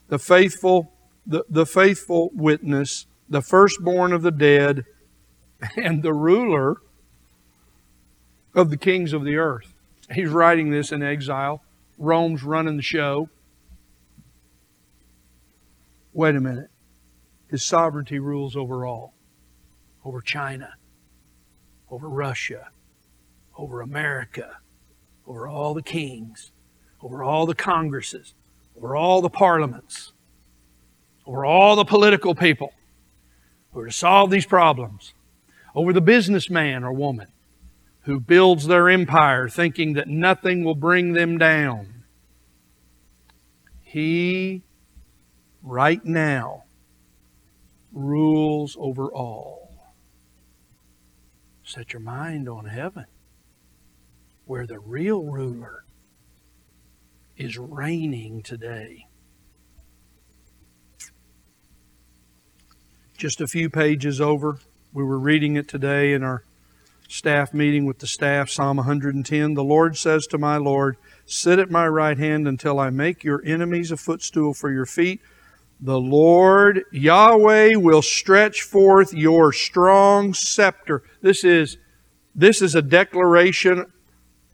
the 0.07 0.19
faithful, 0.19 0.91
the, 1.25 1.43
the 1.49 1.65
faithful 1.65 2.31
witness, 2.33 3.05
the 3.29 3.41
firstborn 3.41 4.13
of 4.13 4.21
the 4.21 4.31
dead, 4.31 4.85
and 5.75 6.03
the 6.03 6.13
ruler 6.13 6.77
of 8.53 8.69
the 8.69 8.77
kings 8.77 9.13
of 9.13 9.23
the 9.23 9.37
earth. 9.37 9.73
He's 10.11 10.29
writing 10.29 10.69
this 10.69 10.91
in 10.91 11.01
exile. 11.01 11.63
Rome's 11.97 12.43
running 12.43 12.77
the 12.77 12.83
show. 12.83 13.29
Wait 16.13 16.35
a 16.35 16.41
minute. 16.41 16.69
His 17.49 17.63
sovereignty 17.63 18.19
rules 18.19 18.55
over 18.55 18.85
all. 18.85 19.13
Over 20.03 20.21
China, 20.21 20.73
over 21.89 22.07
Russia, 22.07 22.69
over 23.57 23.81
America, 23.81 24.57
over 25.25 25.47
all 25.47 25.73
the 25.73 25.81
kings, 25.81 26.51
over 27.01 27.23
all 27.23 27.47
the 27.47 27.55
congresses, 27.55 28.35
over 28.77 28.95
all 28.95 29.21
the 29.21 29.29
parliaments, 29.29 30.13
over 31.25 31.43
all 31.43 31.75
the 31.75 31.85
political 31.85 32.35
people 32.35 32.71
who 33.75 33.85
to 33.85 33.91
solve 33.91 34.31
these 34.31 34.45
problems, 34.45 35.13
over 35.75 35.91
the 35.91 36.01
businessman 36.01 36.83
or 36.83 36.93
woman 36.93 37.27
who 38.03 38.19
builds 38.19 38.67
their 38.67 38.89
empire 38.89 39.49
thinking 39.49 39.93
that 39.93 40.07
nothing 40.07 40.63
will 40.63 40.75
bring 40.75 41.13
them 41.13 41.37
down. 41.37 42.03
He 43.81 44.63
right 45.61 46.03
now 46.05 46.63
rules 47.91 48.77
over 48.79 49.11
all. 49.11 49.91
Set 51.63 51.93
your 51.93 52.01
mind 52.01 52.47
on 52.47 52.65
heaven, 52.65 53.05
where 54.45 54.67
the 54.67 54.79
real 54.79 55.23
ruler 55.23 55.83
is 57.35 57.57
reigning 57.57 58.43
today. 58.43 59.04
Just 63.17 63.39
a 63.39 63.47
few 63.47 63.69
pages 63.69 64.19
over, 64.19 64.59
we 64.91 65.01
were 65.01 65.17
reading 65.17 65.55
it 65.55 65.69
today 65.69 66.11
in 66.11 66.21
our 66.21 66.43
staff 67.07 67.53
meeting 67.53 67.85
with 67.85 67.99
the 67.99 68.07
staff, 68.07 68.49
Psalm 68.49 68.75
110. 68.75 69.53
The 69.53 69.63
Lord 69.63 69.95
says 69.95 70.27
to 70.27 70.37
my 70.37 70.57
Lord, 70.57 70.97
Sit 71.25 71.57
at 71.57 71.71
my 71.71 71.87
right 71.87 72.17
hand 72.17 72.45
until 72.45 72.77
I 72.77 72.89
make 72.89 73.23
your 73.23 73.41
enemies 73.45 73.89
a 73.89 73.95
footstool 73.95 74.53
for 74.53 74.69
your 74.69 74.85
feet. 74.85 75.21
The 75.79 75.97
Lord 75.97 76.83
Yahweh 76.91 77.75
will 77.75 78.01
stretch 78.01 78.63
forth 78.63 79.13
your 79.13 79.53
strong 79.53 80.33
scepter. 80.33 81.01
This 81.21 81.45
is, 81.45 81.77
this 82.35 82.61
is 82.61 82.75
a 82.75 82.81
declaration 82.81 83.93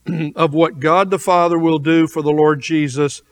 of 0.35 0.53
what 0.53 0.79
God 0.79 1.09
the 1.09 1.17
Father 1.17 1.57
will 1.57 1.79
do 1.79 2.05
for 2.05 2.21
the 2.21 2.31
Lord 2.31 2.61
Jesus. 2.61 3.23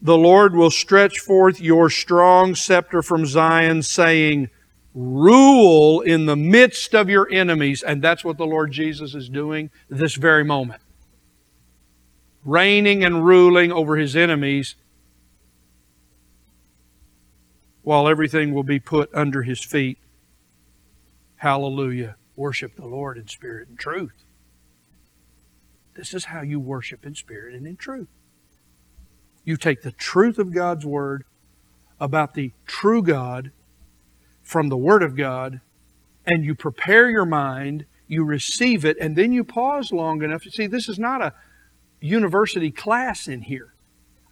The 0.00 0.16
Lord 0.16 0.54
will 0.54 0.70
stretch 0.70 1.18
forth 1.18 1.60
your 1.60 1.88
strong 1.90 2.54
scepter 2.54 3.02
from 3.02 3.26
Zion, 3.26 3.82
saying, 3.82 4.50
Rule 4.94 6.00
in 6.00 6.24
the 6.24 6.36
midst 6.36 6.94
of 6.94 7.10
your 7.10 7.30
enemies. 7.30 7.82
And 7.82 8.00
that's 8.00 8.24
what 8.24 8.38
the 8.38 8.46
Lord 8.46 8.72
Jesus 8.72 9.14
is 9.14 9.28
doing 9.28 9.70
this 9.90 10.14
very 10.14 10.42
moment. 10.42 10.80
Reigning 12.44 13.04
and 13.04 13.26
ruling 13.26 13.70
over 13.72 13.96
his 13.96 14.16
enemies 14.16 14.74
while 17.82 18.08
everything 18.08 18.54
will 18.54 18.62
be 18.62 18.80
put 18.80 19.10
under 19.14 19.42
his 19.42 19.62
feet. 19.62 19.98
Hallelujah. 21.36 22.16
Worship 22.34 22.74
the 22.76 22.86
Lord 22.86 23.18
in 23.18 23.28
spirit 23.28 23.68
and 23.68 23.78
truth. 23.78 24.24
This 25.94 26.14
is 26.14 26.26
how 26.26 26.40
you 26.40 26.58
worship 26.58 27.04
in 27.04 27.14
spirit 27.14 27.54
and 27.54 27.66
in 27.66 27.76
truth. 27.76 28.08
You 29.46 29.56
take 29.56 29.82
the 29.82 29.92
truth 29.92 30.38
of 30.38 30.52
God's 30.52 30.84
Word 30.84 31.24
about 32.00 32.34
the 32.34 32.50
true 32.66 33.00
God 33.00 33.52
from 34.42 34.68
the 34.68 34.76
Word 34.76 35.04
of 35.04 35.16
God, 35.16 35.60
and 36.26 36.44
you 36.44 36.56
prepare 36.56 37.08
your 37.08 37.24
mind, 37.24 37.86
you 38.08 38.24
receive 38.24 38.84
it, 38.84 38.96
and 39.00 39.14
then 39.14 39.32
you 39.32 39.44
pause 39.44 39.92
long 39.92 40.22
enough 40.22 40.42
to 40.42 40.50
see 40.50 40.66
this 40.66 40.88
is 40.88 40.98
not 40.98 41.22
a 41.22 41.32
university 42.00 42.72
class 42.72 43.28
in 43.28 43.42
here. 43.42 43.72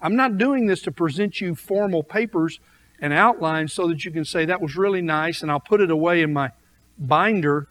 I'm 0.03 0.17
not 0.17 0.37
doing 0.37 0.67
this 0.67 0.83
to 0.83 0.91
present 0.91 1.41
you 1.41 1.55
formal 1.55 2.03
papers 2.03 2.59
and 3.01 3.12
outlines 3.12 3.73
so 3.73 3.87
that 3.87 4.05
you 4.05 4.11
can 4.11 4.25
say, 4.25 4.45
that 4.45 4.61
was 4.61 4.77
really 4.77 5.01
nice, 5.01 5.43
and 5.43 5.51
I'll 5.51 5.61
put 5.61 5.81
it 5.81 5.93
away 5.93 6.23
in 6.23 6.33
my 6.33 6.51
binder. 6.99 7.69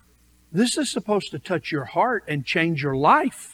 This 0.50 0.78
is 0.78 0.89
supposed 0.89 1.32
to 1.32 1.39
touch 1.39 1.74
your 1.74 1.86
heart 1.86 2.24
and 2.26 2.46
change 2.46 2.84
your 2.84 2.96
life. 2.96 3.53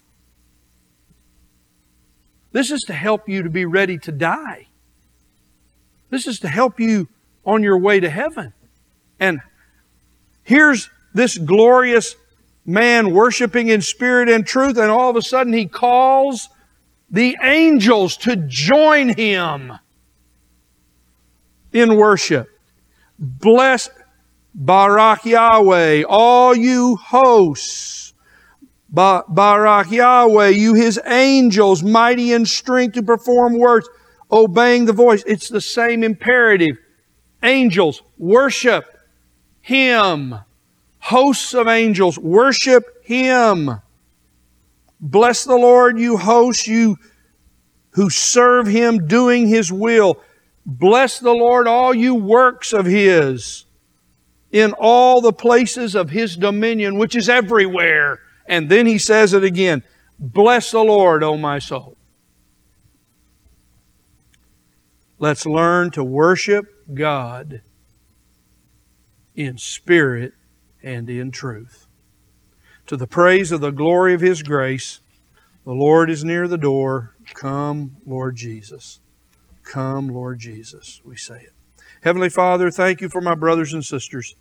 This 2.51 2.71
is 2.71 2.81
to 2.87 2.93
help 2.93 3.29
you 3.29 3.43
to 3.43 3.49
be 3.49 3.65
ready 3.65 3.97
to 3.99 4.11
die. 4.11 4.67
This 6.09 6.27
is 6.27 6.39
to 6.39 6.47
help 6.47 6.79
you 6.79 7.07
on 7.45 7.63
your 7.63 7.79
way 7.79 7.99
to 7.99 8.09
heaven. 8.09 8.53
And 9.19 9.41
here's 10.43 10.89
this 11.13 11.37
glorious 11.37 12.15
man 12.65 13.13
worshiping 13.13 13.69
in 13.69 13.81
spirit 13.81 14.29
and 14.29 14.45
truth, 14.45 14.77
and 14.77 14.91
all 14.91 15.09
of 15.09 15.15
a 15.15 15.21
sudden 15.21 15.53
he 15.53 15.67
calls 15.67 16.49
the 17.09 17.37
angels 17.41 18.17
to 18.17 18.35
join 18.35 19.09
him 19.09 19.73
in 21.71 21.95
worship. 21.95 22.47
Bless 23.17 23.89
Barak 24.53 25.25
Yahweh, 25.25 26.03
all 26.07 26.55
you 26.55 26.95
hosts. 26.95 27.98
Ba- 28.91 29.23
Barak 29.27 29.91
Yahweh, 29.91 30.49
you 30.49 30.73
his 30.73 30.99
angels, 31.05 31.83
mighty 31.83 32.33
in 32.33 32.45
strength 32.45 32.93
to 32.93 33.03
perform 33.03 33.57
works, 33.57 33.87
obeying 34.31 34.85
the 34.85 34.93
voice. 34.93 35.23
It's 35.27 35.47
the 35.49 35.61
same 35.61 36.03
imperative. 36.03 36.77
Angels, 37.43 38.01
worship 38.17 38.85
him. 39.61 40.35
Hosts 40.99 41.53
of 41.53 41.67
angels, 41.67 42.17
worship 42.17 43.05
him. 43.05 43.79
Bless 44.99 45.45
the 45.45 45.55
Lord, 45.55 45.99
you 45.99 46.17
hosts, 46.17 46.67
you 46.67 46.97
who 47.91 48.09
serve 48.09 48.67
him 48.67 49.07
doing 49.07 49.47
his 49.47 49.71
will. 49.71 50.19
Bless 50.65 51.19
the 51.19 51.31
Lord, 51.31 51.67
all 51.67 51.93
you 51.93 52.15
works 52.15 52.73
of 52.73 52.85
his 52.85 53.65
in 54.51 54.73
all 54.73 55.21
the 55.21 55.31
places 55.31 55.95
of 55.95 56.09
his 56.09 56.35
dominion, 56.35 56.97
which 56.97 57.15
is 57.15 57.29
everywhere. 57.29 58.19
And 58.49 58.67
then 58.67 58.87
he 58.87 58.97
says 58.97 59.33
it 59.33 59.45
again 59.45 59.83
Bless 60.19 60.71
the 60.71 60.83
Lord, 60.83 61.23
O 61.23 61.37
my 61.37 61.59
soul. 61.59 61.95
Let's 65.19 65.45
learn 65.45 65.91
to 65.91 66.03
worship 66.03 66.65
God 66.93 67.61
in 69.35 69.57
spirit 69.57 70.33
and 70.81 71.09
in 71.09 71.31
truth. 71.31 71.87
To 72.87 72.97
the 72.97 73.07
praise 73.07 73.51
of 73.51 73.61
the 73.61 73.71
glory 73.71 74.13
of 74.13 74.21
his 74.21 74.41
grace, 74.41 74.99
the 75.65 75.73
Lord 75.73 76.09
is 76.09 76.23
near 76.23 76.47
the 76.47 76.57
door. 76.57 77.15
Come, 77.33 77.97
Lord 78.05 78.35
Jesus. 78.35 78.99
Come, 79.63 80.07
Lord 80.07 80.39
Jesus, 80.39 81.01
we 81.05 81.15
say 81.15 81.41
it. 81.41 81.53
Heavenly 82.01 82.29
Father, 82.29 82.71
thank 82.71 83.01
you 83.01 83.09
for 83.09 83.21
my 83.21 83.35
brothers 83.35 83.73
and 83.73 83.85
sisters. 83.85 84.35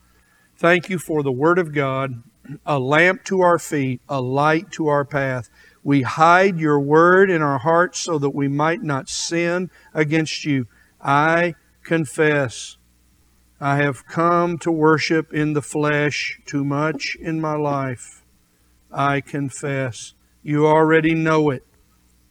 Thank 0.57 0.89
you 0.89 0.99
for 0.99 1.23
the 1.23 1.33
Word 1.33 1.59
of 1.59 1.75
God, 1.75 2.23
a 2.65 2.79
lamp 2.79 3.25
to 3.25 3.41
our 3.41 3.59
feet, 3.59 4.01
a 4.09 4.21
light 4.21 4.71
to 4.73 4.89
our 4.89 5.05
path. 5.05 5.51
We 5.83 6.03
hide 6.03 6.59
your 6.59 6.81
Word 6.81 7.31
in 7.31 7.43
our 7.43 7.59
hearts 7.59 7.99
so 7.99 8.19
that 8.19 8.31
we 8.31 8.49
might 8.49 8.83
not 8.83 9.09
sin 9.09 9.71
against 9.95 10.45
you. 10.45 10.67
I 11.01 11.55
confess 11.83 12.79
I 13.61 13.77
have 13.77 14.07
come 14.07 14.57
to 14.59 14.71
worship 14.71 15.33
in 15.33 15.53
the 15.53 15.63
flesh 15.63 16.41
too 16.47 16.65
much 16.65 17.17
in 17.21 17.41
my 17.41 17.57
life. 17.57 18.23
I 18.93 19.21
confess. 19.21 20.15
You 20.45 20.67
already 20.67 21.15
know 21.15 21.51
it. 21.51 21.65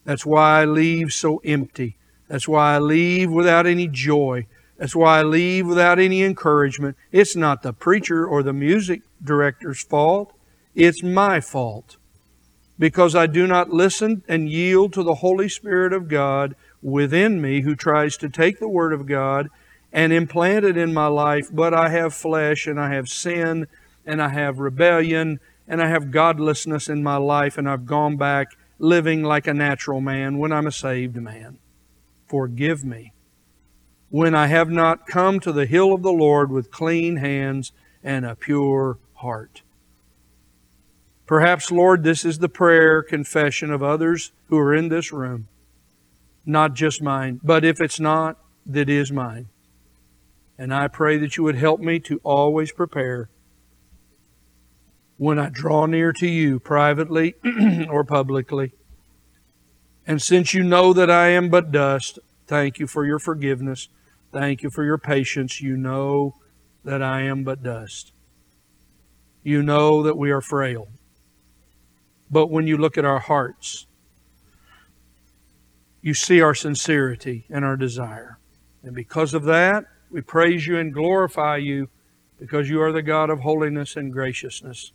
That's 0.04 0.24
why 0.24 0.62
I 0.62 0.64
leave 0.64 1.12
so 1.12 1.38
empty. 1.44 1.96
That's 2.28 2.48
why 2.48 2.76
I 2.76 2.78
leave 2.78 3.30
without 3.30 3.66
any 3.66 3.88
joy. 3.88 4.46
That's 4.78 4.96
why 4.96 5.18
I 5.18 5.22
leave 5.22 5.66
without 5.66 5.98
any 5.98 6.22
encouragement. 6.22 6.96
It's 7.12 7.36
not 7.36 7.62
the 7.62 7.74
preacher 7.74 8.26
or 8.26 8.42
the 8.42 8.54
music 8.54 9.02
director's 9.22 9.82
fault. 9.82 10.32
It's 10.74 11.02
my 11.02 11.40
fault. 11.40 11.96
Because 12.78 13.14
I 13.14 13.26
do 13.26 13.46
not 13.46 13.70
listen 13.70 14.22
and 14.28 14.48
yield 14.48 14.92
to 14.92 15.02
the 15.02 15.16
Holy 15.16 15.48
Spirit 15.48 15.92
of 15.92 16.08
God 16.08 16.54
within 16.80 17.40
me 17.40 17.62
who 17.62 17.74
tries 17.74 18.16
to 18.18 18.28
take 18.28 18.60
the 18.60 18.68
Word 18.68 18.92
of 18.92 19.06
God 19.06 19.48
and 19.92 20.12
implant 20.12 20.64
it 20.64 20.76
in 20.76 20.94
my 20.94 21.06
life, 21.06 21.48
but 21.52 21.74
I 21.74 21.88
have 21.88 22.14
flesh 22.14 22.66
and 22.66 22.78
I 22.78 22.94
have 22.94 23.08
sin 23.08 23.66
and 24.06 24.22
I 24.22 24.28
have 24.28 24.58
rebellion 24.58 25.40
and 25.66 25.82
I 25.82 25.88
have 25.88 26.10
godlessness 26.10 26.88
in 26.88 27.02
my 27.02 27.16
life 27.16 27.58
and 27.58 27.68
I've 27.68 27.86
gone 27.86 28.16
back 28.16 28.56
living 28.78 29.22
like 29.22 29.46
a 29.46 29.54
natural 29.54 30.00
man 30.00 30.38
when 30.38 30.52
I'm 30.52 30.66
a 30.66 30.72
saved 30.72 31.16
man. 31.16 31.58
Forgive 32.28 32.84
me 32.84 33.12
when 34.10 34.34
I 34.34 34.46
have 34.46 34.70
not 34.70 35.06
come 35.06 35.40
to 35.40 35.52
the 35.52 35.66
hill 35.66 35.92
of 35.92 36.02
the 36.02 36.12
Lord 36.12 36.50
with 36.50 36.70
clean 36.70 37.16
hands 37.16 37.72
and 38.02 38.24
a 38.24 38.34
pure 38.34 38.98
heart. 39.18 39.62
Perhaps, 41.26 41.70
Lord, 41.70 42.04
this 42.04 42.24
is 42.24 42.38
the 42.38 42.48
prayer 42.48 43.02
confession 43.02 43.70
of 43.70 43.82
others 43.82 44.32
who 44.46 44.58
are 44.58 44.74
in 44.74 44.88
this 44.88 45.12
room, 45.12 45.46
not 46.46 46.74
just 46.74 47.02
mine. 47.02 47.38
But 47.42 47.64
if 47.64 47.80
it's 47.80 48.00
not, 48.00 48.38
that 48.64 48.88
is 48.88 49.12
mine. 49.12 49.48
And 50.56 50.72
I 50.72 50.88
pray 50.88 51.18
that 51.18 51.36
you 51.36 51.44
would 51.44 51.56
help 51.56 51.80
me 51.80 52.00
to 52.00 52.20
always 52.24 52.72
prepare 52.72 53.28
when 55.18 55.38
I 55.38 55.50
draw 55.50 55.86
near 55.86 56.12
to 56.14 56.26
you 56.26 56.58
privately 56.60 57.34
or 57.90 58.04
publicly. 58.04 58.72
And 60.06 60.22
since 60.22 60.54
you 60.54 60.62
know 60.62 60.94
that 60.94 61.10
I 61.10 61.28
am 61.28 61.50
but 61.50 61.70
dust, 61.70 62.18
thank 62.46 62.78
you 62.78 62.86
for 62.86 63.04
your 63.04 63.18
forgiveness. 63.18 63.88
Thank 64.32 64.62
you 64.62 64.70
for 64.70 64.84
your 64.84 64.98
patience. 64.98 65.60
You 65.60 65.76
know 65.76 66.36
that 66.84 67.02
I 67.02 67.22
am 67.22 67.44
but 67.44 67.62
dust. 67.62 68.12
You 69.42 69.62
know 69.62 70.02
that 70.02 70.16
we 70.16 70.30
are 70.30 70.40
frail. 70.40 70.88
But 72.30 72.50
when 72.50 72.66
you 72.66 72.76
look 72.76 72.98
at 72.98 73.04
our 73.04 73.20
hearts, 73.20 73.86
you 76.02 76.14
see 76.14 76.40
our 76.40 76.54
sincerity 76.54 77.46
and 77.48 77.64
our 77.64 77.76
desire. 77.76 78.38
And 78.82 78.94
because 78.94 79.34
of 79.34 79.44
that, 79.44 79.84
we 80.10 80.20
praise 80.20 80.66
you 80.66 80.78
and 80.78 80.92
glorify 80.92 81.56
you 81.56 81.88
because 82.38 82.68
you 82.68 82.80
are 82.80 82.92
the 82.92 83.02
God 83.02 83.30
of 83.30 83.40
holiness 83.40 83.96
and 83.96 84.12
graciousness. 84.12 84.92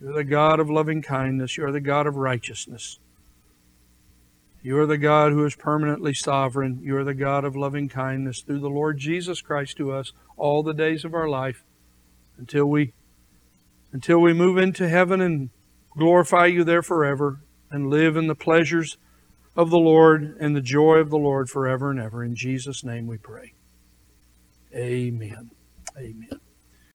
You're 0.00 0.12
the 0.12 0.24
God 0.24 0.60
of 0.60 0.68
loving 0.68 1.00
kindness. 1.00 1.56
You're 1.56 1.72
the 1.72 1.80
God 1.80 2.06
of 2.06 2.16
righteousness. 2.16 2.98
You 4.62 4.78
are 4.78 4.86
the 4.86 4.98
God 4.98 5.32
who 5.32 5.44
is 5.46 5.54
permanently 5.54 6.12
sovereign. 6.12 6.80
You 6.82 6.96
are 6.96 7.04
the 7.04 7.14
God 7.14 7.44
of 7.44 7.54
loving 7.54 7.88
kindness 7.88 8.40
through 8.40 8.58
the 8.58 8.68
Lord 8.68 8.98
Jesus 8.98 9.40
Christ 9.40 9.76
to 9.76 9.92
us 9.92 10.12
all 10.36 10.62
the 10.62 10.74
days 10.74 11.04
of 11.04 11.14
our 11.14 11.28
life 11.28 11.64
until 12.36 12.66
we 12.66 12.92
until 13.96 14.20
we 14.20 14.34
move 14.34 14.58
into 14.58 14.86
heaven 14.86 15.22
and 15.22 15.48
glorify 15.96 16.44
you 16.44 16.62
there 16.64 16.82
forever 16.82 17.40
and 17.70 17.88
live 17.88 18.14
in 18.14 18.26
the 18.26 18.34
pleasures 18.34 18.98
of 19.56 19.70
the 19.70 19.78
Lord 19.78 20.36
and 20.38 20.54
the 20.54 20.60
joy 20.60 20.96
of 20.96 21.08
the 21.08 21.16
Lord 21.16 21.48
forever 21.48 21.90
and 21.90 21.98
ever. 21.98 22.22
In 22.22 22.34
Jesus' 22.34 22.84
name 22.84 23.06
we 23.06 23.16
pray. 23.16 23.54
Amen. 24.74 25.50
Amen. 25.96 26.45